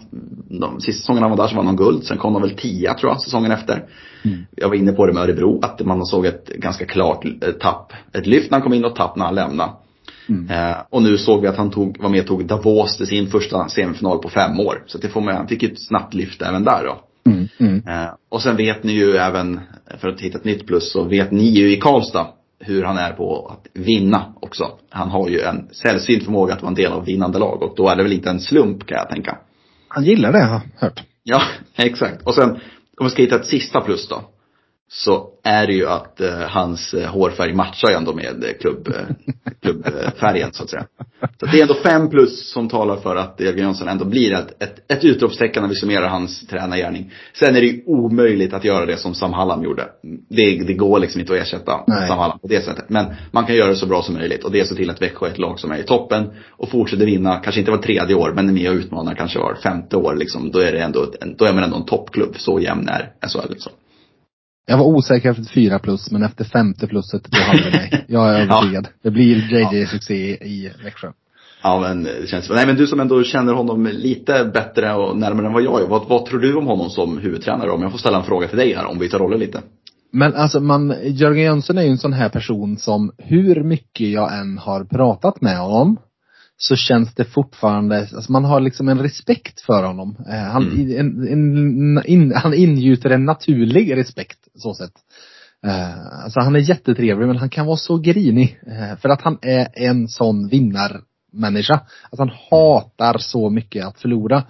[0.49, 2.03] de sista säsongen han var där så vann han guld.
[2.03, 3.85] Sen kom de väl tia tror jag, säsongen efter.
[4.25, 4.45] Mm.
[4.51, 7.93] Jag var inne på det med Örebro, att man såg ett ganska klart eh, tapp.
[8.13, 9.71] Ett lyft när han kom in och tapp när han lämnade.
[10.29, 10.49] Mm.
[10.49, 13.27] Eh, och nu såg vi att han tog, var med och tog Davos till sin
[13.27, 14.83] första semifinal på fem år.
[14.87, 17.01] Så det får man, han fick ju ett snabbt lyft även där då.
[17.31, 17.47] Mm.
[17.59, 17.87] Mm.
[17.87, 19.59] Eh, och sen vet ni ju även,
[19.97, 22.27] för att hitta ett nytt plus, så vet ni ju i Karlstad
[22.61, 24.71] hur han är på att vinna också.
[24.89, 27.87] Han har ju en sällsynt förmåga att vara en del av vinnande lag och då
[27.87, 29.37] är det väl inte en slump kan jag tänka.
[29.87, 31.03] Han gillar det har jag hört.
[31.23, 31.41] Ja,
[31.75, 32.21] exakt.
[32.23, 32.49] Och sen,
[32.97, 34.21] om vi ska hitta ett sista plus då.
[34.93, 38.87] Så är det ju att eh, hans eh, hårfärg matchar ju ändå med eh, klubb,
[38.87, 39.15] eh,
[39.61, 40.85] klubbfärgen så att säga.
[41.39, 44.63] Så det är ändå fem plus som talar för att Jörgen Jönsson ändå blir ett,
[44.63, 47.11] ett, ett utropstecken när vi summerar hans tränargärning.
[47.33, 49.87] Sen är det ju omöjligt att göra det som Sam Hallam gjorde.
[50.29, 52.07] Det, det går liksom inte att ersätta Nej.
[52.07, 52.89] Sam Hallam på det sättet.
[52.89, 55.01] Men man kan göra det så bra som möjligt och det är så till att
[55.01, 58.15] Växjö är ett lag som är i toppen och fortsätter vinna, kanske inte var tredje
[58.15, 60.51] år, men är med och utmanar kanske var femte år liksom.
[60.51, 61.05] Då är det ändå,
[61.37, 62.35] då är man ändå en toppklubb.
[62.37, 63.71] Så jämn är SHL liksom.
[64.65, 68.05] Jag var osäker efter fyra plus, men efter femte pluset, då hade det mig.
[68.07, 68.87] Jag är övertygad.
[69.03, 71.11] Det blir JJ-succé i Växjö.
[71.63, 75.47] Ja men det känns, nej men du som ändå känner honom lite bättre och närmare
[75.47, 75.87] än vad jag är.
[75.87, 77.71] Vad, vad tror du om honom som huvudtränare?
[77.71, 79.61] Om jag får ställa en fråga till dig här, om vi tar roller lite.
[80.13, 84.39] Men alltså man, Jörgen Jönsson är ju en sån här person som hur mycket jag
[84.39, 85.97] än har pratat med honom
[86.57, 90.15] så känns det fortfarande, alltså man har liksom en respekt för honom.
[90.29, 90.99] Eh, han, Mm.
[90.99, 94.93] en, en, in, han ingjuter en naturlig respekt, så sätt.
[95.65, 98.59] Eh, alltså han är jättetrevlig men han kan vara så grinig.
[98.67, 101.73] Eh, för att han är en sån vinnarmänniska.
[102.09, 104.43] Alltså han hatar så mycket att förlora.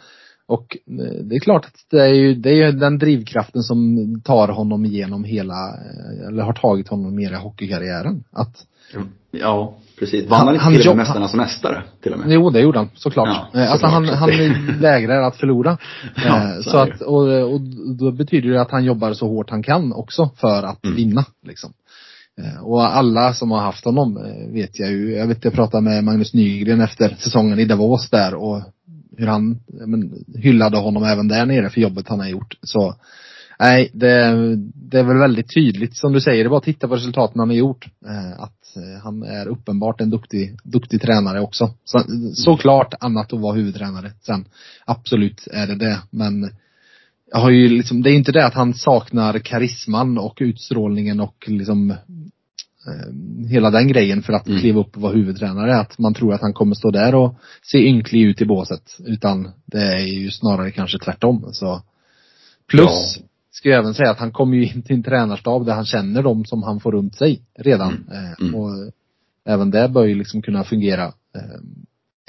[0.48, 3.98] Och eh, det är klart att det är ju, det är ju den drivkraften som
[4.22, 8.24] tar honom igenom hela, eh, eller har tagit honom i hela hockeykarriären.
[8.32, 8.56] Att,
[8.94, 9.08] mm.
[9.32, 10.30] Ja, precis.
[10.30, 12.32] Vann Han- han inte han till och med Mästarnas mästare till och med?
[12.32, 13.28] jo det gjorde han, såklart.
[13.54, 14.20] Ja, Eh, alltså såklart.
[14.20, 15.78] han, han vägrar att förlora.
[16.16, 17.62] Ja, Eh, så så är det att, och, och
[18.00, 20.96] då betyder det att han jobbar så hårt han kan också för att Mm.
[20.96, 21.26] vinna.
[21.48, 21.74] Liksom.
[22.42, 25.84] Eh, Och alla som har haft honom eh, vet jag ju, jag vet jag pratade
[25.84, 28.62] med Magnus Nygren efter säsongen i Davos där och
[29.18, 32.58] hur han men, hyllade honom även där nere för jobbet han har gjort.
[32.62, 32.96] Så
[33.62, 34.36] nej, det,
[34.74, 37.40] det är väl väldigt tydligt som du säger, det är bara att titta på resultaten
[37.40, 37.88] han har gjort.
[38.08, 41.74] Eh, att eh, han är uppenbart en duktig, duktig tränare också.
[41.86, 42.04] Så,
[42.34, 44.46] såklart annat att vara huvudtränare sen.
[44.86, 46.50] Absolut är det det, men
[47.32, 51.46] jag har ju liksom, det är inte det att han saknar karisman och utstrålningen och
[51.48, 54.60] liksom eh, hela den grejen för att Mm.
[54.60, 55.76] kliva upp och vara huvudtränare.
[55.80, 58.98] Att man tror att han kommer stå där och se ynklig ut i båset.
[59.06, 61.50] Utan det är ju snarare kanske tvärtom.
[61.52, 61.82] Så.
[62.68, 63.28] Plus, Ja.
[63.52, 66.24] Ska jag även säga att han kommer ju in till en tränarstab där han känner
[66.24, 68.06] dem som han får runt sig redan.
[68.12, 68.26] Mm.
[68.26, 68.56] Eh, Mm.
[68.56, 68.70] Och
[69.46, 71.60] även det bör ju liksom kunna fungera eh,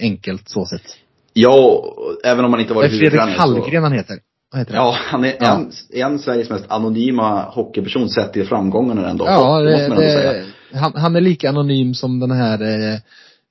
[0.03, 0.97] enkelt så sett.
[1.33, 1.85] Ja,
[2.25, 4.19] även om man inte varit Fredrik huvudtränare så- Hallgren han heter.
[4.53, 4.75] Vad heter?
[4.75, 5.55] Ja, han är Ja.
[5.55, 5.71] en,
[6.13, 9.25] en Sveriges mest anonyma hockeyperson sett till framgångarna ändå.
[9.27, 10.45] Ja, det det, det,
[10.79, 12.99] han, han är lika anonym som den här eh,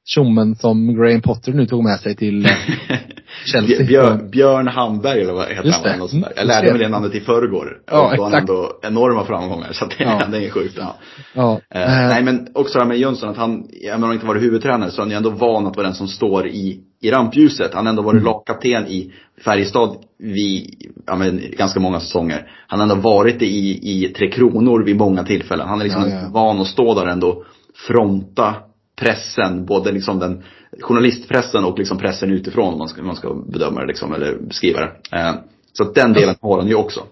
[0.06, 2.48] tjommen som Graham Potter nu tog med sig till
[3.46, 3.86] Chelsea.
[3.86, 5.84] Björn, Björn Hamberg eller vad heter Just han?
[5.84, 5.98] det.
[5.98, 7.78] Jag Mm, lärde mig det namnet i förrgår.
[7.92, 8.50] Ja, och då har han exakt.
[8.50, 9.72] ändå enorma framgångar.
[9.72, 10.22] Så det, Ja.
[10.32, 10.78] det är sjukt.
[10.78, 10.96] Ja.
[11.34, 11.62] Ja.
[11.76, 14.26] Eh, eh, nej men också det här med Jönsson, att han, även om han inte
[14.26, 17.12] varit huvudtränare så är han ju ändå van att vara den som står i, i
[17.12, 17.74] rampljuset.
[17.74, 19.12] Han har ändå varit lagkapten i
[19.46, 20.76] Färjestad vid,
[21.08, 22.52] ja men ganska många säsonger.
[22.68, 23.70] Han har ändå varit det i,
[24.04, 25.68] i Tre Kronor vid många tillfällen.
[25.68, 26.30] Han är liksom ja.
[26.34, 27.44] van att stå där ändå,
[27.88, 28.56] fronta
[29.02, 30.44] pressen, både liksom den
[30.80, 34.80] journalistpressen och liksom pressen utifrån om man ska, man ska bedöma det liksom, eller beskriva
[34.80, 35.18] det.
[35.18, 35.34] Eh,
[35.74, 37.04] så att den delen har han ju också.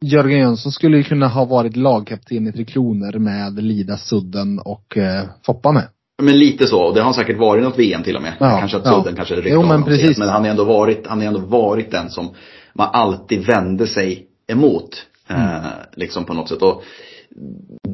[0.00, 4.96] Jörgen Jönsson skulle ju kunna ha varit lagkapten i Tre Kronor med Lida Sudden och
[4.96, 5.88] eh, Foppa med.
[6.22, 8.32] Men lite så, det har han säkert varit något VM till och med.
[8.40, 8.92] Ja, kanske att ja.
[8.92, 10.18] Sudden kanske ryckte Jo, men precis.
[10.18, 12.34] Men han har ändå varit, han har ändå varit den som
[12.74, 15.06] man alltid vände sig emot.
[15.28, 15.42] Mm.
[15.42, 15.62] Eh,
[15.94, 16.62] liksom på något sätt.
[16.62, 16.82] Och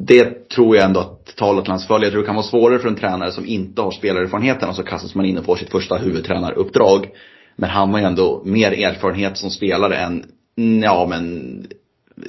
[0.05, 2.03] det tror jag ändå att till hans fördel.
[2.03, 4.83] Jag tror det kan vara svårare för en tränare som inte har spelarerfarenheten och så
[4.83, 7.09] kastas man in och får sitt första huvudtränaruppdrag.
[7.55, 10.25] Men han har ju ändå mer erfarenhet som spelare än,
[10.83, 11.65] ja men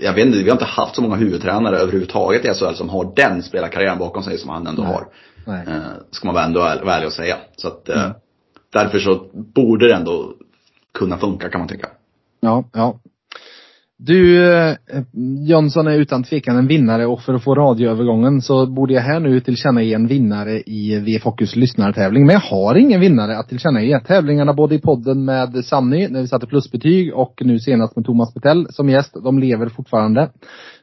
[0.01, 3.13] jag vet inte, vi har inte haft så många huvudtränare överhuvudtaget i SHL som har
[3.17, 4.93] den spelarkarriären bakom sig som han ändå Nej.
[4.93, 5.07] har.
[5.47, 5.65] Nej.
[5.69, 7.37] Eh, ska man vara ändå väl, vara ärlig och säga.
[7.57, 8.13] Så att eh, Mm.
[8.73, 10.33] därför så borde det ändå
[10.95, 11.89] kunna funka kan man tycka.
[12.41, 12.99] Ja, ja.
[14.07, 14.77] Du, eh,
[15.49, 19.21] Jönsson är utan tvekan en vinnare och för att få radioövergången så borde jag här
[19.21, 22.27] nu tillkännage en vinnare i VFokus lyssnartävling.
[22.27, 24.05] Men jag har ingen vinnare att tillkännage.
[24.07, 28.35] Tävlingarna både i podden med Sanny, när vi satte plusbetyg och nu senast med Thomas
[28.35, 30.31] Petell som gäst, de lever fortfarande.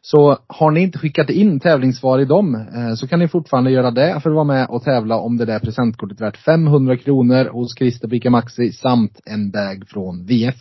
[0.01, 3.91] Så har ni inte skickat in tävlingssvar i dem eh, så kan ni fortfarande göra
[3.91, 7.77] det för att vara med och tävla om det där presentkortet värt 500 kronor hos
[7.77, 10.55] Christer Pika Maxi samt en bag från VF.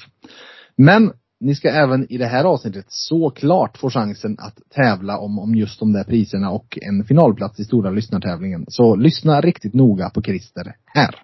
[0.76, 5.54] Men ni ska även i det här avsnittet såklart få chansen att tävla om, om
[5.54, 8.64] just de där priserna och en finalplats i stora lyssnartävlingen.
[8.68, 11.14] Så lyssna riktigt noga på Christer här.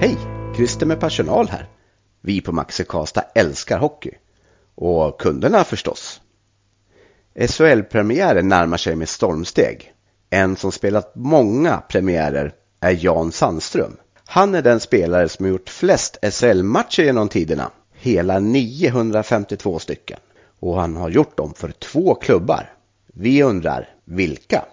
[0.00, 0.16] Hej!
[0.56, 1.68] Christer med personal här.
[2.20, 4.10] Vi på Maxi Karlstad älskar hockey.
[4.74, 6.20] Och kunderna förstås.
[7.48, 9.92] SHL-premiären närmar sig med stormsteg.
[10.30, 12.52] En som spelat många premiärer
[12.86, 13.96] är Jan Sandström.
[14.24, 17.70] Han är den spelare som har gjort flest SL-matcher genom tiderna.
[17.92, 20.18] Hela 952 stycken.
[20.60, 22.72] Och han har gjort dem för två klubbar.
[23.06, 24.64] Vi undrar, vilka?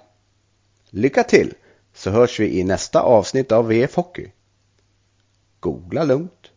[0.89, 1.53] Lycka till!
[1.95, 4.27] Så hörs vi i nästa avsnitt av VF Hockey.
[5.59, 6.51] Googla lugnt.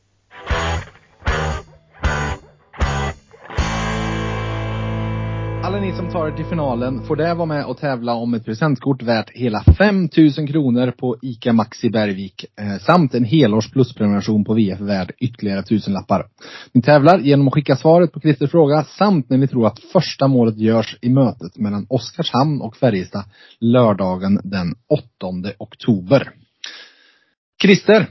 [5.76, 8.44] Alla ni som tar er till finalen får där vara med och tävla om ett
[8.44, 14.54] presentkort värt hela 5000 kronor på ICA Maxi Bergvik eh, samt en helårs plusprenumeration på
[14.54, 16.26] VF värd ytterligare tusenlappar.
[16.72, 20.28] Ni tävlar genom att skicka svaret på Christers fråga samt när ni tror att första
[20.28, 23.24] målet görs i mötet mellan Oskarshamn och Färjestad
[23.60, 25.04] lördagen den 8
[25.58, 26.30] oktober.
[27.62, 28.06] Christer,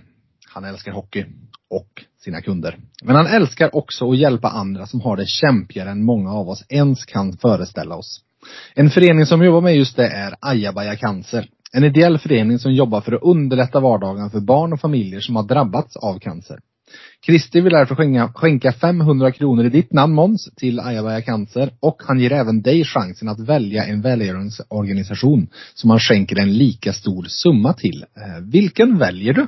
[0.54, 1.26] han älskar hockey
[1.70, 2.78] och sina kunder.
[3.04, 6.66] Men han älskar också att hjälpa andra som har det kämpigare än många av oss
[6.70, 8.22] ens kan föreställa oss.
[8.76, 11.48] En förening som jobbar med just det är Ajabaja Cancer.
[11.74, 15.44] En ideell förening som jobbar för att underlätta vardagen för barn och familjer som har
[15.44, 16.60] drabbats av cancer.
[17.26, 22.02] Kristi vill därför skänka, skänka 500 kronor i ditt namn Måns till Ajabaja Cancer och
[22.08, 27.24] han ger även dig chansen att välja en välgörenhetsorganisation som han skänker en lika stor
[27.24, 28.06] summa till.
[28.16, 29.48] Eh, vilken väljer du?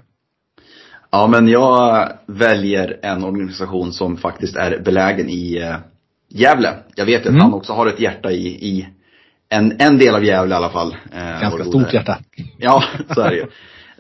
[1.12, 5.76] Ja, men jag väljer en organisation som faktiskt är belägen i eh,
[6.30, 6.74] Gävle.
[6.96, 7.42] Jag vet att Mm.
[7.42, 8.88] han också har ett hjärta i, i
[9.50, 10.96] en, en del av Gävle i alla fall.
[11.14, 12.18] Eh, Ganska stort hjärta.
[12.58, 12.84] Ja,
[13.16, 13.46] så är det ju.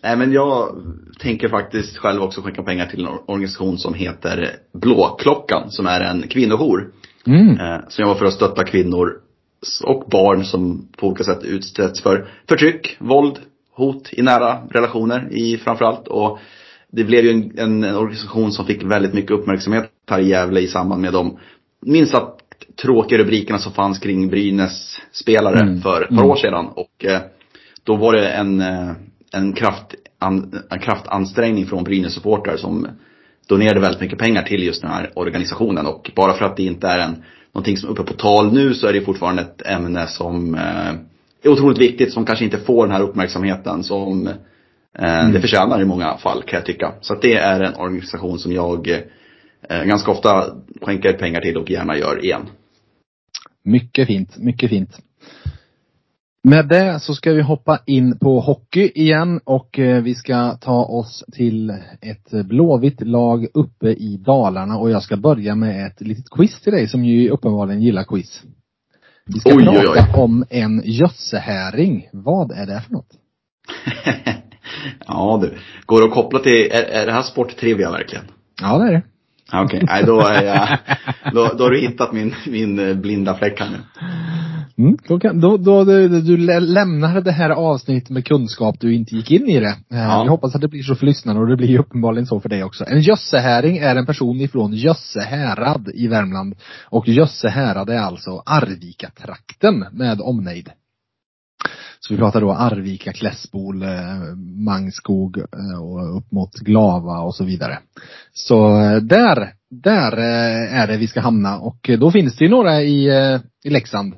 [0.04, 0.76] Nej men jag
[1.20, 6.22] tänker faktiskt själv också skänka pengar till en organisation som heter Blåklockan, som är en
[6.28, 6.92] kvinnojour.
[7.28, 7.60] Mm.
[7.60, 9.14] Eh, som jobbar för att stötta kvinnor
[9.84, 13.40] och barn som på olika sätt utsätts för förtryck, våld,
[13.76, 16.08] hot i nära relationer i framförallt.
[16.08, 16.40] Och
[16.92, 20.60] det blev ju en, en, en organisation som fick väldigt mycket uppmärksamhet här i Gävle
[20.60, 21.40] i samband med de
[21.86, 22.44] minst sagt
[22.82, 25.82] tråkiga rubrikerna som fanns kring Brynäs spelare Mm.
[25.82, 26.30] för ett par Mm.
[26.30, 26.66] år sedan.
[26.66, 27.20] Och eh,
[27.84, 28.92] då var det en, eh,
[29.34, 32.88] en, kraft, an, en kraftansträngning från Brynäs supportrar som
[33.48, 35.86] donerade väldigt mycket pengar till just den här organisationen.
[35.86, 37.24] Och bara för att det inte är en,
[37.54, 40.94] någonting som är uppe på tal nu så är det fortfarande ett ämne som eh,
[41.44, 44.30] är otroligt viktigt, som kanske inte får den här uppmärksamheten som
[44.98, 46.94] eh, det förtjänar i många fall kan jag tycka.
[47.02, 48.90] Så att det är en organisation som jag
[49.70, 52.42] eh, ganska ofta skänker pengar till och gärna gör igen.
[53.64, 54.98] Mycket fint, mycket fint.
[56.44, 60.86] Med det så ska vi hoppa in på hockey igen och eh, vi ska ta
[60.86, 61.70] oss till
[62.02, 66.74] ett blåvitt lag uppe i Dalarna och jag ska börja med ett litet quiz till
[66.74, 68.44] dig som ju uppenbarligen gillar quiz.
[69.26, 70.24] Vi ska Oj, oj, prata oj.
[70.24, 72.10] om en gössehäring.
[72.12, 73.10] Vad är det för något?
[75.08, 75.54] ja du,
[75.86, 78.24] går det att koppla till, är, är det här sporttrivia verkligen?
[78.62, 79.02] Ja, det är det.
[79.54, 80.68] Okej, nej då är jag,
[81.34, 83.78] då, då har du hittat min, min eh, blinda fläck här nu.
[84.84, 88.96] Mm, då, kan, då, då du, du lä- lämnar det här avsnittet med kunskap du
[88.96, 89.68] inte gick in i det.
[89.68, 90.24] Eh, Ja.
[90.24, 92.64] Jag hoppas att det blir så för lyssnarna och det blir uppenbarligen så för dig
[92.64, 92.86] också.
[92.88, 96.56] En gössehäring är en person ifrån Jösse härad i Värmland.
[96.90, 100.70] Och Jösse härad är alltså Arvika-trakten med omnejd.
[102.08, 103.90] Så vi pratar då Arvika, Klässbol, eh,
[104.66, 107.80] Mangskog eh, och upp mot Glava och så vidare.
[108.34, 110.18] Så eh, där, där
[110.68, 113.10] är det vi ska hamna och då finns det ju några i,
[113.64, 114.14] i Leksand.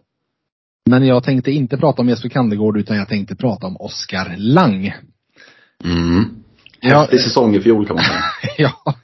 [0.90, 4.94] Men jag tänkte inte prata om Jesper Kandegård utan jag tänkte prata om Oskar Lang.
[5.84, 6.26] Mm.
[6.82, 8.24] Ja, Häftig säsong i fjol kan man säga.
[8.58, 8.96] ja.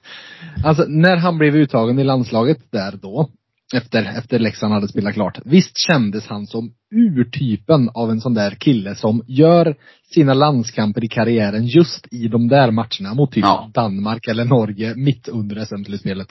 [0.64, 3.30] Alltså när han blev uttagen i landslaget där då,
[3.76, 5.40] efter, efter Leksand hade spelat klart.
[5.46, 9.76] Visst kändes han som urtypen av en sån där kille som gör
[10.14, 13.72] sina landskamper i karriären just i de där matcherna mot typ Ja.
[13.74, 16.28] Danmark eller Norge mitt under SM-slutspelet.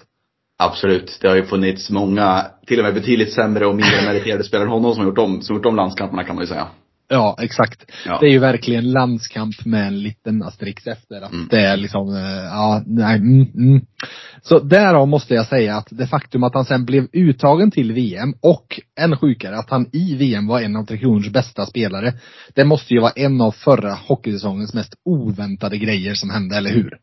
[0.59, 1.19] Absolut.
[1.21, 4.73] Det har ju funnits många, till och med betydligt sämre och mindre meriterade spelare än
[4.73, 6.67] honom som har gjort om, som gjort om landskamperna kan man ju säga.
[7.09, 7.91] Ja, exakt.
[8.07, 8.19] Ja.
[8.21, 11.21] Det är ju verkligen landskamp med en liten asterisk efter.
[11.23, 11.49] Att Mm.
[11.51, 13.87] det är liksom, eh, ja, nej, mm, mm.
[14.43, 18.35] Så därav måste jag säga att det faktum att han sen blev uttagen till VM
[18.41, 22.13] och än sjukare att han i VM var en av Tre Kronors bästa spelare.
[22.55, 26.99] Det måste ju vara en av förra hockeysäsongens mest oväntade grejer som hände, eller hur?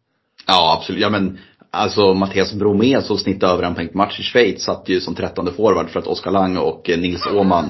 [0.47, 1.01] Ja, absolut.
[1.01, 1.37] Ja men,
[1.71, 5.51] alltså Mattias Bromé som snittade över en poäng match i Schweiz satt ju som trettonde
[5.51, 7.69] forward för att Oskar Lang och eh, Nils Åhman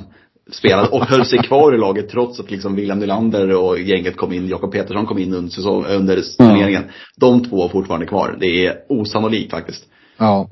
[0.52, 4.34] spelade och höll sig kvar i laget trots att liksom William Nylander och gänget kom
[4.34, 6.84] in, Jakob Petersson kom in under, säsong, under turneringen.
[7.18, 8.38] De två var fortfarande kvar.
[8.40, 9.84] Det är osannolikt faktiskt.
[10.18, 10.50] Ja.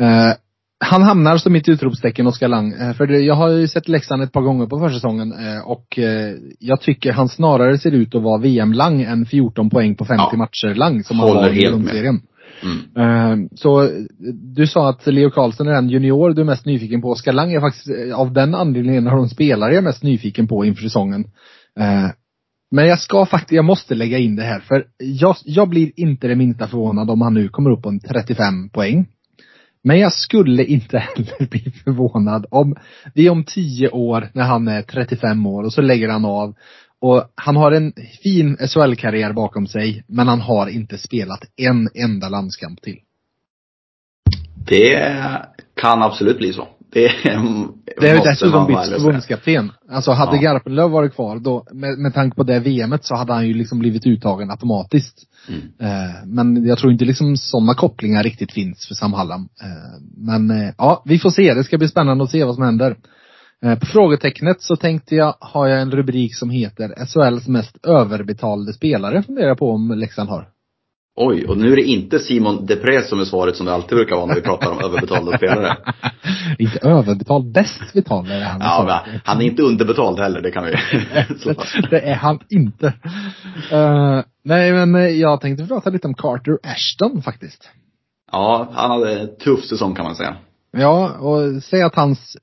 [0.00, 0.32] Eh,
[0.84, 2.72] han hamnar som mitt utropstecken, Oskar Lang.
[2.72, 5.98] Eh, för det, jag har ju sett Leksand ett par gånger på försäsongen eh, och
[5.98, 10.22] eh, jag tycker han snarare ser ut att vara VM-Lang än 14 poäng på 50
[10.32, 10.36] Ja.
[10.38, 12.20] matcher Lang som han Håller var i grundserien.
[12.62, 12.96] Mm.
[12.96, 13.90] Ehm, så
[14.54, 17.10] du sa att Leo Karlsson är den junior du är mest nyfiken på.
[17.10, 20.02] Oskar Lang är faktiskt eh, av den anledningen en av de spelare jag är mest
[20.02, 21.24] nyfiken på inför säsongen.
[21.80, 22.10] Ehm,
[22.70, 26.28] men jag ska faktiskt, jag måste lägga in det här för jag, jag blir inte
[26.28, 29.06] det minsta förvånad om han nu kommer upp på en 35 poäng.
[29.84, 32.76] Men jag skulle inte heller bli förvånad om
[33.14, 36.54] vi om 10 år när han är 35 år och så lägger han av
[37.02, 37.92] och han har en
[38.22, 42.98] fin SHL-karriär bakom sig men han har inte spelat en enda landskamp till.
[44.66, 45.18] Det
[45.74, 46.68] kan absolut bli så.
[46.92, 47.12] Det,
[48.00, 49.72] det är ju dessutom bytt förbundskapten.
[49.90, 50.42] Alltså hade ja.
[50.42, 53.78] Garpenlöv varit kvar då, med, med tanke på det VMet så hade han ju liksom
[53.78, 55.18] blivit uttagen automatiskt.
[55.48, 55.60] Mm.
[55.78, 59.48] Eh, men jag tror inte liksom sådana kopplingar riktigt finns för Sam Hallam.
[59.62, 61.54] Eh, men eh, ja, vi får se.
[61.54, 62.96] Det ska bli spännande att se vad som händer.
[63.64, 68.72] Eh, på frågetecknet så tänkte jag, har jag en rubrik som heter SHLs mest överbetalade
[68.72, 70.48] spelare, funderar jag på om Leksand har.
[71.16, 74.16] Oj, och nu är det inte Simon Depré som är svaret som det alltid brukar
[74.16, 75.76] vara när vi pratar om överbetalda spelare.
[76.58, 78.60] inte överbetald, bäst betald är han.
[78.60, 80.70] Ja, men han är inte underbetald heller, det kan vi
[81.90, 82.86] det är han inte.
[83.72, 87.70] Uh, nej, men eh, jag tänkte prata lite om Carter Ashton faktiskt.
[88.32, 90.36] Ja, han hade en tuff säsong kan man säga.
[90.70, 92.36] Ja, och säg att hans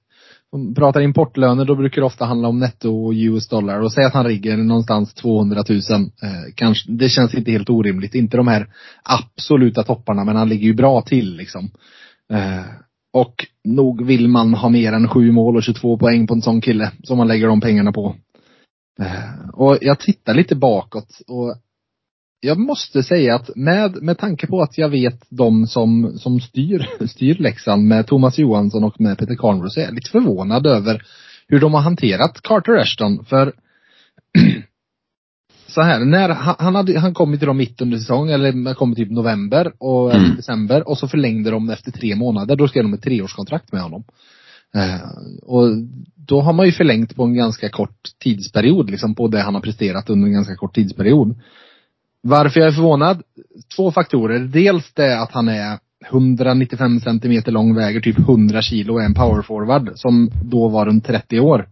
[0.51, 4.13] om pratar importlöner då brukar det ofta handla om netto US dollar och säg att
[4.13, 5.79] han rigger någonstans 200 000.
[5.79, 8.15] Eh, kanske, det känns inte helt orimligt.
[8.15, 8.67] Inte de här
[9.03, 11.71] absoluta topparna men han ligger ju bra till liksom.
[12.33, 12.65] Eh,
[13.13, 16.61] och nog vill man ha mer än sju mål och 22 poäng på en sån
[16.61, 18.15] kille som man lägger de pengarna på.
[19.01, 21.55] Eh, och jag tittar lite bakåt och
[22.41, 26.87] jag måste säga att med, med tanke på att jag vet de som, som styr,
[27.07, 31.03] styr Leksand med Thomas Johansson och med Peter Karnbro så är jag lite förvånad över
[31.47, 33.25] hur de har hanterat Carter Ashton.
[33.25, 33.53] För
[35.67, 38.95] så här, när han, han, hade, han kom till dem mitt under säsong, eller kom
[38.95, 40.35] typ november och mm.
[40.35, 42.55] december och så förlängde de efter tre månader.
[42.55, 44.03] Då skrev de ett treårskontrakt med honom.
[44.75, 45.09] Eh,
[45.43, 45.67] och
[46.15, 49.61] då har man ju förlängt på en ganska kort tidsperiod, liksom på det han har
[49.61, 51.35] presterat under en ganska kort tidsperiod.
[52.21, 53.23] Varför jag är förvånad?
[53.75, 54.39] Två faktorer.
[54.39, 55.79] Dels det att han är
[56.11, 61.05] 195 centimeter lång, väger typ 100 kilo och är en powerforward som då var runt
[61.05, 61.67] 30 år.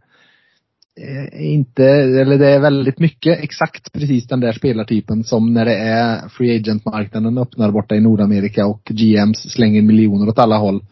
[1.01, 5.75] Eh, inte, eller det är väldigt mycket exakt precis den där spelartypen som när det
[5.75, 10.85] är free agent-marknaden öppnar borta i Nordamerika och GMs slänger miljoner åt alla håll.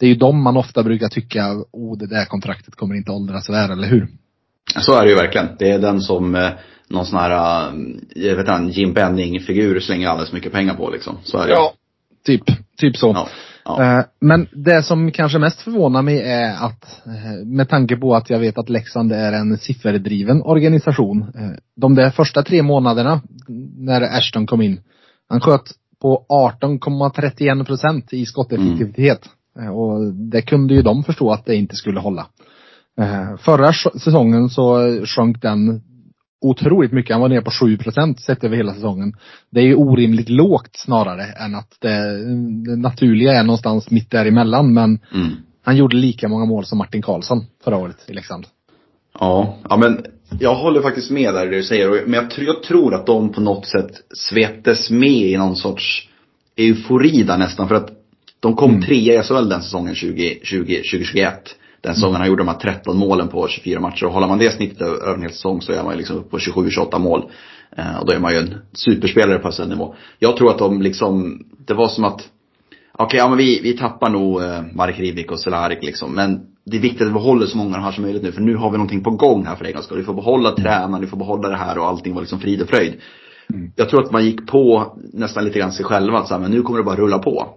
[0.00, 3.50] Det är ju de man ofta brukar tycka, oh det där kontraktet kommer inte åldras
[3.50, 4.08] väl, eller hur?
[4.80, 5.48] Så är det ju verkligen.
[5.58, 6.50] Det är den som eh,
[6.88, 7.74] någon sån här, äh,
[8.14, 11.16] jag vet inte, Jim Benning-figur slänger alldeles mycket pengar på liksom.
[11.24, 11.52] Så är det.
[11.52, 11.72] Ja,
[12.26, 12.42] typ,
[12.76, 13.12] typ så.
[13.14, 13.28] Ja.
[13.64, 13.98] Ja.
[13.98, 18.30] Äh, men det som kanske mest förvånar mig är att, äh, med tanke på att
[18.30, 21.32] jag vet att Leksand är en sifferdriven organisation.
[21.76, 23.20] De där första tre månaderna
[23.76, 24.80] när Ashton kom in,
[25.28, 25.62] han sköt
[26.02, 29.20] på 18,31 procent i skotteffektivitet.
[29.58, 29.74] Mm.
[29.74, 32.26] Och det kunde ju de förstå att det inte skulle hålla.
[33.38, 35.82] Förra säsongen så sjönk den
[36.48, 37.12] otroligt mycket.
[37.12, 39.12] Han var nere på 7 procent sett över hela säsongen.
[39.50, 42.24] Det är ju orimligt lågt snarare än att det,
[42.64, 44.74] det naturliga är någonstans mitt däremellan.
[44.74, 45.30] Men mm.
[45.62, 48.46] han gjorde lika många mål som Martin Karlsson förra året i Leksand.
[49.20, 50.04] Ja, ja men
[50.40, 52.06] jag håller faktiskt med där det du säger.
[52.06, 56.08] Men jag, jag tror att de på något sätt sveptes med i någon sorts
[56.56, 57.68] eufori där nästan.
[57.68, 57.90] För att
[58.40, 58.82] de kom mm.
[58.82, 61.56] trea i SHL den säsongen 2020, 2021
[61.86, 64.06] den säsongen han gjorde de här 13 målen på 24 matcher.
[64.06, 66.30] Och håller man det snittet över en hel säsong så är man ju liksom uppe
[66.30, 67.30] på 27-28 mål.
[67.76, 69.94] Eh, och då är man ju en superspelare på SHL-nivå.
[70.18, 72.14] Jag tror att de liksom, det var som att,
[72.92, 76.14] okej, okay, ja men vi, vi tappar nog eh, Marek Rivik och Cehlárik liksom.
[76.14, 78.32] Men det är viktigt att vi håller så många här som möjligt nu.
[78.32, 79.98] För nu har vi någonting på gång här för en gångs skull.
[79.98, 82.68] Vi får behålla tränaren, vi får behålla det här och allting var liksom frid och
[82.68, 82.94] fröjd.
[83.54, 83.72] Mm.
[83.76, 86.50] Jag tror att man gick på nästan lite grann sig själva att så här, men
[86.50, 87.48] nu kommer det bara rulla på.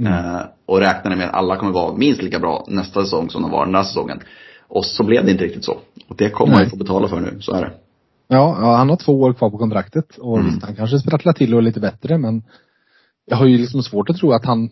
[0.00, 0.12] Mm.
[0.12, 3.50] Eh, och räknade med att alla kommer vara minst lika bra nästa säsong som de
[3.50, 4.20] var den här säsongen.
[4.68, 5.78] Och så blev det inte riktigt så.
[6.08, 7.72] Och det kommer man ju få betala för nu, så är det.
[8.28, 10.60] Ja, ja, han har två år kvar på kontraktet och mm.
[10.62, 12.42] han kanske sprattlar till och är lite bättre men
[13.26, 14.70] jag har ju liksom svårt att tro att han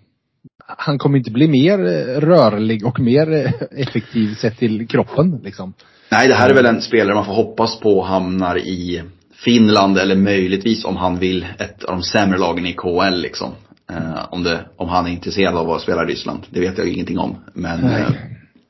[0.66, 5.72] han kommer inte bli mer eh, rörlig och mer eh, effektiv sett till kroppen liksom.
[6.10, 9.02] Nej, det här är väl en spelare man får hoppas på hamnar i
[9.44, 13.52] Finland eller möjligtvis om han vill ett av de sämre lagen i KL liksom.
[13.90, 16.46] Eh, om, det, om han är intresserad av att spela i Ryssland.
[16.50, 17.36] Det vet jag ingenting om.
[17.54, 18.10] Men eh,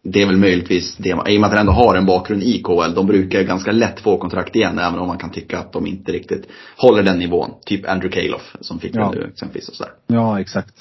[0.02, 1.08] det är väl möjligtvis det.
[1.08, 2.94] I och med att han ändå har en bakgrund i KL.
[2.94, 4.78] De brukar ganska lätt få kontrakt igen.
[4.78, 7.50] Även om man kan tycka att de inte riktigt håller den nivån.
[7.66, 9.10] Typ Andrew Calof som fick ja.
[9.12, 9.92] det nu exempelvis och sådär.
[10.06, 10.74] Ja, exakt.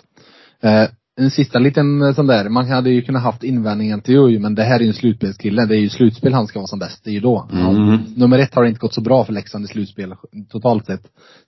[0.63, 0.87] Eh,
[1.19, 2.49] en sista liten eh, sån där.
[2.49, 5.65] Man hade ju kunnat haft invändningen till oj, men det här är ju en slutspelskille.
[5.65, 7.03] Det är ju slutspel han ska vara som bäst.
[7.03, 7.49] Det är ju då.
[7.51, 7.99] Mm.
[8.15, 10.15] Nummer ett har inte gått så bra för Leksand i slutspel
[10.49, 11.03] totalt sett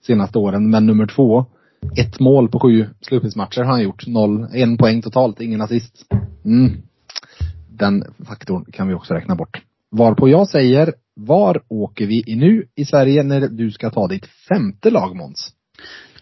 [0.06, 0.70] senaste åren.
[0.70, 1.46] Men nummer två
[1.96, 4.06] ett mål på sju slutspelsmatcher har han gjort.
[4.06, 6.04] Noll, en poäng totalt, ingen assist.
[6.44, 6.72] Mm.
[7.68, 9.62] Den faktorn kan vi också räkna bort.
[9.90, 14.26] Varpå jag säger, var åker vi i nu i Sverige när du ska ta ditt
[14.26, 15.52] femte lag Måns?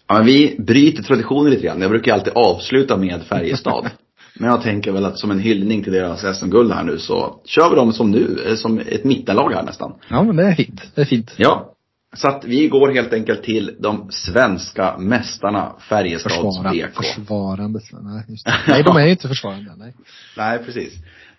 [0.06, 1.80] Ja, men vi bryter traditionen lite grann.
[1.80, 3.90] Jag brukar alltid avsluta med Färjestad.
[4.38, 7.70] Men jag tänker väl att som en hyllning till deras SM-guld här nu så kör
[7.70, 9.92] vi dem som nu, eh, som ett mittenlag här nästan.
[10.08, 10.82] Ja men det är fint.
[10.94, 11.34] Det är fint.
[11.36, 11.74] Ja.
[12.12, 16.94] Så att vi går helt enkelt till de svenska mästarna Färjestads Försvara, BK.
[16.96, 17.80] försvarande.
[17.92, 18.52] Nej, just det.
[18.68, 19.70] nej, de är ju inte försvarande.
[19.76, 19.94] Nej.
[20.36, 20.92] Nej, precis.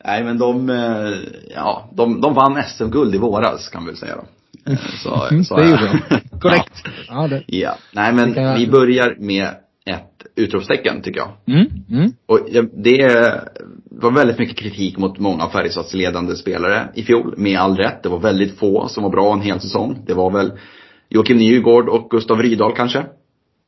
[0.05, 1.13] Nej, men de, eh,
[1.55, 4.23] ja, de, de vann SM-guld i våras kan vi väl säga då.
[4.71, 6.19] Eh, Så, Mm, så det är- gjorde de.
[6.39, 6.83] Korrekt.
[7.07, 7.43] Ja, det.
[7.47, 7.75] Ja.
[7.91, 9.47] Nej, men vi börjar med
[10.41, 11.55] utropstecken tycker jag.
[11.55, 13.41] Mm, mm, Och ja, det
[13.91, 18.03] var väldigt mycket kritik mot många av Färjestads ledande spelare i fjol, med all rätt.
[18.03, 20.03] Det var väldigt få som var bra en hel säsong.
[20.05, 20.51] Det var väl
[21.09, 23.05] Joakim Nygård och Gustav Rydahl kanske.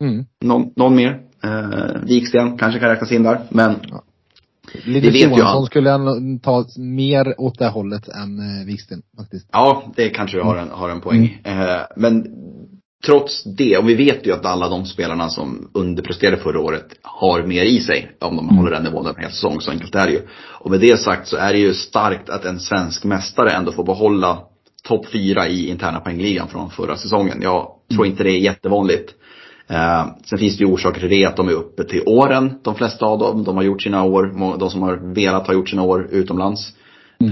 [0.01, 0.25] mm.
[0.41, 1.21] Någon, någon mer.
[1.43, 3.39] Eh, Wiksten kanske kan räknas in där.
[3.49, 3.75] Men
[4.85, 9.49] Linus vet ju Johansson skulle ändå ta mer åt det hållet än eh, Wiksten faktiskt.
[9.51, 11.41] ja, det kanske har en, har en poäng.
[11.43, 12.27] Eh, men
[13.05, 17.43] trots det, och vi vet ju att alla de spelarna som underpresterade förra året har
[17.43, 18.11] mer i sig.
[18.19, 20.21] Om de håller den nivån en hel säsong, så enkelt är det ju.
[20.59, 23.83] Och med det sagt så är det ju starkt att en svensk mästare ändå får
[23.83, 24.39] behålla
[24.83, 27.39] topp fyra i interna poängligan från förra säsongen.
[27.41, 29.13] Jag tror inte det är jättevanligt.
[29.67, 32.75] Eh, sen finns det ju orsaker till det, att de är uppe till åren, de
[32.75, 33.43] flesta av dem.
[33.43, 36.73] De har gjort sina år, de som har velat ha gjort sina år utomlands.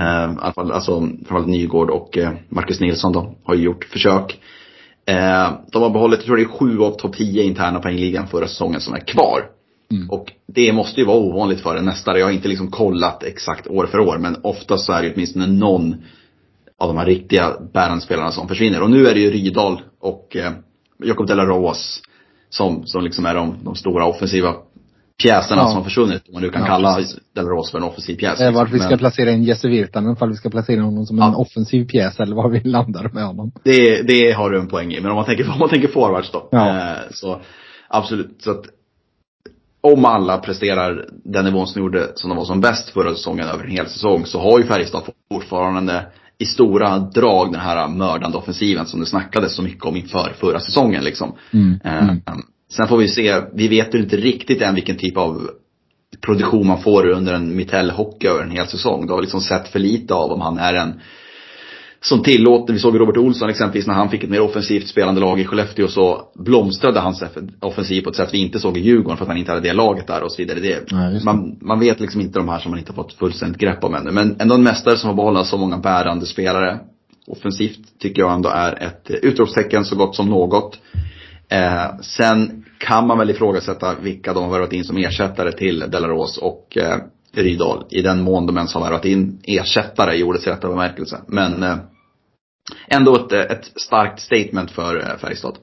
[0.01, 4.39] Eh, alla fall, alltså framförallt Nygård och eh, Marcus Nilsson då, har ju gjort försök.
[5.05, 8.47] Eh, de har behållit, jag tror det är sju av topp 10 interna poängligan förra
[8.47, 9.49] säsongen som är kvar.
[10.09, 12.19] Och det måste ju vara ovanligt för en mästare.
[12.19, 15.47] Jag har inte liksom kollat exakt år för år, men oftast så är det åtminstone
[15.47, 15.95] någon
[16.77, 18.81] av de här riktiga bärande spelarna som försvinner.
[18.81, 20.51] Och nu är det ju Rydahl och eh,
[21.03, 22.01] Jakob de la Rose
[22.49, 24.55] som, som liksom är de, de stora offensiva
[25.21, 25.67] pjäserna Ja.
[25.67, 26.23] som har försvunnit.
[26.27, 27.17] Om man nu kan Ja, kalla precis.
[27.35, 28.39] de la Rose för en offensiv pjäs.
[28.39, 28.53] Eh, liksom.
[28.53, 31.27] vart vi ska Men- placera in Jesse Virtanen, ifall vi ska placera honom som Ja.
[31.27, 33.51] en offensiv pjäs eller var vi landar med honom.
[33.63, 35.01] Det, det har du en poäng i.
[35.01, 36.49] Men om man tänker, om man tänker forwards då.
[36.57, 37.41] Eh, så
[37.89, 38.35] absolut.
[38.43, 38.63] Så att
[39.83, 43.47] om alla presterar den nivån som de gjorde, som de var som bäst förra säsongen
[43.47, 45.01] över en hel säsong, så har ju Färjestad
[45.33, 46.05] fortfarande
[46.37, 50.59] i stora drag den här mördande offensiven som det snackades så mycket om inför förra
[50.59, 51.35] säsongen liksom.
[51.53, 52.21] Mm, Eh, mm.
[52.75, 55.49] Sen får vi se, vi vet ju inte riktigt än vilken typ av
[56.21, 59.05] produktion man får under en Mitell hockey över en hel säsong.
[59.05, 60.93] Det har vi liksom sett för lite av om han är en
[62.03, 65.39] som tillåter, vi såg Robert Olsson exempelvis när han fick ett mer offensivt spelande lag
[65.39, 67.23] i Skellefteå så blomstrade hans
[67.59, 69.73] offensiv på ett sätt vi inte såg i Djurgården för att han inte hade det
[69.73, 70.59] laget där och så vidare.
[70.59, 71.23] Det, det.
[71.25, 73.95] man, man vet liksom inte de här som man inte har fått fullständigt grepp om
[73.95, 74.11] ännu.
[74.11, 76.79] Men ändå en mästare som har behållit så många bärande spelare
[77.27, 80.79] offensivt tycker jag ändå är ett eh, utropstecken så gott som något.
[81.49, 86.37] Eh, sen kan man väl ifrågasätta vilka de har värvat in som ersättare till Delaros
[86.37, 86.97] och eh,
[87.33, 87.85] Rydahl.
[87.89, 91.21] I den mån de ens har värvat in ersättare i ordets rätta bemärkelse.
[91.27, 91.77] Men eh,
[92.87, 95.57] ändå ett, ett starkt statement för eh, Färjestad.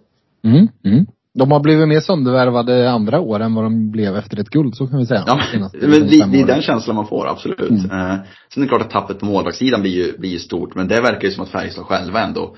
[0.44, 1.06] Mm, mm.
[1.34, 4.86] De har blivit mer söndervärvade andra år än vad de blev efter ett guld, så
[4.86, 5.24] kan vi säga.
[5.26, 7.70] Ja, Senaste men det, det är den känslan man får, absolut.
[7.70, 7.84] Mm.
[7.84, 8.16] Eh,
[8.54, 11.00] sen är det klart att tappet på målvaktssidan blir ju, blir ju stort, men det
[11.00, 12.56] verkar ju som att Färjestad själva ändå,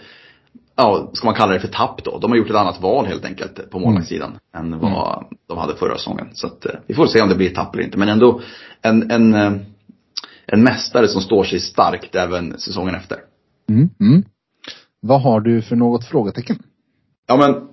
[0.81, 2.19] ja, ska man kalla det för tapp då?
[2.19, 5.97] De har gjort ett annat val helt enkelt på målvaktssidan än vad de hade förra
[5.97, 6.29] säsongen.
[6.33, 7.99] Så att, eh, vi får se om det blir tapp eller inte.
[7.99, 8.41] Men ändå
[8.83, 9.53] en, en, eh,
[10.47, 13.19] en mästare som står sig starkt även säsongen efter.
[13.69, 14.25] Mm, mm.
[15.01, 16.59] Vad har du för något frågetecken?
[17.27, 17.69] Ja men,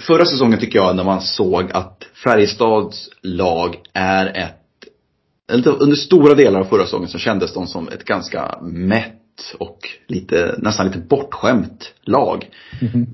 [0.00, 4.60] förra säsongen tycker jag när man såg att Färjestads lag är ett,
[5.66, 9.23] under stora delar av förra säsongen så kändes de som ett ganska mätt
[9.58, 9.78] och
[10.08, 12.48] lite, nästan lite bortskämt lag.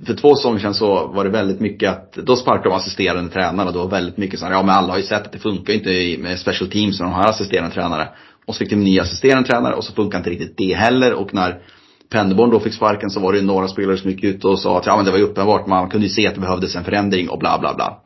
[0.06, 3.66] För två säsonger sedan så var det väldigt mycket att, då sparkade de assisterande tränare
[3.66, 5.38] och det var väldigt mycket så här, ja men alla har ju sett att det
[5.38, 8.08] funkar inte med special teams och de här assisterande tränare.
[8.46, 11.14] Och så fick de en ny assisterande tränare och så funkar inte riktigt det heller
[11.14, 11.62] och när
[12.10, 14.78] Penderborn då fick sparken så var det ju några spelare som gick ut och sa
[14.78, 16.84] att ja men det var ju uppenbart, man kunde ju se att det behövdes en
[16.84, 17.98] förändring och bla bla bla.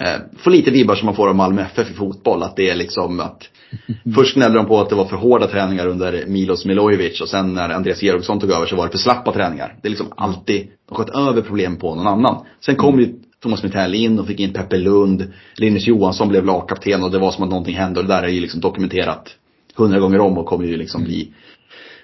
[0.00, 2.74] Eh, får lite vibbar som man får av Malmö FF i fotboll, att det är
[2.74, 3.50] liksom att
[4.14, 7.54] Först gnällde de på att det var för hårda träningar under Milos Milojevic och sen
[7.54, 9.76] när Andreas Georgsson tog över så var det för slappa träningar.
[9.82, 12.44] Det är liksom alltid, de sköt över problem på någon annan.
[12.60, 17.02] Sen kom ju Thomas Mitell in och fick in Peppe Lund, Linus Johansson blev lagkapten
[17.02, 19.36] och det var som att någonting hände och det där är ju liksom dokumenterat
[19.76, 21.32] hundra gånger om och kommer ju liksom bli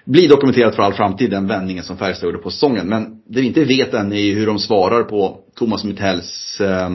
[0.04, 2.88] bli dokumenterat för all framtid, den vändningen som Färjestad gjorde på säsongen.
[2.88, 6.90] Men det vi inte vet än är ju hur de svarar på Thomas Mittells eh,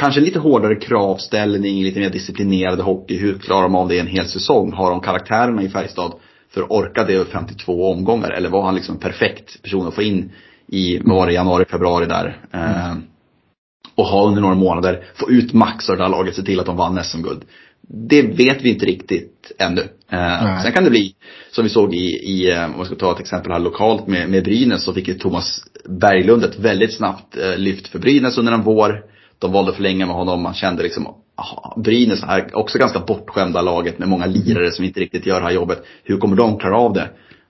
[0.00, 3.16] kanske lite hårdare kravställning, lite mer disciplinerade hockey.
[3.16, 4.72] Hur klarar de av det en hel säsong?
[4.72, 6.12] Har de karaktärerna i Färjestad
[6.50, 8.30] för att orka det över 52 omgångar?
[8.30, 10.32] Eller var han liksom en perfekt person att få in
[10.66, 12.38] i, vad var det, januari, februari där?
[12.52, 12.94] Eh,
[13.94, 16.66] och ha under några månader, få ut max av det här laget, se till att
[16.66, 17.44] de vann SM-guld.
[17.88, 19.80] det vet vi inte riktigt ännu.
[20.10, 21.14] Eh, sen kan det bli,
[21.50, 24.30] som vi såg i, i eh, om man ska ta ett exempel här lokalt med,
[24.30, 28.52] med Brynäs, så fick ju Thomas Berglund ett väldigt snabbt eh, lyft för Brynäs under
[28.52, 29.09] en vår.
[29.40, 31.06] De valde att förlänga med honom, man kände liksom,
[31.36, 35.46] aha, Brynäs är också ganska bortskämda laget med många lirare som inte riktigt gör det
[35.46, 35.84] här jobbet.
[36.04, 37.08] Hur kommer de klara av det?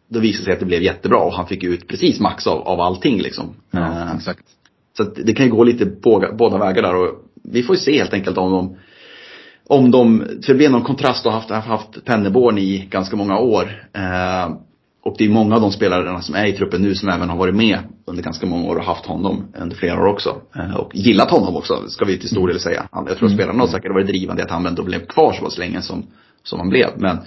[0.08, 2.58] Då visade det sig att det blev jättebra och han fick ut precis max av,
[2.58, 3.54] av allting liksom.
[3.70, 4.44] Ja, Eh, exakt.
[4.96, 7.14] så att det kan ju gå lite båda, båda vägar där och
[7.44, 8.76] vi får ju se helt enkelt om de
[9.66, 13.38] om de, för det blir någon kontrast att ha haft, haft Penneborn i ganska många
[13.38, 13.88] år.
[13.92, 14.50] Eh,
[15.02, 17.36] och det är många av de spelarna som är i truppen nu som även har
[17.36, 20.40] varit med under ganska många år och haft honom under flera år också.
[20.56, 22.89] Eh, och gillat honom också, ska vi till stor del säga.
[22.93, 25.44] Jag tror att spelarna har säkert varit drivande i att han ändå blev kvar så
[25.44, 26.06] pass länge som,
[26.43, 26.89] som han blev.
[26.97, 27.18] Men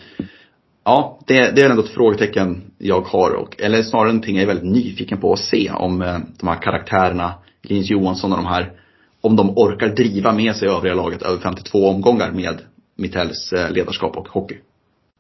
[0.84, 3.32] ja, det, det är ändå ett frågetecken jag har.
[3.32, 6.62] Och, eller snarare någonting jag är väldigt nyfiken på att se om eh, de här
[6.62, 8.72] karaktärerna, Linus Johansson och de här,
[9.22, 12.62] om de orkar driva med sig övriga laget över 52 omgångar med
[12.98, 14.58] Mittells eh, ledarskap och hockey.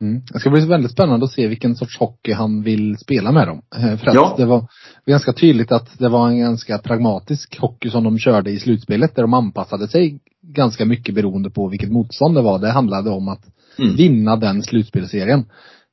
[0.03, 0.21] Mm.
[0.33, 3.61] Det ska bli väldigt spännande att se vilken sorts hockey han vill spela med dem.
[3.75, 4.33] Eh, För att Ja.
[4.37, 4.65] det var
[5.05, 9.21] ganska tydligt att det var en ganska pragmatisk hockey som de körde i slutspelet där
[9.23, 12.59] de anpassade sig ganska mycket beroende på vilket motstånd det var.
[12.59, 13.43] Det handlade om att
[13.79, 13.95] Mm.
[13.95, 15.45] vinna den slutspelserien.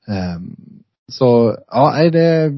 [0.09, 0.57] Ehm,
[1.13, 2.53] Så, ja, det,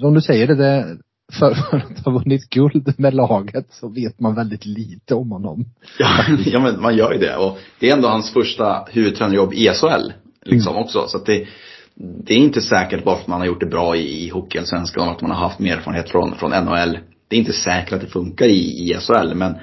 [0.00, 0.96] som du säger, det, det
[1.32, 5.64] för, för att ha vunnit guld med laget så vet man väldigt lite om honom.
[5.98, 6.08] Ja,
[6.46, 7.36] ja men man gör ju det.
[7.36, 10.12] Och det är ändå hans första huvudtränarjobb i SHL.
[10.46, 11.04] Liksom också.
[11.08, 11.46] Så att det,
[11.94, 15.08] det är inte säkert bara för att man har gjort det bra i, i Hockeyallsvenskan
[15.08, 16.98] och att man har haft mer erfarenhet från, från NHL.
[17.28, 19.34] Det är inte säkert att det funkar i, i SHL.
[19.34, 19.54] Men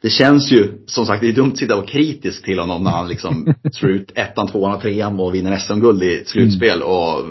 [0.00, 2.84] det känns ju, som sagt, det är dumt att sitta och vara kritisk till honom
[2.84, 6.82] när han liksom slår ut ettan, tvåan och trean och vinner SM-guld i slutspel.
[6.82, 7.24] Och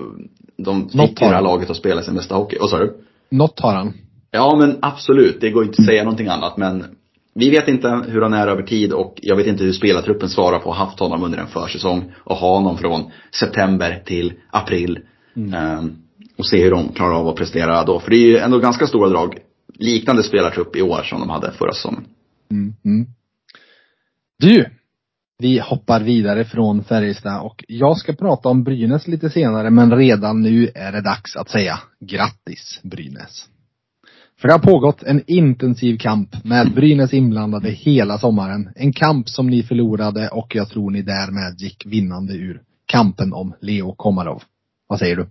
[0.57, 2.57] de fick ju det här laget att spela sin bästa hockey.
[2.59, 2.93] Vad sa du?
[3.31, 3.93] Något har han.
[4.31, 6.85] Ja men absolut, det går inte att säga någonting annat men
[7.35, 10.59] vi vet inte hur han är över tid och jag vet inte hur spelartruppen svarar
[10.59, 14.99] på att ha haft honom under en försäsong och ha honom från september till april.
[15.35, 15.95] Ehm,
[16.37, 17.99] och se hur de klarar av att prestera då.
[17.99, 19.37] För det är ju ändå ganska stora drag,
[19.73, 22.05] liknande spelartrupp i år som de hade förra säsongen.
[22.51, 23.07] Mm, mm.
[24.39, 24.65] Du,
[25.39, 30.41] vi hoppar vidare från Färjestad och jag ska prata om Brynäs lite senare men redan
[30.41, 33.49] nu är det dags att säga grattis Brynäs.
[34.43, 38.69] För det har pågått en intensiv kamp med Brynäs inblandade hela sommaren.
[38.75, 43.53] En kamp som ni förlorade och jag tror ni därmed gick vinnande ur kampen om
[43.61, 44.43] Leo Komarov.
[44.87, 45.27] Vad säger du?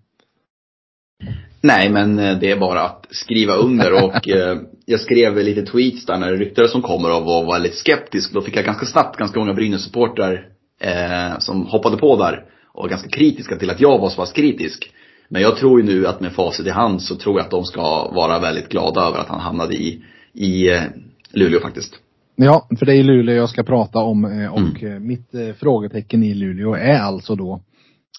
[1.60, 6.06] Nej men eh, det är bara att skriva under och eh, jag skrev lite tweets
[6.06, 8.32] där när det ryktades som kommer och var väldigt skeptisk.
[8.32, 10.48] Då fick jag ganska snabbt ganska många Brynäs-supportrar
[10.80, 14.32] eh, som hoppade på där och var ganska kritiska till att jag var så pass
[14.32, 14.90] kritisk.
[15.32, 17.64] Men jag tror ju nu att med facit i hand så tror jag att de
[17.64, 17.82] ska
[18.14, 20.02] vara väldigt glada över att han hamnade i,
[20.32, 20.82] i eh,
[21.30, 21.94] Luleå faktiskt.
[22.36, 26.34] Ja, för det är Luleå jag ska prata om eh, och eh, mitt frågetecken i
[26.34, 27.62] Luleå är alltså då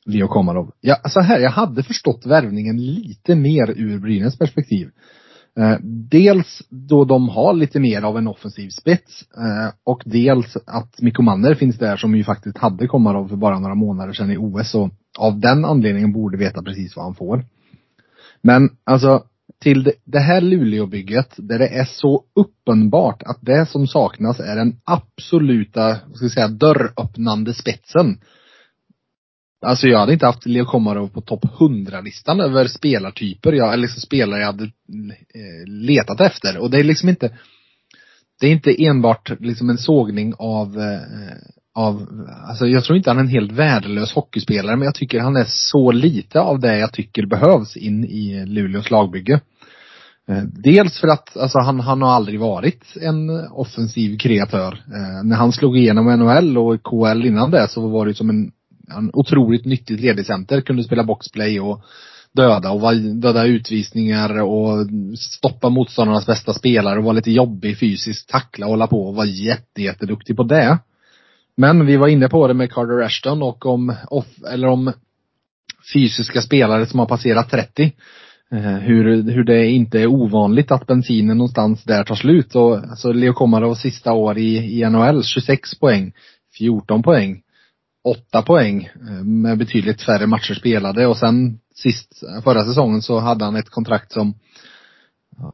[0.05, 0.71] Leo Komarov.
[0.81, 4.89] Ja, så här, jag hade förstått värvningen lite mer ur Brynäs perspektiv.
[5.59, 5.77] Eh,
[6.11, 11.21] dels då de har lite mer av en offensiv spets eh, och dels att Mikko
[11.21, 14.75] Manner finns där som ju faktiskt hade Komarov för bara några månader sedan i OS
[14.75, 17.45] och av den anledningen borde veta precis vad han får.
[18.41, 19.23] Men alltså
[19.61, 24.55] till det- det här Luleåbygget där det är så uppenbart att det som saknas är
[24.55, 28.19] den absoluta, vad ska jag säga, dörröppnande spetsen.
[29.65, 34.01] Alltså jag hade inte haft Leo Komarov på topp 100-listan över spelartyper, jag, eller liksom
[34.01, 36.57] spelare jag hade eh, letat efter.
[36.57, 37.37] Och det är liksom inte,
[38.39, 41.37] det är inte enbart liksom en sågning av, eh,
[41.73, 42.07] av,
[42.47, 45.47] alltså jag tror inte han är en helt värdelös hockeyspelare, men jag tycker han är
[45.47, 49.41] så lite av det jag tycker behövs in i Luleås lagbygge.
[50.29, 54.83] Eh, dels för att alltså, han, han har aldrig varit en offensiv kreatör.
[54.87, 58.51] Eh, när han slog igenom NHL och KL innan det så var det som en,
[58.97, 60.61] en otroligt nyttigt ledig center.
[60.61, 61.83] Kunde spela boxplay och
[62.33, 64.87] döda och var, döda utvisningar och
[65.19, 69.27] stoppa motståndarnas bästa spelare och vara lite jobbig fysiskt, tackla och hålla på och vara
[69.27, 70.77] jätte, jätteduktig på det.
[71.57, 74.93] Men vi var inne på det med Carter Ashton och om, off, eller om
[75.93, 77.93] fysiska spelare som har passerat 30.
[78.51, 82.55] Eh, hur, hur det inte är ovanligt att bensinen någonstans där tar slut.
[82.55, 86.13] Och alltså Leo Komarov sista år i, i NHL, 26 poäng,
[86.57, 87.41] 14 poäng,
[88.03, 93.45] 8 poäng eh, med betydligt färre matcher spelade och sen sist, förra säsongen så hade
[93.45, 94.33] han ett kontrakt som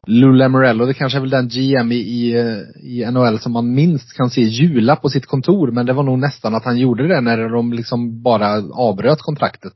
[0.06, 2.34] Lou Lamorello, det kanske är väl den GM i, i,
[2.82, 6.18] i NHL som man minst kan se jula på sitt kontor, men det var nog
[6.18, 9.72] nästan att han gjorde det när de liksom bara avbröt kontraktet.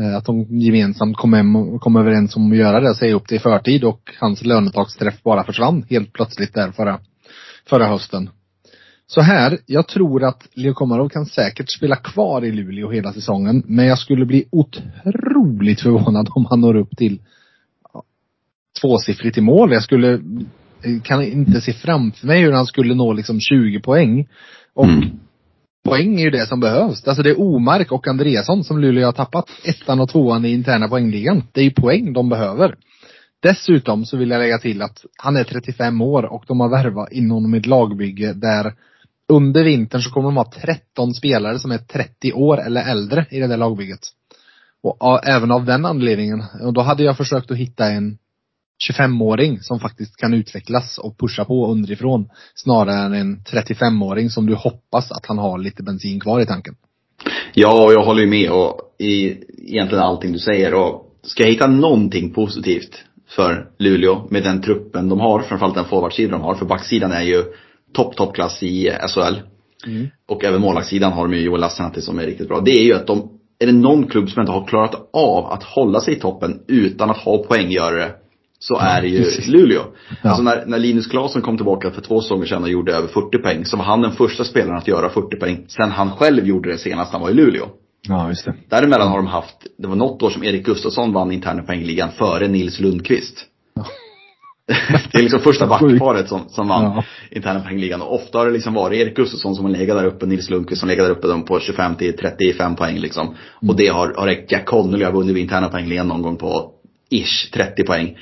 [0.00, 3.28] Eh, att de gemensamt kom, hem och kom överens om att göra det, säga upp
[3.28, 6.98] det i förtid och hans lönetaksträff bara försvann helt plötsligt där förra,
[7.68, 8.30] förra hösten.
[9.06, 13.62] Så här, jag tror att Leo Komarov kan säkert spela kvar i Luleå hela säsongen.
[13.66, 17.20] Men jag skulle bli otroligt förvånad om han når upp till
[18.82, 19.72] tvåsiffrigt i mål.
[19.72, 20.20] Jag skulle,
[21.02, 24.28] kan inte se framför mig hur han skulle nå liksom 20 poäng.
[24.74, 25.10] Och Mm.
[25.88, 27.08] poäng är ju det som behövs.
[27.08, 30.88] Alltså det är Omark och Andreasson som Luleå har tappat ettan och tvåan i interna
[30.88, 31.42] poängligan.
[31.52, 32.74] Det är ju poäng de behöver.
[33.42, 37.12] Dessutom så vill jag lägga till att han är 35 år och de har värvat
[37.12, 38.74] in honom i ett lagbygge där
[39.28, 43.40] under vintern så kommer de ha 13 spelare som är 30 år eller äldre i
[43.40, 44.00] det där lagbygget.
[44.82, 48.18] Och även av den anledningen, och då hade jag försökt att hitta en
[48.90, 54.54] 25-åring som faktiskt kan utvecklas och pusha på underifrån snarare än en 35-åring som du
[54.54, 56.74] hoppas att han har lite bensin kvar i tanken.
[57.54, 61.50] Ja, och jag håller ju med och i egentligen allting du säger och ska jag
[61.50, 66.54] hitta någonting positivt för Luleå med den truppen de har, framförallt den forwardsidan de har,
[66.54, 67.44] för backsidan är ju
[67.94, 69.34] topp, toppklass i SHL.
[69.86, 70.08] Mm.
[70.28, 72.60] Och även målvaktssidan har de ju Joel Lassinantti som är riktigt bra.
[72.60, 73.28] Det är ju att de,
[73.58, 77.10] är det någon klubb som inte har klarat av att hålla sig i toppen utan
[77.10, 78.12] att ha poänggörare
[78.62, 79.24] så är det ju.
[79.46, 79.82] Luleå.
[80.22, 80.28] Ja.
[80.28, 83.38] Alltså när, när Linus Klasen kom tillbaka för två säsonger sedan och gjorde över 40
[83.38, 86.72] poäng så var han den första spelaren att göra 40 poäng sen han själv gjorde
[86.72, 87.64] det senast han var i Luleå.
[88.08, 88.54] Ja, just det.
[88.68, 92.48] Däremellan har de haft, det var något år som Erik Gustafsson vann interna poängligan före
[92.48, 93.44] Nils Lundqvist.
[93.74, 93.86] Ja.
[95.12, 97.04] det är liksom första backparet som, som vann Ja.
[97.30, 98.02] interna poängligan.
[98.02, 100.80] Och ofta har det liksom varit Erik Gustafsson som har legat där uppe, Nils Lundqvist
[100.80, 103.34] som legat där uppe på 25 till 35 poäng liksom.
[103.68, 104.52] Och det har, har räckt.
[104.52, 106.70] Jack Connolly har vunnit interna poängligan någon gång på
[107.10, 108.16] ish 30 poäng.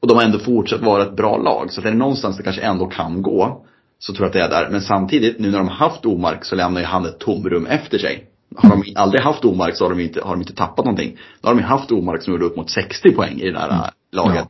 [0.00, 1.72] Och de har ändå fortsatt vara ett bra lag.
[1.72, 3.64] Så att är det någonstans det kanske ändå kan gå,
[3.98, 4.70] så tror jag att det är där.
[4.70, 7.98] Men samtidigt, nu när de har haft Omark så lämnar ju han ett tomrum efter
[7.98, 8.26] sig.
[8.56, 11.18] Har de aldrig haft Omark så har de inte, har de inte tappat någonting.
[11.40, 13.68] Då har de ju haft Omark som gjorde upp mot 60 poäng i det där
[13.68, 13.80] äh,
[14.12, 14.36] laget.
[14.36, 14.46] Ja.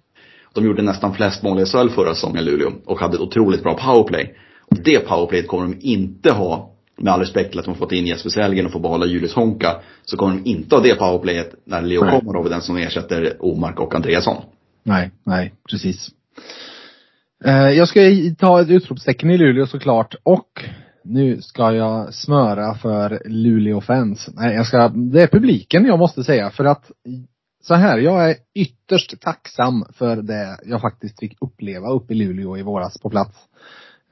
[0.55, 2.73] De gjorde nästan flest mål i SHL förra säsongen, Luleå.
[2.85, 4.35] Och hade ett otroligt bra powerplay.
[4.71, 7.93] Och det powerplayet kommer de inte ha, med all respekt till att de har fått
[7.93, 9.77] in Jesper Sellgren och får behålla Julius Honka.
[10.05, 12.21] Så kommer de inte ha det powerplayet när Leo Nej.
[12.21, 14.37] Komarov är den som ersätter Omark och Andreasson.
[14.83, 16.11] Nej, nej, precis.
[17.45, 18.01] Eh, jag ska
[18.39, 20.65] ta ett utropstecken i Luleå såklart och
[21.05, 24.29] nu ska jag smöra för Luleå-fans.
[24.35, 26.91] Nej, jag ska, det är publiken jag måste säga för att
[27.63, 32.59] så här, jag är ytterst tacksam för det jag faktiskt fick uppleva uppe i Luleå
[32.59, 33.37] i våras på plats.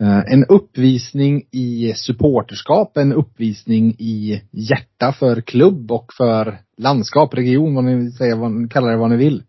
[0.01, 7.75] Eh, en uppvisning i supporterskap, en uppvisning i hjärta för klubb och för landskap, region,
[7.75, 9.43] vad ni säger, vad, kallar det vad ni vill.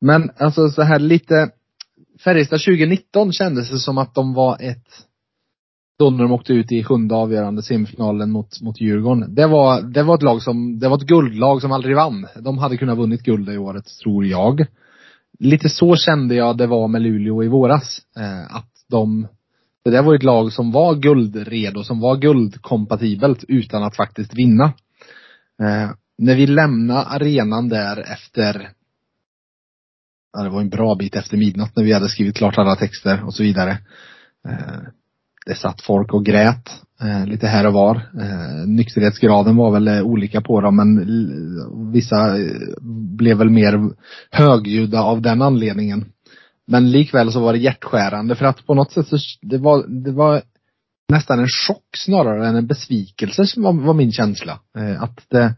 [0.00, 1.50] Men alltså så här lite
[2.24, 5.06] Färjestad 2019 kändes det som att de var ett
[5.98, 9.34] då när de åkte ut i sjunde avgörande semifinalen mot, mot Djurgården.
[9.34, 12.26] Det var, det var ett lag som, det var ett guldlag som aldrig vann.
[12.40, 14.66] De hade kunnat vunnit guld i året, tror jag.
[15.38, 18.00] Lite så kände jag det var med Luleå i våras.
[18.16, 19.28] Eh, att de,
[19.84, 24.64] det där var ett lag som var guldredo, som var guldkompatibelt utan att faktiskt vinna.
[25.62, 28.70] Eh, när vi lämnade arenan där efter
[30.32, 33.24] ja, det var en bra bit efter midnatt när vi hade skrivit klart alla texter
[33.24, 33.70] och så vidare.
[34.48, 34.78] Eh,
[35.46, 36.70] det satt folk och grät
[37.00, 37.96] eh, lite här och var.
[37.96, 42.56] Eh, nykterhetsgraden var väl eh, olika på dem men eh, vissa eh,
[43.16, 43.90] blev väl mer
[44.30, 46.04] högljudda av den anledningen.
[46.66, 50.12] Men likväl så var det hjärtskärande för att på något sätt så det var, det
[50.12, 50.42] var
[51.08, 54.60] nästan en chock snarare än en besvikelse som var, var min känsla.
[54.78, 55.54] Eh, att det,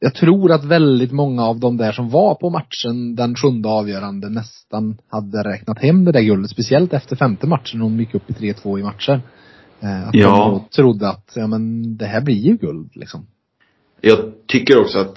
[0.00, 4.28] jag tror att väldigt många av de där som var på matchen den sjunde avgörande
[4.28, 6.50] nästan hade räknat hem det där guldet.
[6.50, 9.20] Speciellt efter femte matchen när de gick upp i 3-2 i matcher.
[9.80, 10.28] Eh, Att Ja.
[10.28, 13.26] de då trodde att, ja men det här blir ju guld liksom.
[14.00, 15.16] Jag tycker också att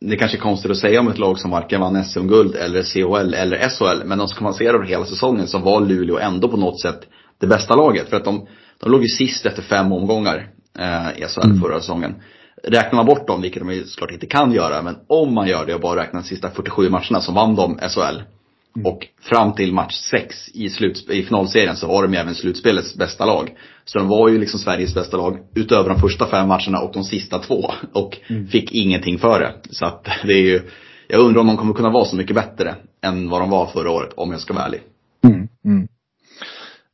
[0.00, 3.34] det kanske är konstigt att säga om ett lag som varken vann SM-guld eller CHL
[3.34, 4.06] eller SHL.
[4.06, 7.00] Men om man se det över hela säsongen så var Luleå ändå på något sätt
[7.38, 8.08] det bästa laget.
[8.08, 8.46] För att de,
[8.80, 12.14] de låg ju sist efter fem omgångar eh, i SHL förra säsongen.
[12.64, 15.74] Räknar man bort dem, vilket de såklart inte kan göra, men om man gör det
[15.74, 18.22] och bara räknar de sista 47 matcherna så vann de SHL.
[18.84, 20.68] Och fram till match 6 i,
[21.10, 23.54] i finalserien så var de ju även slutspelets bästa lag.
[23.84, 27.04] Så de var ju liksom Sveriges bästa lag utöver de första fem matcherna och de
[27.04, 27.70] sista två.
[27.92, 28.18] Och
[28.50, 29.54] fick ingenting för det.
[29.70, 30.60] Så att det är ju,
[31.08, 33.90] jag undrar om de kommer kunna vara så mycket bättre än vad de var förra
[33.90, 34.80] året, om jag ska vara ärlig.
[35.24, 35.88] Mm, mm.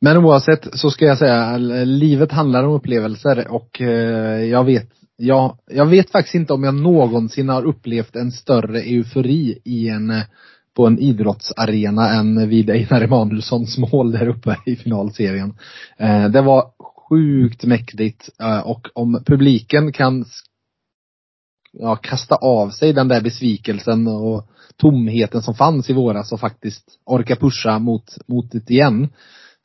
[0.01, 5.57] Men oavsett så ska jag säga, livet handlar om upplevelser och eh, jag vet, jag,
[5.65, 10.23] jag vet faktiskt inte om jag någonsin har upplevt en större eufori i en, eh,
[10.75, 15.57] på en idrottsarena än vid Einar Emanuelssons mål där uppe i finalserien.
[15.97, 16.71] Eh, det var
[17.09, 20.25] sjukt mäktigt eh, och om publiken kan
[21.71, 24.47] ja, kasta av sig den där besvikelsen och
[24.77, 29.09] tomheten som fanns i våras och faktiskt orka pusha mot, mot det igen.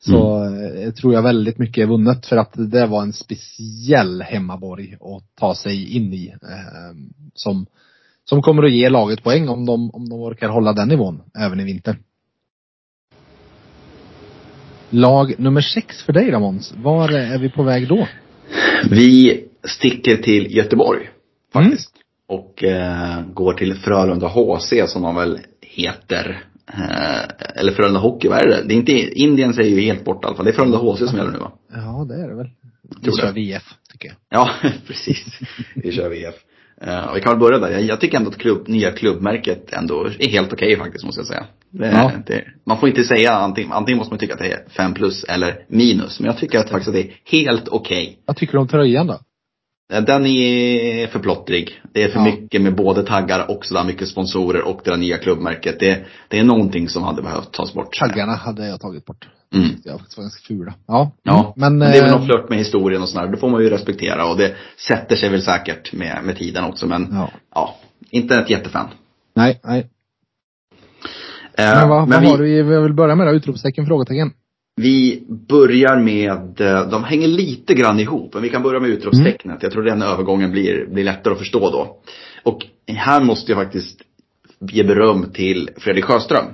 [0.05, 4.93] Så eh, tror jag väldigt mycket är vunnet för att det var en speciell hemmaborg
[4.93, 6.27] att ta sig in i.
[6.27, 6.95] Eh,
[7.33, 7.65] som,
[8.29, 11.59] som kommer att ge laget poäng om de, om de orkar hålla den nivån även
[11.59, 11.97] i vinter.
[14.89, 16.73] Lag nummer sex för dig då Måns.
[16.77, 18.07] Var är vi på väg då?
[18.89, 21.09] Vi sticker till Göteborg
[21.53, 21.93] faktiskt.
[22.27, 26.50] Och eh, går till Frölunda HC som de väl heter.
[26.73, 27.21] Eh,
[27.55, 28.63] eller Frölunda Hockey, vad är det?
[28.67, 30.45] Det är inte, Indiens är ju helt borta i alla fall.
[30.45, 31.51] Det är Frölunda HC som gäller nu va?
[31.73, 32.49] Ja, det är det väl.
[33.03, 34.15] Vi kör VF, tycker jag.
[34.39, 34.49] Ja,
[34.87, 35.39] precis.
[35.75, 36.35] Vi kör VF.
[37.09, 37.69] Och vi kan väl börja där.
[37.71, 41.27] Jag, jag tycker ändå att klubb, nya klubbmärket ändå är helt okej faktiskt måste jag
[41.27, 41.45] säga.
[41.69, 42.11] Det, Ja.
[42.27, 45.23] det, man får inte säga antingen, antingen måste man tycka att det är fem plus
[45.23, 46.19] eller minus.
[46.19, 48.17] Men jag tycker att faktiskt att det är helt okej.
[48.25, 49.19] Vad tycker du om tröjan då?
[49.91, 51.81] Eh, Den är för plottrig.
[51.93, 52.25] Det är för Ja.
[52.25, 55.79] mycket med både taggar och sådär mycket sponsorer och det där nya klubbmärket.
[55.79, 57.93] Det, det är någonting som hade behövt tas bort.
[57.99, 59.27] Taggarna hade jag tagit bort.
[59.55, 59.69] Mm.
[59.83, 60.73] Jag var ganska fula.
[60.87, 61.11] Ja.
[61.23, 63.27] Ja, Men, men, det är väl eh, någon flört med historien och sådär.
[63.27, 64.55] Det får man ju respektera och det
[64.87, 66.87] sätter sig väl säkert med, med tiden också.
[66.87, 67.29] Men Ja.
[67.55, 67.75] ja,
[68.09, 68.87] inte ett jättefan.
[69.35, 69.89] Nej, nej.
[71.57, 74.31] Eh, Men vad, men vad vi, har du vi vill börja med då, utropstecken, frågetecken.
[74.81, 78.33] Vi börjar med, eh, de hänger lite grann ihop.
[78.33, 79.63] Men vi kan börja med utropstecknet.
[79.63, 81.97] Jag tror den övergången blir, blir lättare att förstå då.
[82.43, 84.01] Och här måste jag faktiskt
[84.71, 86.45] ge beröm till Fredrik Sjöström.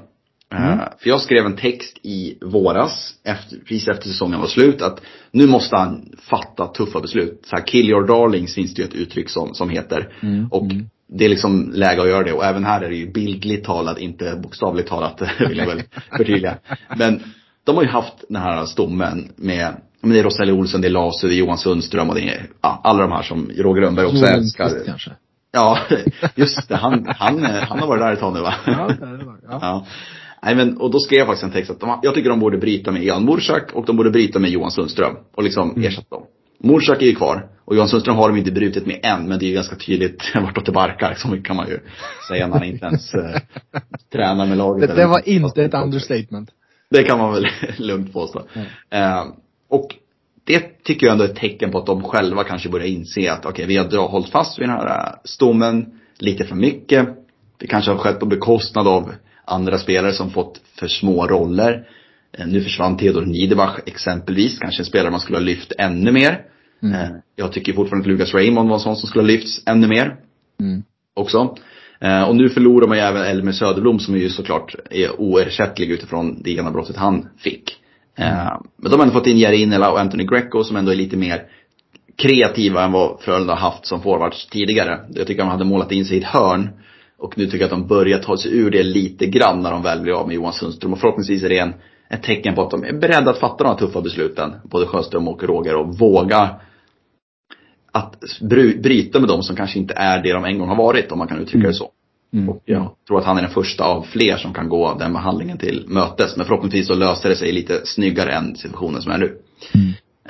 [0.54, 5.02] Eh, För jag skrev en text i våras, efter, precis efter säsongen var slut, att
[5.32, 7.42] nu måste han fatta tuffa beslut.
[7.46, 10.14] Så här, kill your darlings finns det ju ett uttryck som, som heter.
[10.52, 10.68] Och
[11.10, 12.34] det är liksom läge att göra det.
[12.34, 15.84] Och även här är det ju bildligt talat, inte bokstavligt talat, vill jag väl
[16.18, 16.58] förtydliga.
[16.98, 17.24] Men
[17.68, 20.90] de har ju haft den här stommen med, men det är Rosalie Olsson, det är
[20.90, 24.06] Lasu, det är Johan Sundström och det är ja, alla de här som Roger Rönnberg
[24.06, 24.70] också Johan älskar.
[24.86, 25.12] Kanske.
[25.52, 25.80] Ja,
[26.36, 26.76] just det.
[26.76, 28.54] Han, han, han har varit där ett tag nu va?
[28.66, 29.24] Ja, det det.
[29.50, 29.60] Ja.
[29.62, 29.86] Ja.
[30.44, 32.58] Nej men, och då skrev jag faktiskt en text att de, jag tycker de borde
[32.58, 35.84] bryta med Jan Morsak och de borde bryta med Johan Sundström och liksom Mm.
[35.84, 36.24] ersätta dem.
[36.64, 39.46] Morsak är ju kvar och Johan Sundström har de inte brutit med än men det
[39.46, 41.80] är ju ganska tydligt vartåt det barkar så mycket kan man ju
[42.28, 43.42] säga när han inte ens eh,
[44.12, 44.90] tränar med laget.
[44.90, 46.50] Det, det var inte ett understatement.
[46.90, 47.48] Det kan man väl
[47.78, 48.42] lugnt påstå.
[48.90, 49.26] Eh,
[49.70, 49.96] och
[50.44, 53.46] det tycker jag ändå är ett tecken på att de själva kanske börjar inse att
[53.46, 57.08] okej, vi har hållit fast vid den här eh, stommen lite för mycket.
[57.58, 59.14] Det kanske har skett på bekostnad av
[59.46, 61.88] andra spelare som fått för små roller.
[62.38, 66.42] Eh, nu försvann Theodor Niederbach exempelvis, kanske en spelare man skulle ha lyft ännu mer.
[66.84, 69.88] Eh, jag tycker fortfarande att Lucas Raymond var en sån som skulle ha lyfts ännu
[69.88, 70.16] mer
[70.60, 70.84] Mm.
[71.14, 71.58] också.
[72.00, 76.42] Eh, och nu förlorar man ju även Elmer Söderblom som ju såklart är oersättlig utifrån
[76.44, 77.78] det genombrottet han fick.
[78.18, 81.18] Eh, men de har ändå fått in Jerry och Anthony Greco som ändå är lite
[81.18, 81.42] mer
[82.18, 85.00] kreativa än vad Frölunda har haft som forwards tidigare.
[85.10, 86.70] Jag tycker de hade målat in sig i ett hörn.
[87.20, 89.84] Och nu tycker jag att de börjar ta sig ur det lite grann när de
[89.84, 90.94] väl blir av med Johan Sundström.
[90.94, 91.74] Och förhoppningsvis är det en,
[92.10, 94.54] ett tecken på att de är beredda att fatta de här tuffa besluten.
[94.64, 96.50] Både Sjöström och Roger och våga
[97.92, 101.12] att bry- bryta med dem som kanske inte är det de en gång har varit,
[101.12, 101.90] om man kan uttrycka det så.
[102.34, 102.50] Mm.
[102.50, 105.58] Och jag tror att han är den första av fler som kan gå den behandlingen
[105.58, 106.38] till mötes.
[106.38, 109.38] Men förhoppningsvis så löser det sig lite snyggare än situationen som är nu.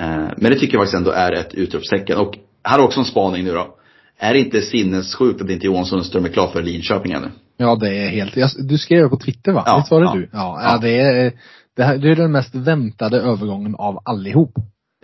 [0.00, 2.18] Eh, Men det tycker jag faktiskt ändå är ett utropstecken.
[2.18, 3.74] Och här är också en spaning nu då.
[4.18, 7.28] Är det inte sinnessjukt att inte Johan Sundström är klar för Linköping ännu?
[7.56, 9.62] Ja, det är helt, jag, du skrev det på Twitter va?
[9.66, 10.14] Ja, Visst var det ja.
[10.14, 10.28] du?
[10.32, 10.70] Ja, Ja.
[10.72, 10.78] ja.
[10.78, 11.32] det är,
[11.76, 14.52] det, här, det är den mest väntade övergången av allihop.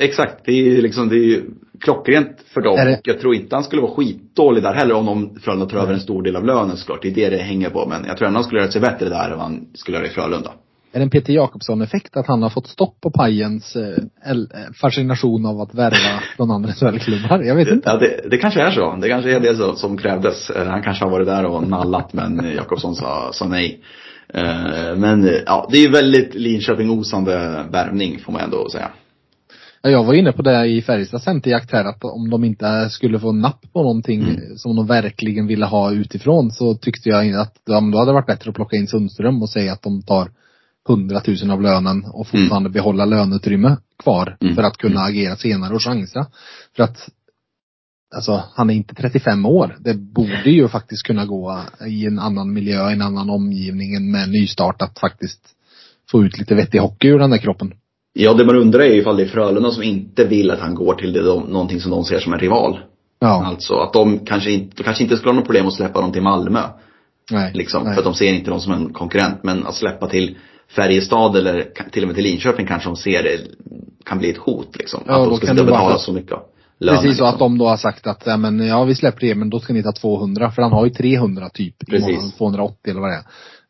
[0.00, 1.42] Exakt, det är ju liksom, det är ju
[1.84, 2.96] klockrent för dem.
[3.04, 6.00] Jag tror inte han skulle vara skitdålig där heller om de Frölunda tar över en
[6.00, 7.02] stor del av lönen såklart.
[7.02, 7.86] Det är det det hänger på.
[7.86, 10.10] Men jag tror ändå han skulle göra sig bättre där än han skulle göra i
[10.10, 10.50] Frölunda.
[10.94, 14.36] Är det en Peter Jakobsson-effekt att han har fått stopp på Pajens eh, eh,
[14.80, 17.42] fascination av att värva från andra SHL-klubbar?
[17.42, 17.90] Jag vet inte.
[17.90, 18.96] Ja, det, det kanske är så.
[19.02, 20.50] Det kanske är det så, som krävdes.
[20.50, 23.80] Eh, Han kanske har varit där och nallat men Jakobsson sa, sa nej.
[24.96, 28.90] Men ja, det är ju väldigt Linköping-osande värvning får man ändå säga.
[29.86, 33.18] Ja, Jag var inne på det i Färjestads centerjakt här att om de inte skulle
[33.20, 34.56] få napp på någonting Mm.
[34.56, 38.26] som de verkligen ville ha utifrån så tyckte jag att de, då hade det varit
[38.26, 40.30] bättre att plocka in Sundström och säga att de tar
[40.88, 44.54] 100 000 av lönen och fortfarande behålla löneutrymme kvar Mm.
[44.54, 46.26] för att kunna agera senare och chansa.
[46.76, 47.08] För att
[48.14, 49.76] Alltså han är inte 35 år.
[49.80, 54.28] Det borde ju faktiskt kunna gå i en annan miljö, i en annan omgivning, med
[54.30, 55.40] nystart att faktiskt
[56.10, 57.72] få ut lite vettig hockey ur den där kroppen.
[58.16, 60.74] Ja, det man undrar är ju ifall det är Frölunda som inte vill att han
[60.74, 62.78] går till det, de, någonting som de ser som en rival.
[63.20, 63.46] Ja.
[63.46, 66.12] Alltså att de kanske inte, de kanske inte skulle ha något problem att släppa dem
[66.12, 66.60] till Malmö.
[67.30, 67.52] Nej.
[67.54, 67.94] Liksom, nej.
[67.94, 69.42] för att de ser inte dem som en konkurrent.
[69.42, 70.36] Men att släppa till
[70.76, 73.38] Färjestad eller till och med till Linköping kanske de ser det
[74.04, 75.02] kan bli ett hot liksom.
[75.06, 76.38] Ja, att de ska sitta betala så mycket
[76.78, 77.56] löner, Precis, och att liksom.
[77.56, 79.82] de då har sagt att, ja men ja vi släpper det men då ska ni
[79.82, 81.86] ta 200 för han har ju 300 typ.
[81.86, 82.08] Precis.
[82.08, 83.24] imorgon, 280 eller vad det är.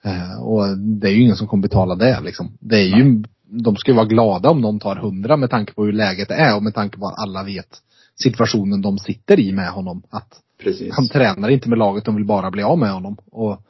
[0.07, 2.57] Eh, och det är ju ingen som kommer betala det liksom.
[2.61, 5.85] Det är ju de ska ju vara glada om de tar hundra med tanke på
[5.85, 7.83] hur läget är och med tanke på att alla vet
[8.15, 10.03] situationen de sitter i med honom.
[10.11, 10.95] Att Precis.
[10.95, 13.17] han tränar inte med laget, de vill bara bli av med honom.
[13.31, 13.63] Och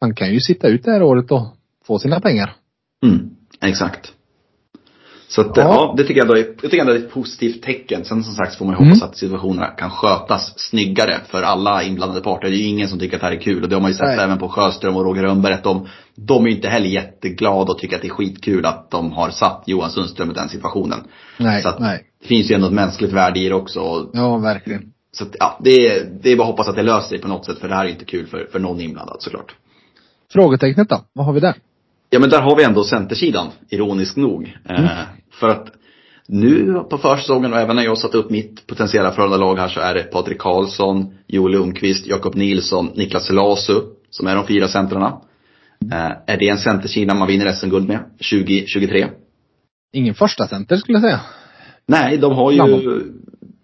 [0.00, 1.46] han kan ju sitta ut det här året och
[1.86, 2.56] få sina pengar.
[3.02, 4.12] Mm, exakt.
[5.28, 5.62] Så att, Ja.
[5.62, 5.94] ja.
[5.96, 8.04] det tycker jag, ändå är, jag tycker ändå är ett positivt tecken.
[8.04, 8.88] Sen som sagt får man ju Mm.
[8.88, 12.48] hoppas att situationerna kan skötas snyggare för alla inblandade parter.
[12.48, 13.90] Det är ju ingen som tycker att det här är kul och det har man
[13.90, 14.18] ju sett Nej.
[14.24, 17.78] även på Sjöström och Roger Rönnberg att de, de är ju inte heller jätteglada och
[17.78, 20.98] tycker att det är skitkul att de har satt Johan Sundström i den situationen.
[21.38, 22.02] Nej, så att, nej.
[22.22, 24.10] Det finns ju ändå ett mänskligt värde i det också.
[24.12, 24.92] Ja, verkligen.
[25.12, 27.28] så att, ja, det är, det är bara att hoppas att det löser sig på
[27.28, 29.54] något sätt för det här är inte kul för, för någon inblandad såklart.
[30.32, 31.00] Frågetecknet då?
[31.12, 31.54] Vad har vi där?
[32.10, 34.56] Ja men där har vi ändå centersidan, ironiskt nog.
[34.68, 34.90] Eh,
[35.32, 35.72] för att
[36.28, 39.94] nu på försäsongen och även när jag satt upp mitt potentiella Frölunda-lag här så är
[39.94, 43.80] det Patrik Karlsson, Joel Lundqvist, Jakob Nilsson, Niklas Lasu
[44.10, 45.20] som är de fyra centrarna.
[45.92, 47.98] Eh, är det en centersida man vinner SM-guld med
[48.30, 49.06] 2023?
[49.92, 51.20] Ingen första center skulle jag säga.
[51.88, 53.02] Nej, de har ju.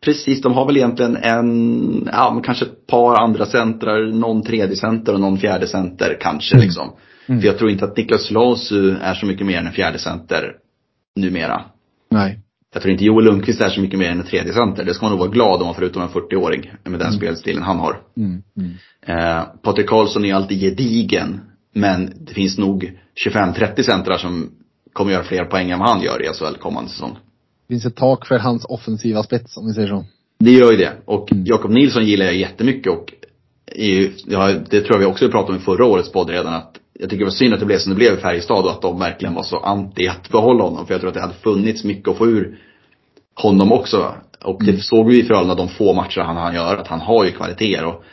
[0.05, 4.77] Precis, de har väl egentligen en, ja men kanske ett par andra centrar, någon tredje
[4.77, 6.65] center och någon fjärde center kanske Mm.
[6.65, 6.91] liksom.
[7.27, 7.41] Mm.
[7.41, 10.57] För jag tror inte att Niklas Lasu är så mycket mer än en fjärde center
[11.17, 11.65] numera.
[12.11, 12.39] Nej.
[12.75, 14.85] Jag tror inte Joel Lundqvist är så mycket mer än en tredje center.
[14.85, 17.79] Det ska man nog vara glad om man förutom en 40-åring med den spelstilen han
[17.79, 18.01] har.
[18.17, 18.43] Mm.
[18.57, 18.73] Mm.
[19.07, 21.41] Eh, Patrik Karlsson är alltid gedigen.
[21.75, 22.93] Men det finns nog
[23.27, 24.51] 25-30 centrar som
[24.93, 27.17] kommer göra fler poäng än vad han gör i SHL kommande säsong.
[27.69, 30.05] Finns ett tak för hans offensiva spets om vi säger så.
[30.39, 30.93] Det gör ju det.
[31.05, 31.45] Och Mm.
[31.47, 33.13] Jakob Nilsson gillar jag jättemycket och
[33.77, 36.72] ju, ja, det tror jag vi också pratade om i förra årets podd redan att
[37.03, 38.83] jag tycker det var synd att det blev som det blev i Färjestad och att
[38.83, 40.87] de verkligen var så anti att behålla honom.
[40.87, 42.59] För jag tror att det hade funnits mycket att få ur
[43.35, 44.15] honom också.
[44.45, 47.25] Och det såg vi i Frölunda de få matcher han hann göra, att han har
[47.25, 47.85] ju kvaliteter.
[47.85, 48.05] Och,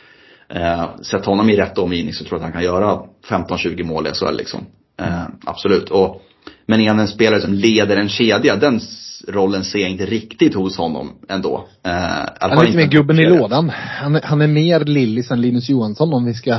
[0.56, 4.06] eh, sätt honom i rätt omgivning så tror jag att han kan göra 15-20 mål
[4.06, 4.66] i SHL liksom.
[5.00, 5.90] Eh, absolut.
[5.90, 6.22] Och,
[6.70, 8.80] men är han en spelare som leder en kedja, den
[9.28, 11.68] rollen ser jag inte riktigt hos honom ändå.
[11.86, 11.92] Eh,
[12.40, 13.68] Han är lite mer gubben i lådan.
[13.74, 16.50] Han är, han är mer Lillis än Linus Johansson om vi ska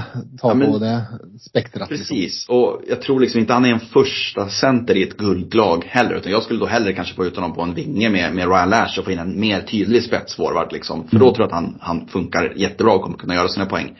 [0.41, 1.01] ta Ja, men- på det
[1.39, 1.89] spektrat.
[1.91, 2.15] liksom.
[2.17, 6.15] Precis, och jag tror liksom inte han är en första center i ett guldlag heller.
[6.15, 8.69] Utan jag skulle då hellre kanske få ut honom på en vinge med, med Ryan
[8.69, 11.07] Lash och få in en mer tydlig spetsforward liksom.
[11.07, 13.97] För då tror jag att han, han funkar jättebra och kommer kunna göra sina poäng.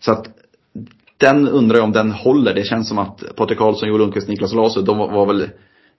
[0.00, 0.26] Så att
[1.24, 2.54] den undrar jag om den håller.
[2.54, 5.48] Det känns som att Patrik Karlsson, Joel Lundqvist, Niklas Lasu, de var, var väl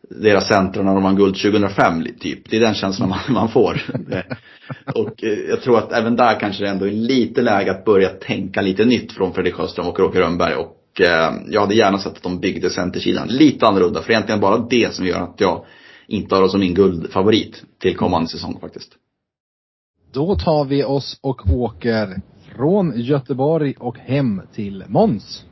[0.09, 2.49] deras centra när de vann guld 2005 typ.
[2.49, 3.81] Det är den känslan man, man får.
[4.95, 8.09] och eh, jag tror att även där kanske det ändå är lite läge att börja
[8.09, 10.55] tänka lite nytt från Fredrik Sjöström och Roger Rönnberg.
[10.55, 14.01] Och eh, jag hade gärna sett att de byggde centersidan lite annorlunda.
[14.01, 15.65] För egentligen bara det som gör att jag
[16.07, 18.91] inte har dem som min guldfavorit till kommande säsong faktiskt.
[20.13, 22.21] Då tar vi oss och åker
[22.55, 25.45] från Göteborg och hem till Måns.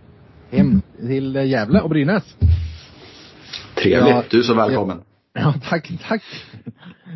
[0.50, 2.38] Hem till Gävle och Brynäs.
[3.76, 4.10] Trevligt.
[4.10, 5.02] Ja, du är så välkommen.
[5.34, 6.24] Ja, tack, tack.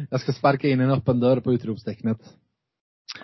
[0.10, 2.18] Jag ska sparka in en öppen dörr på utropstecknet.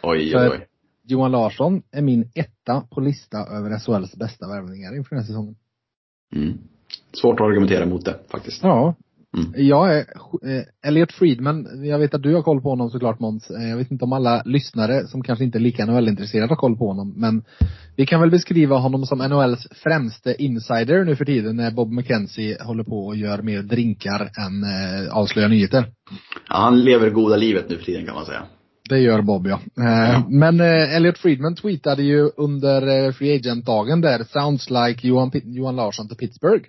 [0.04, 0.68] Oj, oj, oj.
[1.04, 5.56] Johan Larsson är min etta på lista över SHLs bästa värvningar inför den här säsongen.
[6.36, 6.58] Mm.
[7.22, 8.64] Svårt att argumentera emot det faktiskt.
[8.64, 8.96] Ja.
[9.38, 9.68] Mm.
[9.68, 13.50] Jag är eh, Elliot Friedman, jag vet att du har koll på honom såklart Måns.
[13.50, 16.78] Eh, Jag vet inte om alla lyssnare som kanske inte är lika NHL-intresserade har koll
[16.78, 17.14] på honom.
[17.18, 17.44] Men
[17.96, 22.58] vi kan väl beskriva honom som NHLs främste insider nu för tiden när Bob McKenzie
[22.64, 25.86] håller på och gör mer drinkar än eh, avslöjar nyheter.
[26.50, 28.44] Ja, han lever goda livet nu för tiden kan man säga.
[28.90, 29.60] Det gör Bob ja.
[29.84, 35.32] Eh, Men eh, Elliot Friedman tweetade ju under eh, Free Agent-dagen där Sounds like Johan,
[35.44, 36.64] Johan Larsson till Pittsburgh.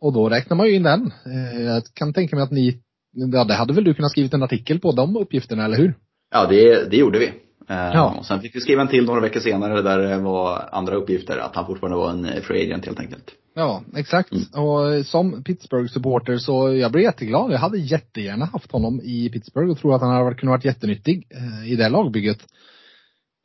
[0.00, 1.12] Och då räknar man ju in den.
[1.26, 2.78] Eh, Jag kan tänka mig att ni,
[3.12, 5.94] ja det hade väl du kunnat skrivit en artikel på de uppgifterna, eller hur?
[6.30, 7.26] Ja, det, det gjorde vi.
[7.26, 7.34] Eh,
[7.68, 8.14] Ja.
[8.18, 11.38] Och sen fick vi skriva en till några veckor senare där det var andra uppgifter.
[11.38, 13.30] Att han fortfarande var en free agent helt enkelt.
[13.54, 14.32] Ja, exakt.
[14.32, 14.64] Mm.
[14.66, 17.52] Och eh, som Pittsburgh-supporter så jag blev jätteglad.
[17.52, 21.26] Jag hade jättegärna haft honom i Pittsburgh och tror att han hade kunnat varit jättenyttig
[21.66, 22.38] i det lagbygget.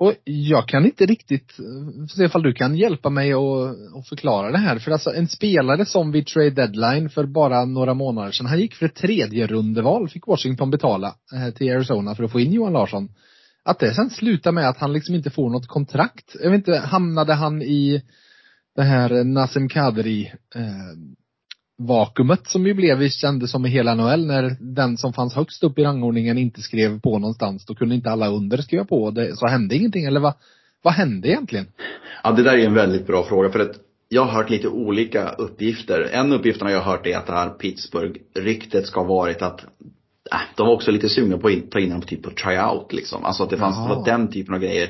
[0.01, 4.51] Och jag kan inte riktigt, eh, se ifall du kan hjälpa mig att, att förklara
[4.51, 4.79] det här.
[4.79, 8.75] För alltså en spelare som vid trade deadline för bara några månader sedan, han gick
[8.75, 12.73] för ett tredje rundeval, fick Washington betala eh, till Arizona för att få in Johan
[12.73, 13.09] Larsson.
[13.63, 16.35] Att det sen slutar med att han liksom inte får något kontrakt.
[16.43, 18.01] Jag vet inte, hamnade han i
[18.75, 20.97] det här eh, Nassim Kadri eh,
[21.87, 25.63] vakuumet som ju blev, vi kände som i hela NHL när den som fanns högst
[25.63, 27.65] upp i rangordningen inte skrev på någonstans.
[27.65, 29.11] Då kunde inte alla under skriva på.
[29.11, 30.05] Det, så hände ingenting.
[30.05, 30.33] Eller vad,
[30.81, 31.65] vad hände egentligen?
[32.23, 33.75] Ja, det där är en väldigt bra fråga för att
[34.09, 36.09] jag har hört lite olika uppgifter.
[36.13, 39.61] En uppgift jag har hört är att det här Pittsburgh-ryktet ska ha varit att
[40.31, 43.25] äh, de var också lite sugna på att ta in honom typ på tryout liksom.
[43.25, 44.89] Alltså att det fanns, det var den typen av grejer.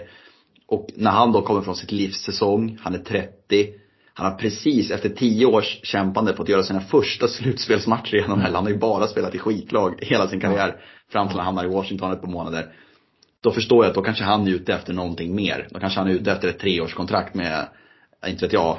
[0.68, 3.74] Och när han då kommer från sitt livssäsong, han är 30.
[4.14, 8.56] Han har precis efter tio års kämpande fått göra sina första slutspelsmatcher i NHL.
[8.56, 10.76] Han har ju bara spelat i skitlag hela sin karriär.
[11.12, 12.74] Fram till han hamnar i Washington ett par månader.
[13.44, 15.68] Då förstår jag att då kanske han är ute efter någonting mer.
[15.72, 17.68] Då kanske han är ute efter ett treårskontrakt med,
[18.28, 18.78] inte vet jag,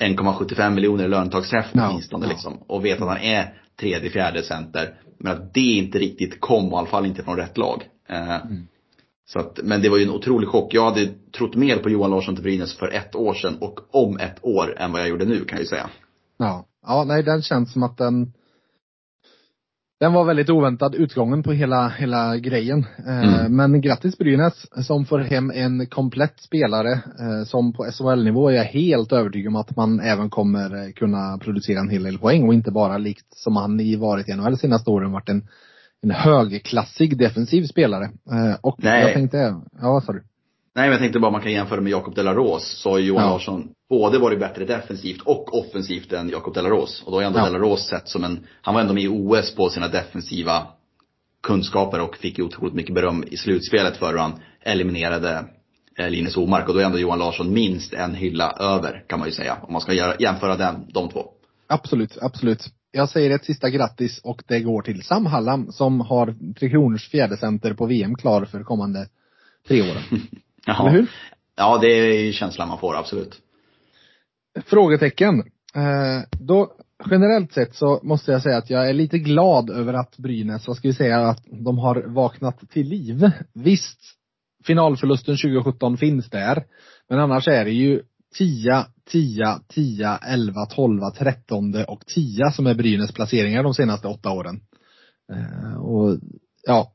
[0.00, 2.30] 1,75 miljoner i lönetagshäft Ja, åtminstone ja.
[2.30, 2.58] liksom.
[2.66, 4.94] Och vet att han är tredje, fjärde center.
[5.18, 7.82] Men att det inte riktigt kom, och i alla fall inte från rätt lag.
[8.08, 8.66] Eh, Mm.
[9.32, 10.74] Så att, men det var ju en otrolig chock.
[10.74, 14.18] Jag hade trott mer på Johan Larsson till Brynäs för ett år sedan och om
[14.18, 15.90] ett år än vad jag gjorde nu kan jag ju säga.
[16.38, 16.64] Ja.
[16.86, 18.32] Ja, nej den känns som att den
[20.00, 22.86] den var väldigt oväntad utgången på hela, hela grejen.
[23.06, 23.56] Eh, Mm.
[23.56, 28.64] Men grattis Brynäs som får hem en komplett spelare eh, som på SHL-nivå är jag
[28.64, 32.54] helt övertygad om att man även kommer eh, kunna producera en hel del poäng och
[32.54, 35.48] inte bara likt som han i varit i NHL senaste åren varit en,
[36.02, 38.04] en högklassig defensiv spelare.
[38.04, 39.02] Eh, Och Nej.
[39.02, 40.18] jag tänkte, ja sa du?
[40.74, 42.80] Nej men jag tänkte bara man kan jämföra med Jakob Delaros.
[42.82, 43.30] Så har ju Johan Ja.
[43.30, 47.02] Larsson både varit bättre defensivt och offensivt än Jakob Delaros.
[47.06, 47.44] Och då har ändå Ja.
[47.44, 50.66] Delaros sett som en, han var ändå med i OS på sina defensiva
[51.42, 55.44] kunskaper och fick ju otroligt mycket beröm i slutspelet för hur han eliminerade
[55.98, 56.68] eh, Linus Omark.
[56.68, 59.56] Och då är ändå Johan Larsson minst en hylla över kan man ju säga.
[59.62, 61.24] Om man ska jämföra den, de två.
[61.66, 62.66] Absolut, absolut.
[62.90, 67.08] Jag säger ett sista grattis och det går till Sam Hallam som har Tre Kronors
[67.08, 69.08] fjärde center på VM klar för kommande
[69.68, 70.02] tre åren.
[70.66, 70.88] Jaha.
[70.88, 71.10] Eller hur?
[71.56, 73.40] Ja det är ju känslan man får, absolut.
[74.64, 75.38] Frågetecken.
[75.74, 76.72] Eh, då,
[77.10, 80.76] generellt sett så måste jag säga att jag är lite glad över att Brynäs, vad
[80.76, 83.30] ska vi säga, att de har vaknat till liv.
[83.54, 84.00] Visst,
[84.64, 86.64] finalförlusten 2017 finns där.
[87.08, 88.02] Men annars är det ju
[88.34, 94.30] 10, 10, 10, 11, 12, 13 och 10 som är Brynäs placeringar de senaste åtta
[94.30, 94.60] åren.
[95.32, 96.18] Eh, och
[96.66, 96.92] ja,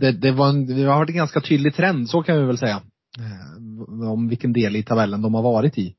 [0.00, 2.58] det, det, var en, det har varit en ganska tydlig trend, så kan vi väl
[2.58, 2.82] säga.
[3.18, 5.94] Eh, om vilken del i tabellen de har varit i.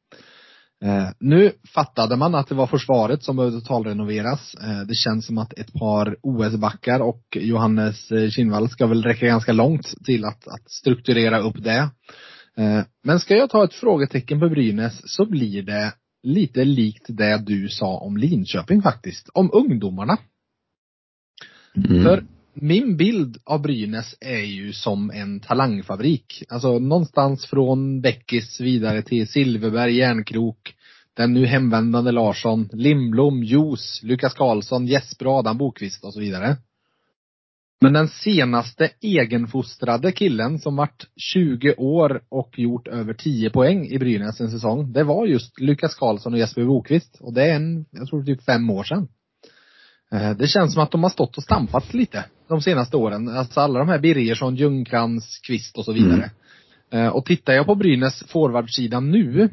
[0.84, 4.56] Eh, nu fattade man att det var försvaret som behövde totalrenoveras.
[4.56, 9.54] Eh, det känns som att ett par OS-backar och Johannes Kinnvall ska väl räcka ganska
[9.54, 11.90] långt till att, att strukturera upp det.
[12.58, 15.94] Eh, men ska jag ta ett frågetecken på Brynäs så blir det
[16.24, 19.30] lite likt det du sa om Linköping faktiskt.
[19.34, 20.18] Om ungdomarna.
[21.76, 22.04] Mm.
[22.04, 22.24] För
[22.54, 26.44] min bild av Brynäs är ju som en talangfabrik.
[26.50, 30.76] Alltså någonstans från Bäckis vidare till Silverberg, Järnkrok,
[31.14, 36.58] den nu hemvändande Larsson, Lindblom, Jos, Lukas Karlsson, Jesper Adam Bokvist och så vidare.
[37.84, 44.00] Men den senaste egenfostrade killen som vart 20 år och gjort över 10 poäng i
[44.00, 47.18] Brynäs en säsong, det var just Lukas Karlsson och Jesper Bokvist.
[47.22, 49.08] Och det är en, jag tror typ fem år sedan.
[50.12, 53.30] Eh, Det känns som att de har stått och stampat lite de senaste åren.
[53.30, 56.32] Alltså alla de här Birgersson, Ljungcrantz, Kvist och så vidare.
[56.92, 59.50] Eh, Och tittar jag på Brynäs forwardsida nu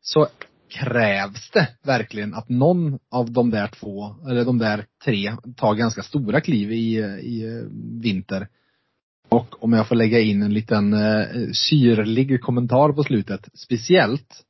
[0.00, 0.26] så
[0.68, 6.02] krävs det verkligen att någon av de där två, eller de där tre, tar ganska
[6.02, 7.64] stora kliv i, i eh,
[8.02, 8.48] vinter.
[9.28, 14.42] Och om jag får lägga in en liten eh, syrlig kommentar på slutet, speciellt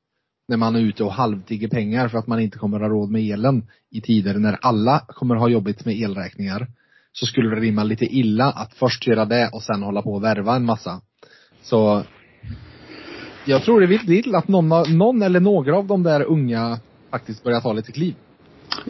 [0.48, 3.22] när man är ute och halvtigger pengar för att man inte kommer ha råd med
[3.22, 6.66] elen i tider när alla kommer ha jobbigt med elräkningar.
[7.12, 10.24] Så skulle det rimma lite illa att först göra det och sen hålla på och
[10.24, 11.00] värva en massa.
[11.62, 12.04] Så
[13.46, 16.78] jag tror det vill till att någon, någon eller några av de där unga
[17.10, 18.14] faktiskt börjar ta lite kliv.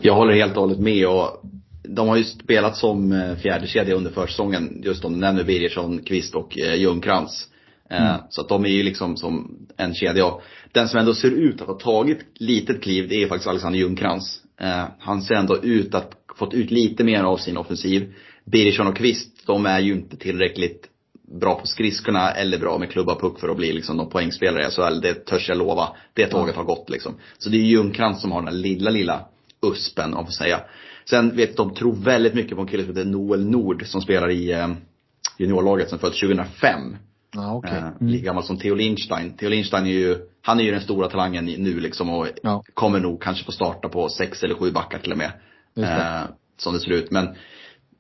[0.03, 1.43] Jag håller helt och hållet med och
[1.83, 4.83] de har ju spelat som eh, fjärde kedja under försäsongen.
[4.85, 7.47] Just om du nämner Birgersson, Kvist och eh, Ljungcrantz.
[7.91, 8.21] Eh, Mm.
[8.31, 10.33] Så att de är ju liksom som en kedja.
[10.73, 14.41] Den som ändå ser ut att ha tagit litet kliv, det är faktiskt Alexander Ljungcrantz.
[14.61, 18.15] Eh, Han ser ändå ut att fått ut lite mer av sin offensiv.
[18.45, 20.89] Birgersson och Kvist, de är ju inte tillräckligt
[21.27, 24.67] bra på skridskorna eller bra med klubba och puck för att bli liksom någon poängspelare
[24.67, 25.01] i SHL.
[25.01, 25.89] Det törs jag lova.
[26.15, 27.15] Det tåget har gått liksom.
[27.39, 29.25] Så det är Ljungcrantz som har den lilla, lilla
[29.63, 30.61] uspen om man får säga.
[31.05, 34.31] Sen vet de tror väldigt mycket på en kille som heter Noel Nord som spelar
[34.31, 34.69] i eh,
[35.39, 36.97] juniorlaget som född 2005.
[37.35, 37.79] Ja, okej.
[37.79, 39.37] Eh, lika gammal som Theo Lindstein.
[39.37, 42.63] Theo Lindstein är ju, han är ju den stora talangen nu liksom och Ja.
[42.75, 45.31] kommer nog kanske få starta på sex eller sju backar till och med.
[45.79, 46.23] Eh,
[46.57, 47.11] som det ser ut.
[47.11, 47.29] Men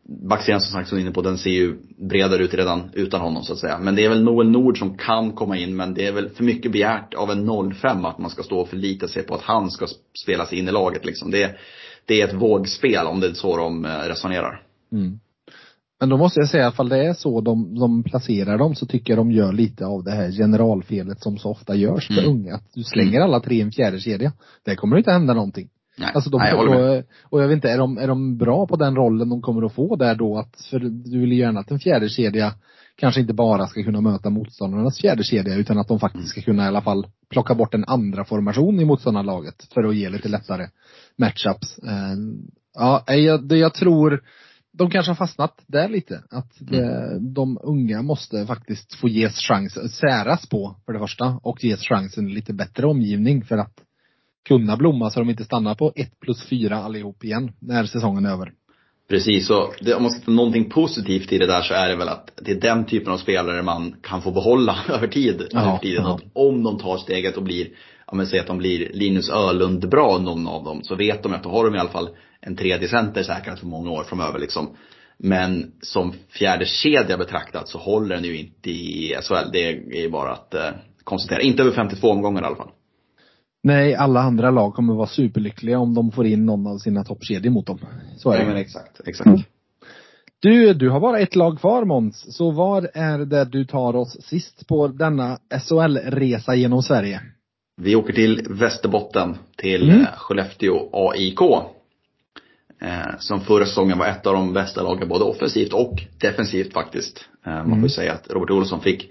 [0.08, 1.76] backsidan som sagt som du är inne på, den ser ju
[2.08, 3.78] bredare ut redan utan honom så att säga.
[3.78, 6.44] Men det är väl Noel Nord som kan komma in men det är väl för
[6.44, 9.70] mycket begärt av en 05 att man ska stå och förlita sig på att han
[9.70, 9.86] ska
[10.22, 11.30] spela sig in i laget liksom.
[11.30, 11.56] Det,
[12.04, 14.62] det är ett vågspel om det är så de eh, resonerar.
[14.92, 15.18] Mm.
[16.00, 19.12] Men då måste jag säga, ifall det är så de, de placerar dem så tycker
[19.12, 22.30] jag de gör lite av det här generalfelet som så ofta görs för Mm.
[22.30, 22.54] unga.
[22.54, 24.32] Att du slänger alla tre i en fjärde kedja.
[24.64, 25.68] Det kommer inte hända någonting.
[25.98, 28.66] Nej, Alltså de, Nej jag och, och jag vet inte, är de, är de bra
[28.66, 30.38] på den rollen de kommer att få där då?
[30.38, 32.54] Att, för du vill ju gärna att en fjärde kedja
[32.96, 36.64] kanske inte bara ska kunna möta motståndarnas fjärde kedja utan att de faktiskt ska kunna
[36.64, 40.68] i alla fall plocka bort en andra formation i motståndarlaget för att ge lite lättare
[41.18, 41.78] matchups.
[41.78, 42.16] Eh,
[42.74, 44.22] ja, jag, jag tror
[44.72, 46.22] de kanske har fastnat där lite.
[46.30, 51.64] Att det, de unga måste faktiskt få ges chans, säras på för det första och
[51.64, 53.82] ges chansen lite bättre omgivning för att
[54.46, 58.30] kunna blomma så de inte stannar på 1 plus 4 allihop igen när säsongen är
[58.30, 58.52] över.
[59.08, 61.96] Precis, och det, om man ska ta någonting positivt i det där så är det
[61.96, 65.46] väl att det är den typen av spelare man kan få behålla över tid.
[65.50, 66.04] Ja, över tiden.
[66.04, 66.14] ja.
[66.14, 67.68] Att om de tar steget och blir,
[68.06, 71.34] ja men säg att de blir Linus Ölund bra någon av dem, så vet de
[71.34, 72.08] att då har de i alla fall
[72.40, 74.76] en tredje center säkrat för många år framöver liksom.
[75.18, 79.50] Men som fjärde kedja betraktat så håller den ju inte i SHL.
[79.52, 79.68] Det
[80.04, 80.70] är bara att eh,
[81.04, 81.40] konstatera.
[81.40, 82.70] Inte över 52 omgångar i alla fall.
[83.62, 87.50] Nej, alla andra lag kommer vara superlyckliga om de får in någon av sina toppkedjor
[87.50, 87.78] mot dem.
[88.16, 88.46] Så är Ja, det.
[88.48, 89.40] men exakt, exakt.
[90.40, 92.36] Du, du har bara ett lag kvar Måns.
[92.36, 95.38] Så var är det du tar oss sist på denna
[95.68, 97.20] SHL-resa genom Sverige?
[97.80, 99.96] Vi åker till Västerbotten, till Mm.
[99.96, 100.06] mm.
[100.16, 101.40] Skellefteå AIK.
[102.82, 107.24] Eh, som förra säsongen var ett av de bästa lagen både offensivt och defensivt faktiskt.
[107.46, 107.88] Eh, man får Mm.
[107.88, 109.10] säga att Robert Olsson fick,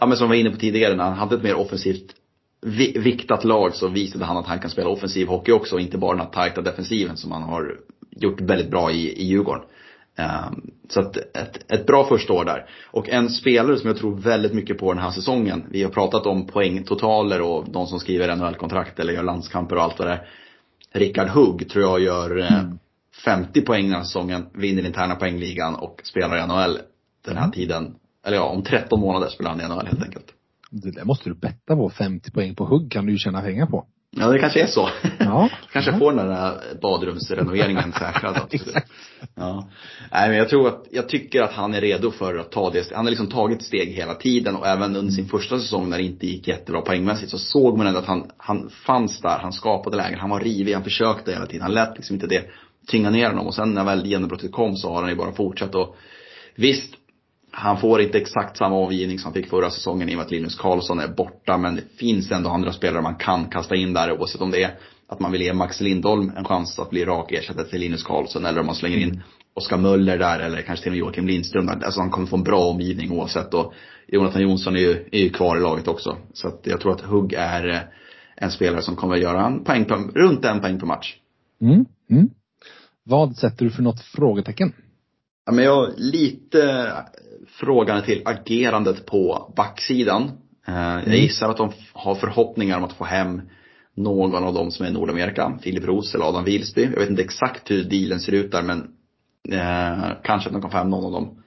[0.00, 2.14] ja men som vi var inne på tidigare, när han hade ett mer offensivt
[2.94, 6.16] viktat lag så visade han att han kan spela offensiv hockey också och inte bara
[6.16, 7.76] den här tajta defensiven som han har
[8.10, 9.64] gjort väldigt bra i, i Djurgården.
[10.18, 12.68] Um, så att ett, ett bra första år där.
[12.84, 15.64] Och en spelare som jag tror väldigt mycket på den här säsongen.
[15.70, 19.98] Vi har pratat om poängtotaler och de som skriver NHL-kontrakt eller gör landskamper och allt
[19.98, 20.28] vad det är.
[20.92, 22.62] Rickard Hugg tror jag gör eh,
[23.24, 26.78] 50 poäng den här säsongen, vinner interna poängligan och spelar i NHL
[27.24, 27.94] den här tiden.
[28.26, 30.32] Eller ja, om 13 månader spelar han i NHL helt enkelt.
[30.70, 31.90] Det där måste du betta på.
[31.90, 33.86] 50 poäng på hugg kan du ju tjäna pengar på.
[34.18, 34.88] Ja, det kanske är så.
[35.18, 35.48] Ja.
[35.72, 35.98] kanske Ja.
[35.98, 38.36] får den där badrumsrenoveringen säkrad.
[39.34, 39.68] Ja.
[40.12, 42.92] Nej, men jag tror att, jag tycker att han är redo för att ta det.
[42.94, 46.04] Han har liksom tagit steg hela tiden och även under sin första säsong när det
[46.04, 49.96] inte gick jättebra poängmässigt så såg man ändå att han, han fanns där, han skapade
[49.96, 51.62] lägen, han var rivig, han försökte hela tiden.
[51.62, 52.44] Han lät liksom inte det
[52.86, 55.74] tynga ner honom och sen när väl genombrottet kom så har han ju bara fortsatt
[55.74, 55.96] och
[56.54, 56.94] visst,
[57.58, 60.30] han får inte exakt samma avgivning som han fick förra säsongen i och med att
[60.30, 61.58] Linus Karlsson är borta.
[61.58, 64.78] Men det finns ändå andra spelare man kan kasta in där oavsett om det är
[65.08, 68.46] att man vill ge Max Lindholm en chans att bli rak ersättare till Linus Karlsson
[68.46, 69.22] eller om man slänger in
[69.54, 71.66] Oskar Möller där eller kanske till och med Joakim Lindström.
[71.66, 71.84] där.
[71.84, 73.74] Alltså han kommer få en bra omgivning oavsett och
[74.08, 76.16] Jonathan Jonsson är ju, är ju kvar i laget också.
[76.32, 77.80] Så att jag tror att Hugg är eh,
[78.36, 81.16] en spelare som kommer att göra en poäng på, runt en poäng per match.
[81.60, 81.84] Mm.
[82.10, 82.30] Mm.
[83.04, 84.72] Vad sätter du för något frågetecken?
[85.46, 86.92] Ja, men jag lite
[87.48, 90.22] frågan till agerandet på backsidan.
[90.68, 91.20] Eh, Jag Mm.
[91.20, 93.40] gissar att de har förhoppningar om att få hem
[93.96, 95.58] någon av dem som är i Nordamerika.
[95.62, 96.82] Filip Roos eller Adam Wilsby.
[96.82, 98.78] Jag vet inte exakt hur dealen ser ut där men
[99.52, 101.42] eh, kanske att de kan få hem någon av dem.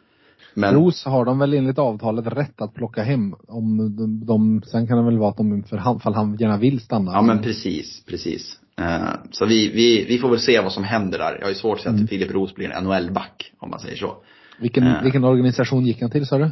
[0.54, 4.88] Men Ros har de väl enligt avtalet rätt att plocka hem om de, de sen
[4.88, 7.12] kan det väl vara att de, för han, fall han gärna vill stanna.
[7.12, 8.60] Ja men precis, precis.
[8.82, 11.36] Eh, Så vi, vi, vi får väl se vad som händer där.
[11.36, 12.04] Jag har ju svårt att se Mm.
[12.04, 14.18] att Filip Roos blir en NHL-back om man säger så.
[14.62, 15.04] Vilken, Eh.
[15.04, 16.52] vilken organisation gick han till sa du?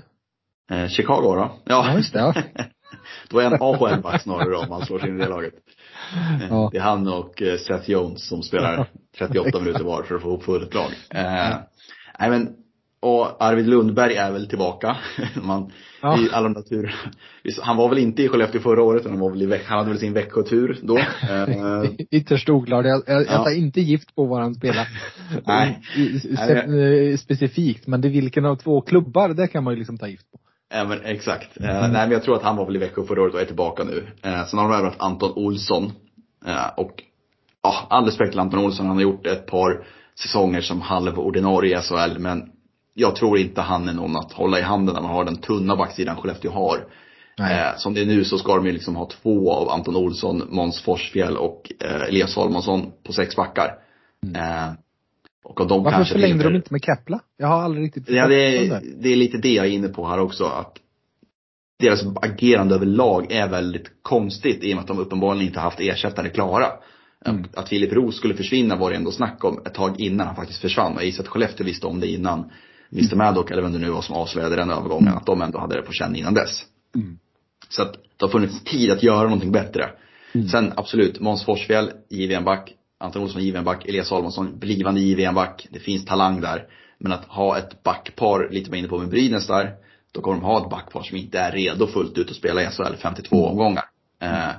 [0.71, 1.51] Eh, Chicago då?
[1.65, 2.34] Ja, just det, ja.
[3.29, 5.53] Då är han AHL-back snarare om han slår sig in i det laget.
[6.13, 6.69] Eh, Ja.
[6.71, 10.27] Det är han och eh, Seth Jones som spelar 38 minuter var för att få
[10.29, 10.91] ihop fullt lag.
[11.09, 11.55] Eh,
[12.19, 12.49] nej men,
[12.99, 14.97] och Arvid Lundberg är väl tillbaka.
[15.41, 15.71] Man,
[16.02, 16.18] Ja.
[16.19, 16.95] i alla natur.
[17.61, 19.99] Han var väl inte i Skellefteå förra året, han var väl i han hade väl
[19.99, 20.98] sin veckotur då.
[21.30, 22.86] Eh, Ytterst oklart.
[22.86, 23.44] Jag, jag, jag Ja.
[23.44, 24.88] tar inte gift på var han spelar.
[25.45, 25.80] Nej.
[26.22, 27.88] Se- eh, specifikt.
[27.88, 30.40] Men det är vilken av två klubbar, det kan man ju liksom ta gift på.
[30.74, 31.57] Ja men exakt.
[31.60, 33.45] Eh, nej men jag tror att han var väl i Växjö förra året och är
[33.45, 34.03] tillbaka nu.
[34.24, 35.91] Eh, sen har de värvat Anton Olsson.
[36.78, 37.03] Och
[37.64, 38.86] ja, all respekt till Anton Olsson.
[38.86, 39.86] Han har gjort ett par
[40.19, 42.19] säsonger som halv ordinarie i SHL.
[42.19, 42.49] Men
[42.99, 45.76] jag tror inte han är någon att hålla i handen när man har den tunna
[45.76, 46.78] backsidan Skellefteå har.
[47.40, 50.44] Eh, som det är nu så ska de ju liksom ha två av Anton Olsson,
[50.49, 53.68] Måns Forsfjäll och eh, Elias Salomonsson på sex backar.
[54.36, 54.72] Eh,
[55.44, 57.19] och av dem Varför kanske förlängde de inte med Kepla?
[57.38, 60.07] Jag har aldrig riktigt Ja, det är, det är lite det jag är inne på
[60.07, 60.45] här också.
[60.45, 60.78] Att
[61.80, 66.30] deras agerande överlag är väldigt konstigt i och med att de uppenbarligen inte haft ersättare
[66.30, 66.68] klara.
[67.26, 67.44] Mm.
[67.53, 70.61] Att Filip Roos skulle försvinna var det ändå snack om ett tag innan han faktiskt
[70.61, 70.94] försvann.
[70.95, 72.52] Jag gissar att Skellefteå visste om det innan
[72.91, 75.76] Mr Maddock, eller vem det nu var som avslöjade den övergången, att de ändå hade
[75.76, 76.64] det på känn innan dess.
[76.95, 77.19] Mm.
[77.69, 79.89] Så att det har funnits tid att göra någonting bättre.
[80.51, 85.68] Sen absolut, Måns Forsfjäll, JVM-back, Anton Olsson, JVM-back, Elias Salomonsson, blivande JVM-back.
[85.72, 86.68] Det finns talang där.
[86.99, 89.76] Men att ha ett backpar, lite var inne på med Brynäs där,
[90.11, 92.65] då kommer de ha ett backpar som inte är redo fullt ut att spela i
[92.65, 93.84] SHL 52 omgångar.
[94.22, 94.49] Eh,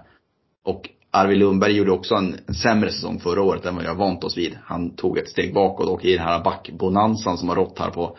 [0.64, 0.88] och
[1.19, 4.59] Arvid Lundberg gjorde också en, sämre säsong förra året än vad jag vant oss vid.
[4.65, 8.16] Han tog ett steg bakåt och i den här backbonanzan som har rått här på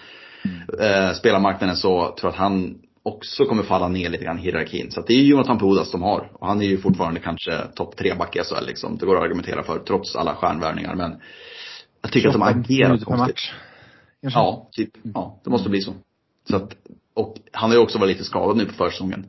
[0.80, 4.92] eh, spelarmarknaden så tror jag att han också kommer falla ner lite grann i hierarkin.
[4.92, 6.32] Så att det är ju Jonathan Pudas de har.
[6.34, 8.98] Och han är ju fortfarande kanske topp tre back i SHL liksom.
[8.98, 10.96] Det går att argumentera för trots alla stjärnvärvningar.
[10.96, 11.22] Men
[12.02, 13.40] jag tycker att de 28 agerar konstigt.
[14.22, 14.90] Ja, typ.
[15.14, 15.94] Ja, det måste bli så.
[16.50, 16.76] Så att,
[17.14, 19.26] och han har ju också varit lite skadad nu på försäsongen.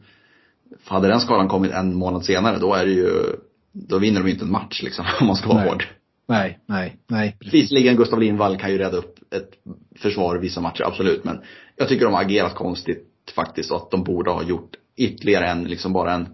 [0.82, 3.12] För hade den skadan kommit en månad senare, då är det ju,
[3.72, 5.68] då vinner de ju inte en match liksom, om man ska vara Nej.
[5.68, 5.84] hård.
[6.28, 7.36] Nej, nej, nej.
[7.52, 9.50] Visserligen Gustav Lindvall kan ju rädda upp ett
[9.98, 11.24] försvar i vissa matcher, absolut.
[11.24, 11.40] Men
[11.76, 15.64] jag tycker de har agerat konstigt faktiskt och att de borde ha gjort ytterligare en,
[15.64, 16.28] liksom bara en,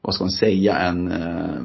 [0.00, 1.60] vad ska man säga, en, eh,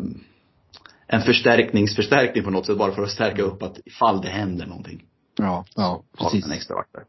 [1.08, 2.78] en förstärkningsförstärkning på något sätt.
[2.78, 5.04] Bara för att stärka upp att ifall det händer någonting.
[5.38, 6.46] Ja, ja, precis.
[6.46, 7.04] en extra vakt där.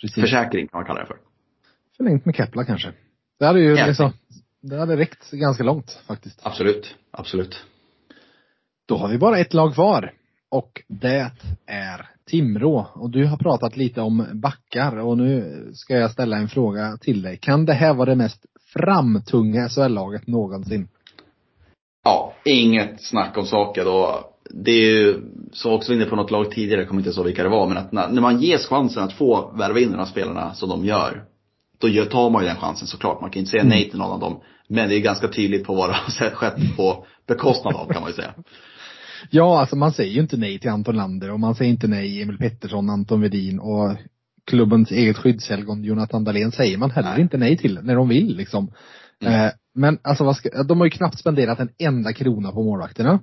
[0.00, 0.14] precis.
[0.22, 1.16] Försäkring kan man kalla det för.
[1.96, 2.92] Förlängt med Kepla kanske.
[3.38, 3.86] Det hade ju Ja.
[3.86, 4.12] liksom,
[4.60, 6.40] det hade räckt ganska långt faktiskt.
[6.42, 7.64] Absolut, absolut.
[8.88, 10.12] Då har vi bara ett lag kvar.
[10.50, 11.30] Och det
[11.66, 12.86] är Timrå.
[12.94, 17.22] Och du har pratat lite om backar och nu ska jag ställa en fråga till
[17.22, 17.36] dig.
[17.36, 20.88] Kan det här vara det mest framtunga SHL-laget någonsin?
[22.04, 24.30] Ja, inget snack om saken då.
[24.50, 25.20] Det är ju,
[25.52, 27.76] så också inne på något lag tidigare, jag kommer inte ihåg vilka det var, men
[27.76, 30.84] att när, när man ges chansen att få värva in de här spelarna som de
[30.84, 31.24] gör,
[31.78, 33.20] då tar man ju den chansen såklart.
[33.20, 34.40] Man kan inte säga nej till någon av dem.
[34.68, 38.10] Men det är ganska tydligt på vad det har skett på bekostnad av kan man
[38.10, 38.34] ju säga.
[39.30, 42.22] Ja, alltså man säger ju inte nej till Anton Lander och man säger inte nej
[42.22, 43.96] Emil Pettersson, Anton Wedin och
[44.46, 47.20] klubbens eget skyddshelgon Jonathan Dahlén säger man heller Nej.
[47.20, 48.72] inte nej till när de vill liksom.
[49.20, 49.34] Mm.
[49.34, 53.20] Eh, men alltså ska, de har ju knappt spenderat en enda krona på målvakterna.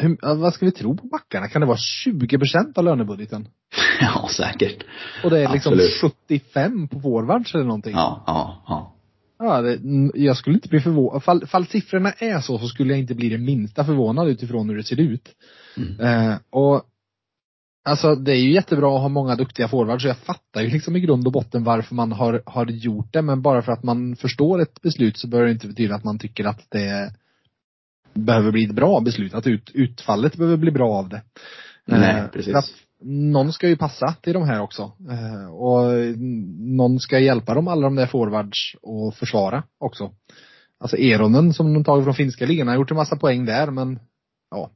[0.00, 1.48] Hur, vad ska vi tro på backarna?
[1.48, 3.48] Kan det vara 20 procent av lönebudgeten?
[4.00, 4.84] Ja, säkert.
[5.24, 6.14] Och det är liksom Absolut.
[6.28, 7.92] 75 på forwards eller någonting.
[7.92, 8.92] Ja, ja, ja.
[9.38, 9.78] Ja, det,
[10.14, 11.24] jag skulle inte bli förvånad.
[11.24, 14.76] Fall, fall siffrorna är så, så skulle jag inte bli det minsta förvånad utifrån hur
[14.76, 15.28] det ser ut.
[15.76, 16.00] Mm.
[16.00, 16.84] Eh, och
[17.86, 20.96] Alltså det är ju jättebra att ha många duktiga forwards, så jag fattar ju liksom
[20.96, 24.16] i grund och botten varför man har, har gjort det, men bara för att man
[24.16, 27.12] förstår ett beslut så behöver det inte betyda att man tycker att det
[28.14, 31.22] behöver bli ett bra beslut, att ut, utfallet behöver bli bra av det.
[31.86, 32.54] Nej, Eh, precis.
[32.54, 32.70] att
[33.04, 34.92] någon ska ju passa till de här också.
[35.10, 35.82] Eh, och
[36.58, 40.10] någon ska hjälpa dem alla de där forwards och försvara också.
[40.80, 43.98] Alltså Eronen som de tagit från finska ligan har gjort en massa poäng där men
[44.50, 44.70] ja.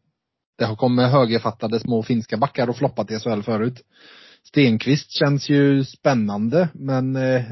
[0.59, 3.83] Det har kommit högerfattade små finska backar och floppat i SHL förut.
[4.45, 7.43] Stenqvist känns ju spännande men eh,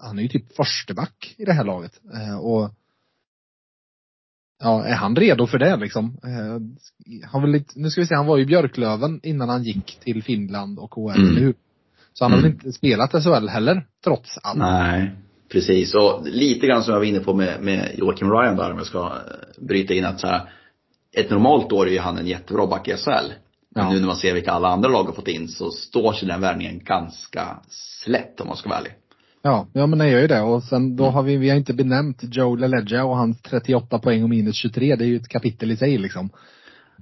[0.00, 2.00] han är ju typ försteback i det här laget.
[2.14, 2.70] Eh, och
[4.62, 6.16] Ja, är han redo för det liksom?
[6.24, 9.98] Eh, har väl lite, nu ska vi se, han var ju Björklöven innan han gick
[10.00, 11.36] till Finland och KHL, Mm.
[11.36, 11.54] hur?
[12.12, 12.56] Så han har väl Mm.
[12.56, 14.58] inte spelat SHL heller, trots allt.
[14.58, 15.10] Nej,
[15.52, 15.94] precis.
[15.94, 18.86] Och lite grann som jag var inne på med, med Joakim Ryan där, om jag
[18.86, 20.52] ska eh, bryta in att så här,
[21.16, 23.32] ett normalt år är ju han en jättebra back i SHL.
[23.74, 23.90] Men Ja.
[23.92, 26.40] nu när man ser vilka alla andra lag har fått in så står sig den
[26.40, 27.60] värvningen ganska
[28.04, 28.92] slätt om man ska vara ärlig.
[29.42, 30.40] Ja, ja men det gör ju det.
[30.40, 34.22] Och sen då har vi, vi har inte benämnt Joe LaLeggia och hans 38 poäng
[34.22, 34.96] och minus 23.
[34.96, 36.30] Det är ju ett kapitel i sig liksom.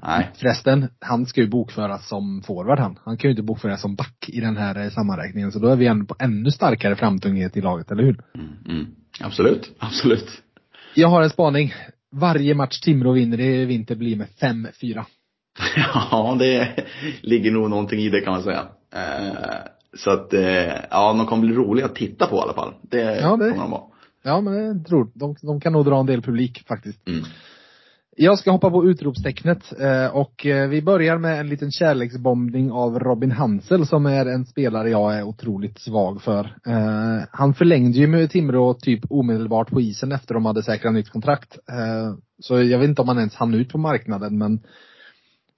[0.03, 0.31] Nej.
[0.35, 2.99] Förresten, han ska ju bokföras som forward han.
[3.05, 5.53] Han kan ju inte bokföras som back i den här eh, sammanräkningen.
[5.53, 8.21] Så då är vi ändå på ännu starkare framtunghet i laget, eller hur?
[8.35, 8.87] Mm, mm.
[9.21, 10.43] Absolut, absolut.
[10.95, 11.75] Jag har en spaning.
[12.13, 15.05] Varje match Timrå vinner i vinter blir med 5-4.
[15.77, 16.85] Ja, det
[17.21, 18.67] ligger nog någonting i det kan man säga.
[18.95, 19.59] Eh,
[19.97, 22.75] så att, eh, ja, de kommer bli roliga att titta på i alla fall.
[22.83, 23.83] Det, Ja, det- kommer de vara.
[24.23, 27.09] Ja, men jag tror de, de kan nog dra en del publik faktiskt.
[27.09, 27.25] Mm.
[28.17, 32.99] Jag ska hoppa på utropstecknet eh, och eh, vi börjar med en liten kärleksbombning av
[32.99, 36.57] Robin Hansel som är en spelare jag är otroligt svag för.
[37.33, 41.59] Han förlängde ju med Timrå typ omedelbart på isen efter de hade säkrat nytt kontrakt.
[42.43, 44.61] Så jag vet inte om han ens hann ut på marknaden men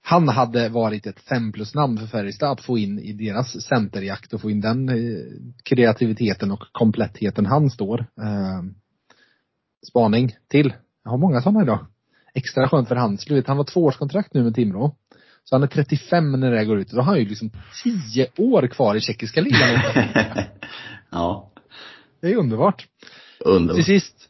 [0.05, 4.33] han hade varit ett fem plus namn för Färjestad att få in i deras centerjakt
[4.33, 4.95] och få in den eh,
[5.63, 7.99] kreativiteten och komplettheten han står.
[7.99, 8.61] Eh,
[9.87, 10.73] spaning till.
[11.03, 11.85] Jag har många sådana idag.
[12.33, 13.25] Extra skönt för hans.
[13.25, 14.95] Du vet, han har tvåårskontrakt nu med Timrå.
[15.43, 16.89] Så han är 35 när det går ut.
[16.91, 17.51] Då har han ju liksom
[17.83, 19.79] 10 år kvar i tjeckiska ligan.
[21.11, 21.51] ja,
[22.21, 22.87] Det är underbart.
[23.45, 23.75] underbart.
[23.75, 24.29] Till sist.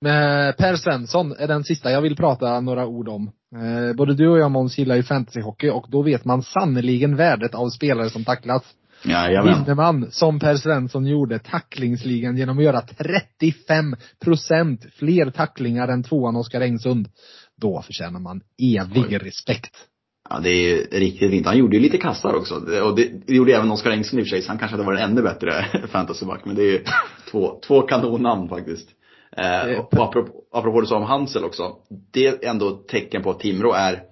[0.00, 3.30] Med Per Svensson är den sista jag vill prata några ord om.
[3.56, 7.54] Eh, både du och jag Måns gillar ju fantasyhockey och då vet man sannerligen värdet
[7.54, 8.62] av spelare som tacklas.
[9.04, 9.58] Jajamän.
[9.58, 16.02] Vinner man, som Per Svensson gjorde, tacklingsligan genom att göra 35 procent fler tacklingar än
[16.02, 17.08] tvåan Oskar Engsund,
[17.60, 19.18] då förtjänar man evig Oj.
[19.18, 19.76] respekt.
[20.30, 21.46] Ja, det är riktigt fint.
[21.46, 22.54] Han gjorde ju lite kassar också.
[22.54, 24.86] Och det, det gjorde även Oskar Engström i och för sig, så han kanske hade
[24.86, 26.44] varit ännu bättre fantasyback.
[26.44, 26.84] Men det är ju
[27.30, 28.88] två, två kanonnamn faktiskt.
[29.36, 31.76] Eh, och apropå, apropå det du sa om Hansel också.
[32.12, 34.02] Det är ändå ett tecken på att Timrå är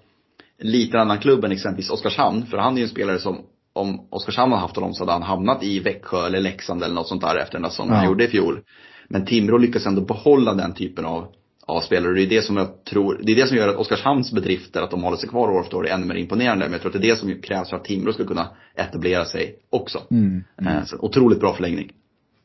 [0.59, 2.47] lite annan klubb än exempelvis Oskarshamn.
[2.47, 3.38] För han är ju en spelare som
[3.72, 7.09] om Oskarshamn hade haft honom så hade han hamnat i Växjö eller Leksand eller något
[7.09, 7.98] sånt där efter den där säsongen Ja.
[7.98, 8.60] han gjorde i fjol.
[9.09, 11.26] Men Timrå lyckas ändå behålla den typen av,
[11.66, 12.14] av spelare.
[12.14, 14.90] Det är det som jag tror, det är det som gör att Oskarshamns bedrifter, att
[14.90, 16.64] de håller sig kvar år efter år, är ännu mer imponerande.
[16.64, 19.24] Men jag tror att det är det som krävs för att Timrå ska kunna etablera
[19.24, 19.98] sig också.
[20.10, 20.44] Mm.
[20.66, 21.93] Eh, Så otroligt bra förlängning.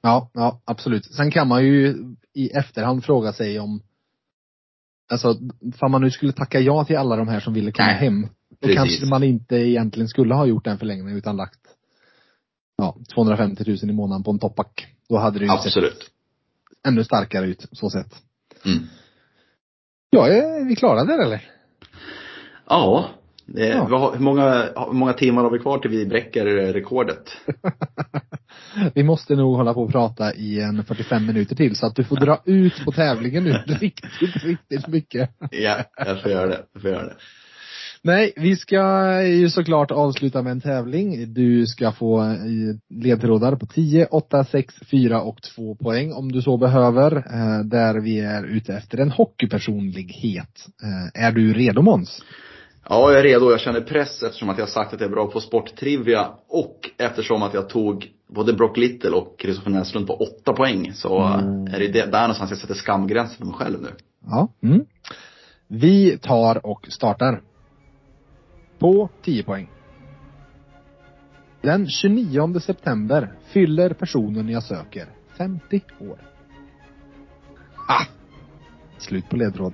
[0.01, 1.05] Ja, ja, absolut.
[1.05, 1.95] Sen kan man ju
[2.33, 3.81] i efterhand fråga sig om
[5.11, 5.37] Alltså,
[5.79, 8.21] om man nu skulle tacka ja till alla de här som ville komma Nej, hem.
[8.49, 8.75] Då precis.
[8.75, 11.59] kanske man inte egentligen skulle ha gjort den förlängningen utan lagt
[12.77, 14.87] ja, 250 000 i månaden på en toppback.
[15.09, 16.11] Då hade det ju sett Absolut.
[16.87, 18.21] ännu starkare ut, så sett.
[18.65, 18.83] Mm.
[20.09, 21.51] Ja, är vi klara där eller?
[22.67, 23.09] Ja.
[23.45, 23.83] Det, Ja.
[23.97, 27.23] har- hur, många, hur många timmar har vi kvar till vi bräcker rekordet?
[28.95, 32.03] Vi måste nog hålla på och prata i en 45 minuter till så att du
[32.03, 35.29] får dra ut på tävlingen nu riktigt, riktigt mycket.
[35.51, 36.59] Ja, jag får göra det.
[36.73, 37.15] Jag får göra det.
[38.03, 38.81] Nej, vi ska
[39.23, 41.33] ju såklart avsluta med en tävling.
[41.33, 42.35] Du ska få eh,
[42.89, 47.15] ledtrådar på 10, 8, 6, 4 och 2 poäng om du så behöver.
[47.17, 50.65] eh, Där vi är ute efter en hockeypersonlighet.
[51.15, 52.21] Eh, Är du redo Måns?
[52.89, 53.51] Ja, jag är redo.
[53.51, 56.89] Jag känner press eftersom att jag har sagt att jag är bra på sporttrivia och
[56.97, 60.93] eftersom att jag tog både Brock Little och Kristoffer Näslund på åtta poäng.
[60.93, 61.65] Så Mm.
[61.73, 63.89] är det det- där någonstans jag sätter skamgränsen för mig själv nu.
[64.25, 64.47] Ja.
[64.63, 64.85] Mm.
[65.67, 67.41] Vi tar och startar.
[68.79, 69.69] På 10 poäng.
[71.61, 75.05] Den 29 september fyller personen jag söker
[75.37, 76.17] 50 år.
[77.87, 78.05] Ah!
[78.97, 79.73] Slut på ledtråd.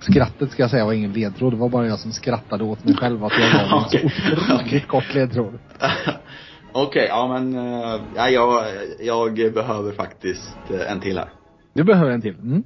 [0.00, 1.52] Skrattet ska jag säga var ingen ledtråd.
[1.52, 4.04] Det var bara jag som skrattade åt mig själv att jag en så Okej.
[4.04, 4.84] otroligt Okej.
[4.88, 5.58] kort ledtråd.
[6.72, 8.64] Okej, ja men eh, ja, jag,
[9.00, 11.28] jag behöver faktiskt eh, en till här.
[11.72, 12.34] Du behöver en till.
[12.34, 12.62] Mm.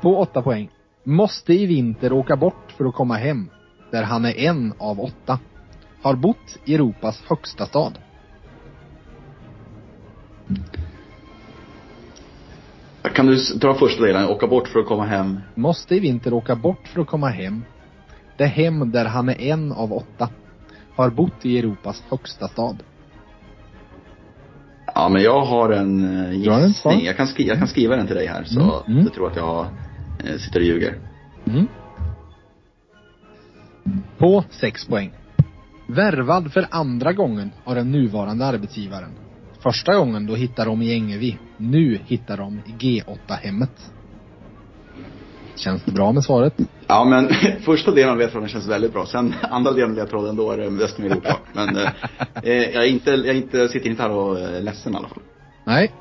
[0.00, 0.70] På 8 poäng.
[1.04, 3.50] Måste i vinter åka bort för att komma hem.
[3.90, 5.38] Där han är en av åtta.
[6.02, 7.98] Har bott i Europas högsta stad.
[13.14, 14.28] Kan du dra första delen?
[14.28, 15.40] Åka bort för att komma hem?
[15.54, 17.64] Måste i vinter åka bort för att komma hem.
[18.36, 20.28] Det hem där han är en av åtta.
[20.96, 22.76] Har bott i Europas högsta stad.
[24.94, 27.04] Ja, men jag har en eh, gissning.
[27.04, 29.04] Jag kan, skri- jag kan skriva den till dig här så Mm, mm.
[29.04, 29.66] du tror att jag
[30.24, 30.98] eh, sitter och ljuger.
[31.46, 31.66] Mm.
[34.18, 35.12] På 6 poäng.
[35.88, 39.10] Värvad för andra gången av den nuvarande arbetsgivaren.
[39.66, 41.38] Första gången då hittar de i Ängevi.
[41.56, 43.92] Nu hittar de i G8-hemmet.
[45.56, 46.54] Känns det bra med svaret?
[46.86, 47.28] Ja, men
[47.60, 49.06] första delen av ledtråden känns väldigt bra.
[49.06, 51.42] Sen andra delen av ledtråden, då är det desto mer oklart.
[51.52, 51.90] Men eh,
[52.42, 55.08] eh, jag, är inte, jag är inte, sitter inte här och är ledsen i alla
[55.08, 55.22] fall.
[55.64, 55.92] Nej.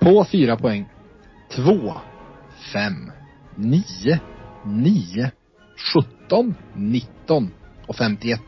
[0.00, 0.88] På 4 poäng.
[1.56, 1.92] 2,
[2.72, 2.92] 5,
[3.56, 3.82] 9,
[4.64, 5.30] 9,
[6.28, 7.50] 17, 19
[7.86, 8.40] och 51.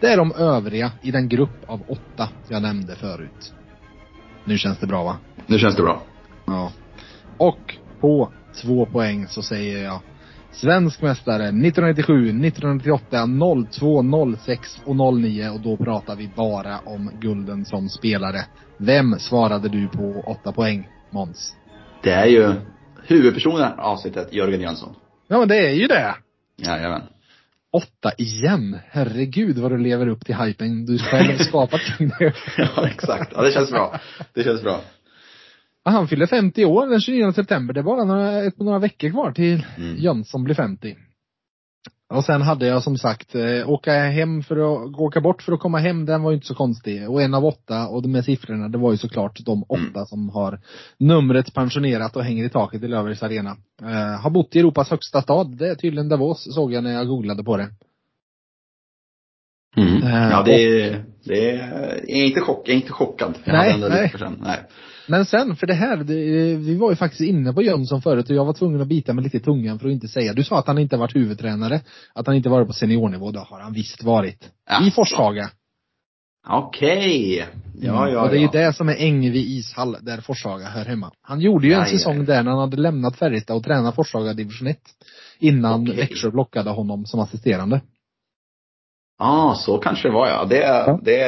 [0.00, 3.52] Det är de övriga i den grupp av åtta jag nämnde förut.
[4.46, 5.16] Nu känns det bra va?
[5.46, 6.02] Nu känns det bra.
[6.46, 6.72] Ja.
[7.38, 8.32] Och på
[8.62, 10.00] två poäng så säger jag
[10.52, 13.26] Svensk mästare 1997, 1998,
[13.70, 18.44] 02, 06 och 09 och då pratar vi bara om gulden som spelare.
[18.78, 21.56] Vem svarade du på åtta poäng, Måns?
[22.02, 22.54] Det är ju
[23.06, 24.94] huvudpersonen i avsnittet, Jörgen Jönsson.
[25.28, 26.14] Ja men det är ju det!
[26.56, 27.02] Jajamän.
[27.72, 28.78] Åtta igen!
[28.90, 32.32] Herregud vad du lever upp till hypen du själv skapat kring det.
[32.56, 33.32] Ja, exakt.
[33.34, 34.00] Ja, det känns bra.
[34.34, 34.80] Det känns bra.
[35.84, 37.74] Ja, Han fyller 50 år den 29 september.
[37.74, 39.96] Det är bara några, några veckor kvar till Mm.
[39.96, 40.96] Jönsson blir 50.
[42.08, 45.60] Och sen hade jag som sagt, eh, åka hem för att, åka bort för att
[45.60, 47.10] komma hem, den var ju inte så konstig.
[47.10, 50.06] Och en av åtta, och de med siffrorna, det var ju såklart de åtta Mm.
[50.06, 50.60] som har
[50.98, 53.56] numret pensionerat och hänger i taket i Löfbergs Arena.
[53.82, 57.06] Eh, har bott i Europas högsta stad, det är tydligen Davos, såg jag när jag
[57.08, 57.68] googlade på det.
[59.76, 60.02] Mm.
[60.02, 63.34] Eh, Ja, det är, det är, jag är inte chock, jag är inte chockad.
[63.44, 64.12] Jag Nej, nej.
[64.18, 64.42] sen.
[64.42, 64.58] Nej.
[65.08, 66.14] Men sen, för det här, det,
[66.56, 69.24] vi var ju faktiskt inne på Jönsson förut och jag var tvungen att bita mig
[69.24, 70.32] lite i tungan för att inte säga.
[70.32, 71.80] Du sa att han inte varit huvudtränare,
[72.14, 73.30] att han inte varit på seniornivå.
[73.30, 74.42] Det har han visst varit.
[74.44, 74.90] I Ja.
[74.94, 75.50] Forshaga.
[76.48, 77.46] Okej.
[77.80, 78.50] Ja, ja, och det är ja.
[78.52, 81.12] ju det som är Ängvi ishall, där Forshaga hör hemma.
[81.22, 84.32] Han gjorde ju en ja, säsong där när han hade lämnat Färjestad och tränat Forshaga
[84.32, 84.78] division 1.
[85.38, 85.96] Innan Okej.
[85.96, 87.80] Växjö blockade honom som assisterande.
[89.18, 90.44] Ja, så kanske det var ja.
[90.44, 91.00] Det, Ja.
[91.02, 91.24] det,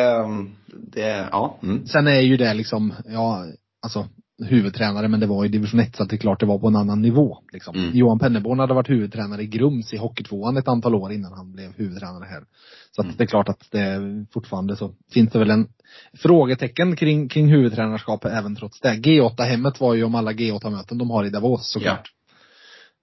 [0.92, 1.58] det, ja.
[1.62, 1.86] Mm.
[1.86, 3.44] Sen är ju det liksom, ja,
[3.82, 4.06] alltså
[4.48, 6.68] huvudtränare men det var i division 1 så att det är klart det var på
[6.68, 7.38] en annan nivå.
[7.52, 7.76] Liksom.
[7.76, 7.90] Mm.
[7.96, 11.72] Johan Penneborn hade varit huvudtränare i Grums i Hockeytvåan ett antal år innan han blev
[11.76, 12.42] huvudtränare här.
[12.90, 13.16] Så att Mm.
[13.16, 14.00] det är klart att det
[14.32, 15.68] fortfarande så finns det väl en
[16.18, 18.88] frågetecken kring, kring huvudtränarskapet även trots det.
[18.94, 22.12] G8-hemmet var ju om alla G8-möten de har i Davos såklart.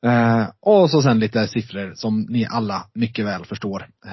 [0.05, 3.87] Eh, och så sen lite siffror som ni alla mycket väl förstår.
[4.05, 4.11] Eh,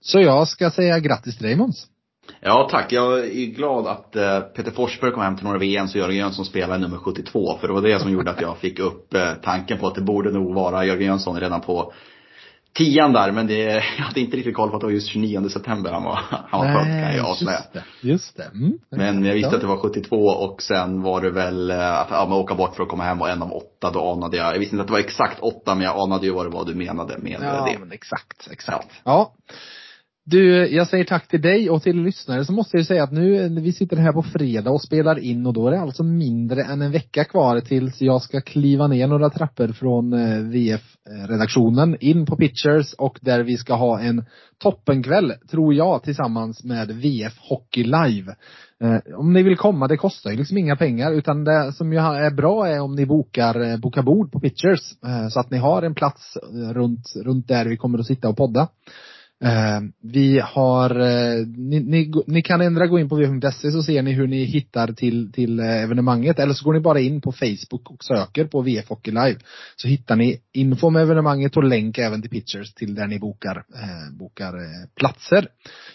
[0.00, 1.86] så jag ska säga grattis till dig Måns.
[2.40, 2.92] Ja, tack.
[2.92, 6.44] Jag är glad att eh, Peter Forsberg kom hem till några VM så Jörgen Jönsson
[6.44, 7.58] spelar nummer 72.
[7.60, 10.02] För det var det som gjorde att jag fick upp eh, tanken på att det
[10.02, 11.92] borde nog vara Jörgen Jönsson redan på
[12.74, 13.32] tian där.
[13.32, 13.54] Men det,
[13.98, 16.60] jag hade inte riktigt koll på att det var just 29 september han var, han
[16.60, 17.58] var född kan jag avslöja.
[17.58, 17.84] Just det.
[18.08, 18.44] Just det.
[18.54, 18.78] Mm.
[18.90, 19.54] Men jag visste Ja.
[19.56, 22.82] att det var 72 och sen var det väl eh, att ja, åka bort för
[22.82, 23.90] att komma hem var en av åtta.
[23.90, 26.32] Då anade jag, jag visste inte att det var exakt åtta men jag anade ju
[26.32, 27.78] vad det var du menade med Ja, det.
[27.78, 28.88] men exakt, exakt.
[29.04, 29.32] Ja.
[30.30, 33.48] Du, jag säger tack till dig och till lyssnare så måste jag säga att nu,
[33.48, 36.82] vi sitter här på fredag och spelar in och då är det alltså mindre än
[36.82, 42.36] en vecka kvar tills jag ska kliva ner några trappor från eh, VF-redaktionen in på
[42.36, 44.24] Pitchers och där vi ska ha en
[44.58, 48.36] toppenkväll, tror jag, tillsammans med VF Hockey Live.
[48.84, 51.98] Eh, om ni vill komma, det kostar ju liksom inga pengar utan det som ju
[51.98, 54.80] är bra är om ni bokar, eh, bokar bord på Pitchers
[55.30, 56.36] så att ni har en plats
[56.74, 58.68] runt, runt där vi kommer att sitta och podda.
[59.44, 64.02] Eh, vi har, eh, ni, ni, ni kan ändra gå in på v.se så ser
[64.02, 67.32] ni hur ni hittar till, till eh, evenemanget eller så går ni bara in på
[67.32, 69.36] Facebook och söker på VF Hockey Live.
[69.76, 73.56] Så hittar ni info om evenemanget och länk även till pictures till där ni bokar,
[73.56, 75.48] eh, bokar eh, platser.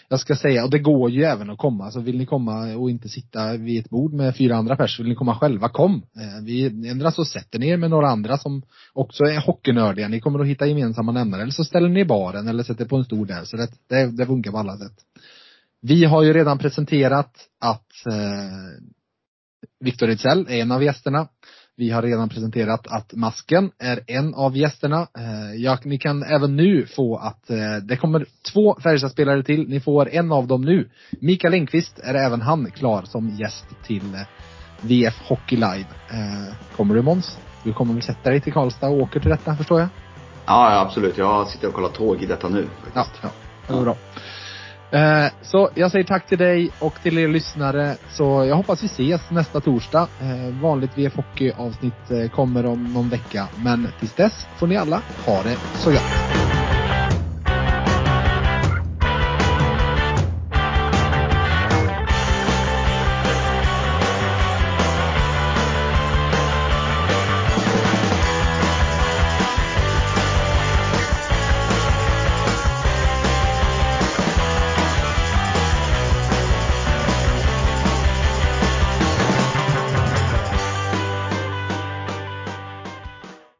[0.08, 2.90] Jag ska säga, och det går ju även att komma, så vill ni komma och
[2.90, 5.94] inte sitta vid ett bord med fyra andra personer, vill ni komma själva, kom.
[5.94, 8.62] Eh, vi, ändra så sätter ni er med några andra som
[8.92, 12.48] också är hockeynördiga, ni kommer att hitta gemensamma nämnare, eller så ställer ni i baren
[12.48, 14.96] eller sätter på en stor där, så det, det, det funkar på alla sätt.
[15.80, 18.84] Vi har ju redan presenterat att eh,
[19.80, 21.28] Viktor Ejdsell är en av gästerna.
[21.76, 25.08] Vi har redan presenterat att Masken är en av gästerna.
[25.18, 29.68] Eh, ja, ni kan även nu få att eh, det kommer två Färjestadspelare till.
[29.68, 30.90] Ni får en av dem nu.
[31.20, 34.20] Mikael Engqvist är även han klar som gäst till eh,
[34.80, 35.86] VF Hockey Live.
[36.10, 37.38] Eh, kommer du Måns?
[37.64, 39.88] Du kommer väl sätta dig till Karlstad och åker till detta förstår jag?
[40.46, 41.18] Ja, ja, absolut.
[41.18, 42.68] Jag sitter och kollar tåg i detta nu.
[42.94, 43.22] Ja, Faktiskt.
[43.22, 43.74] ja.
[43.76, 43.96] Det bra.
[44.94, 47.96] Eh, så jag säger tack till dig och till er lyssnare.
[48.10, 50.08] Så jag hoppas vi ses nästa torsdag.
[50.20, 53.48] Eh, vanligt VF Hockey avsnitt eh, kommer om någon vecka.
[53.56, 56.63] Men tills dess får ni alla ha det så gött.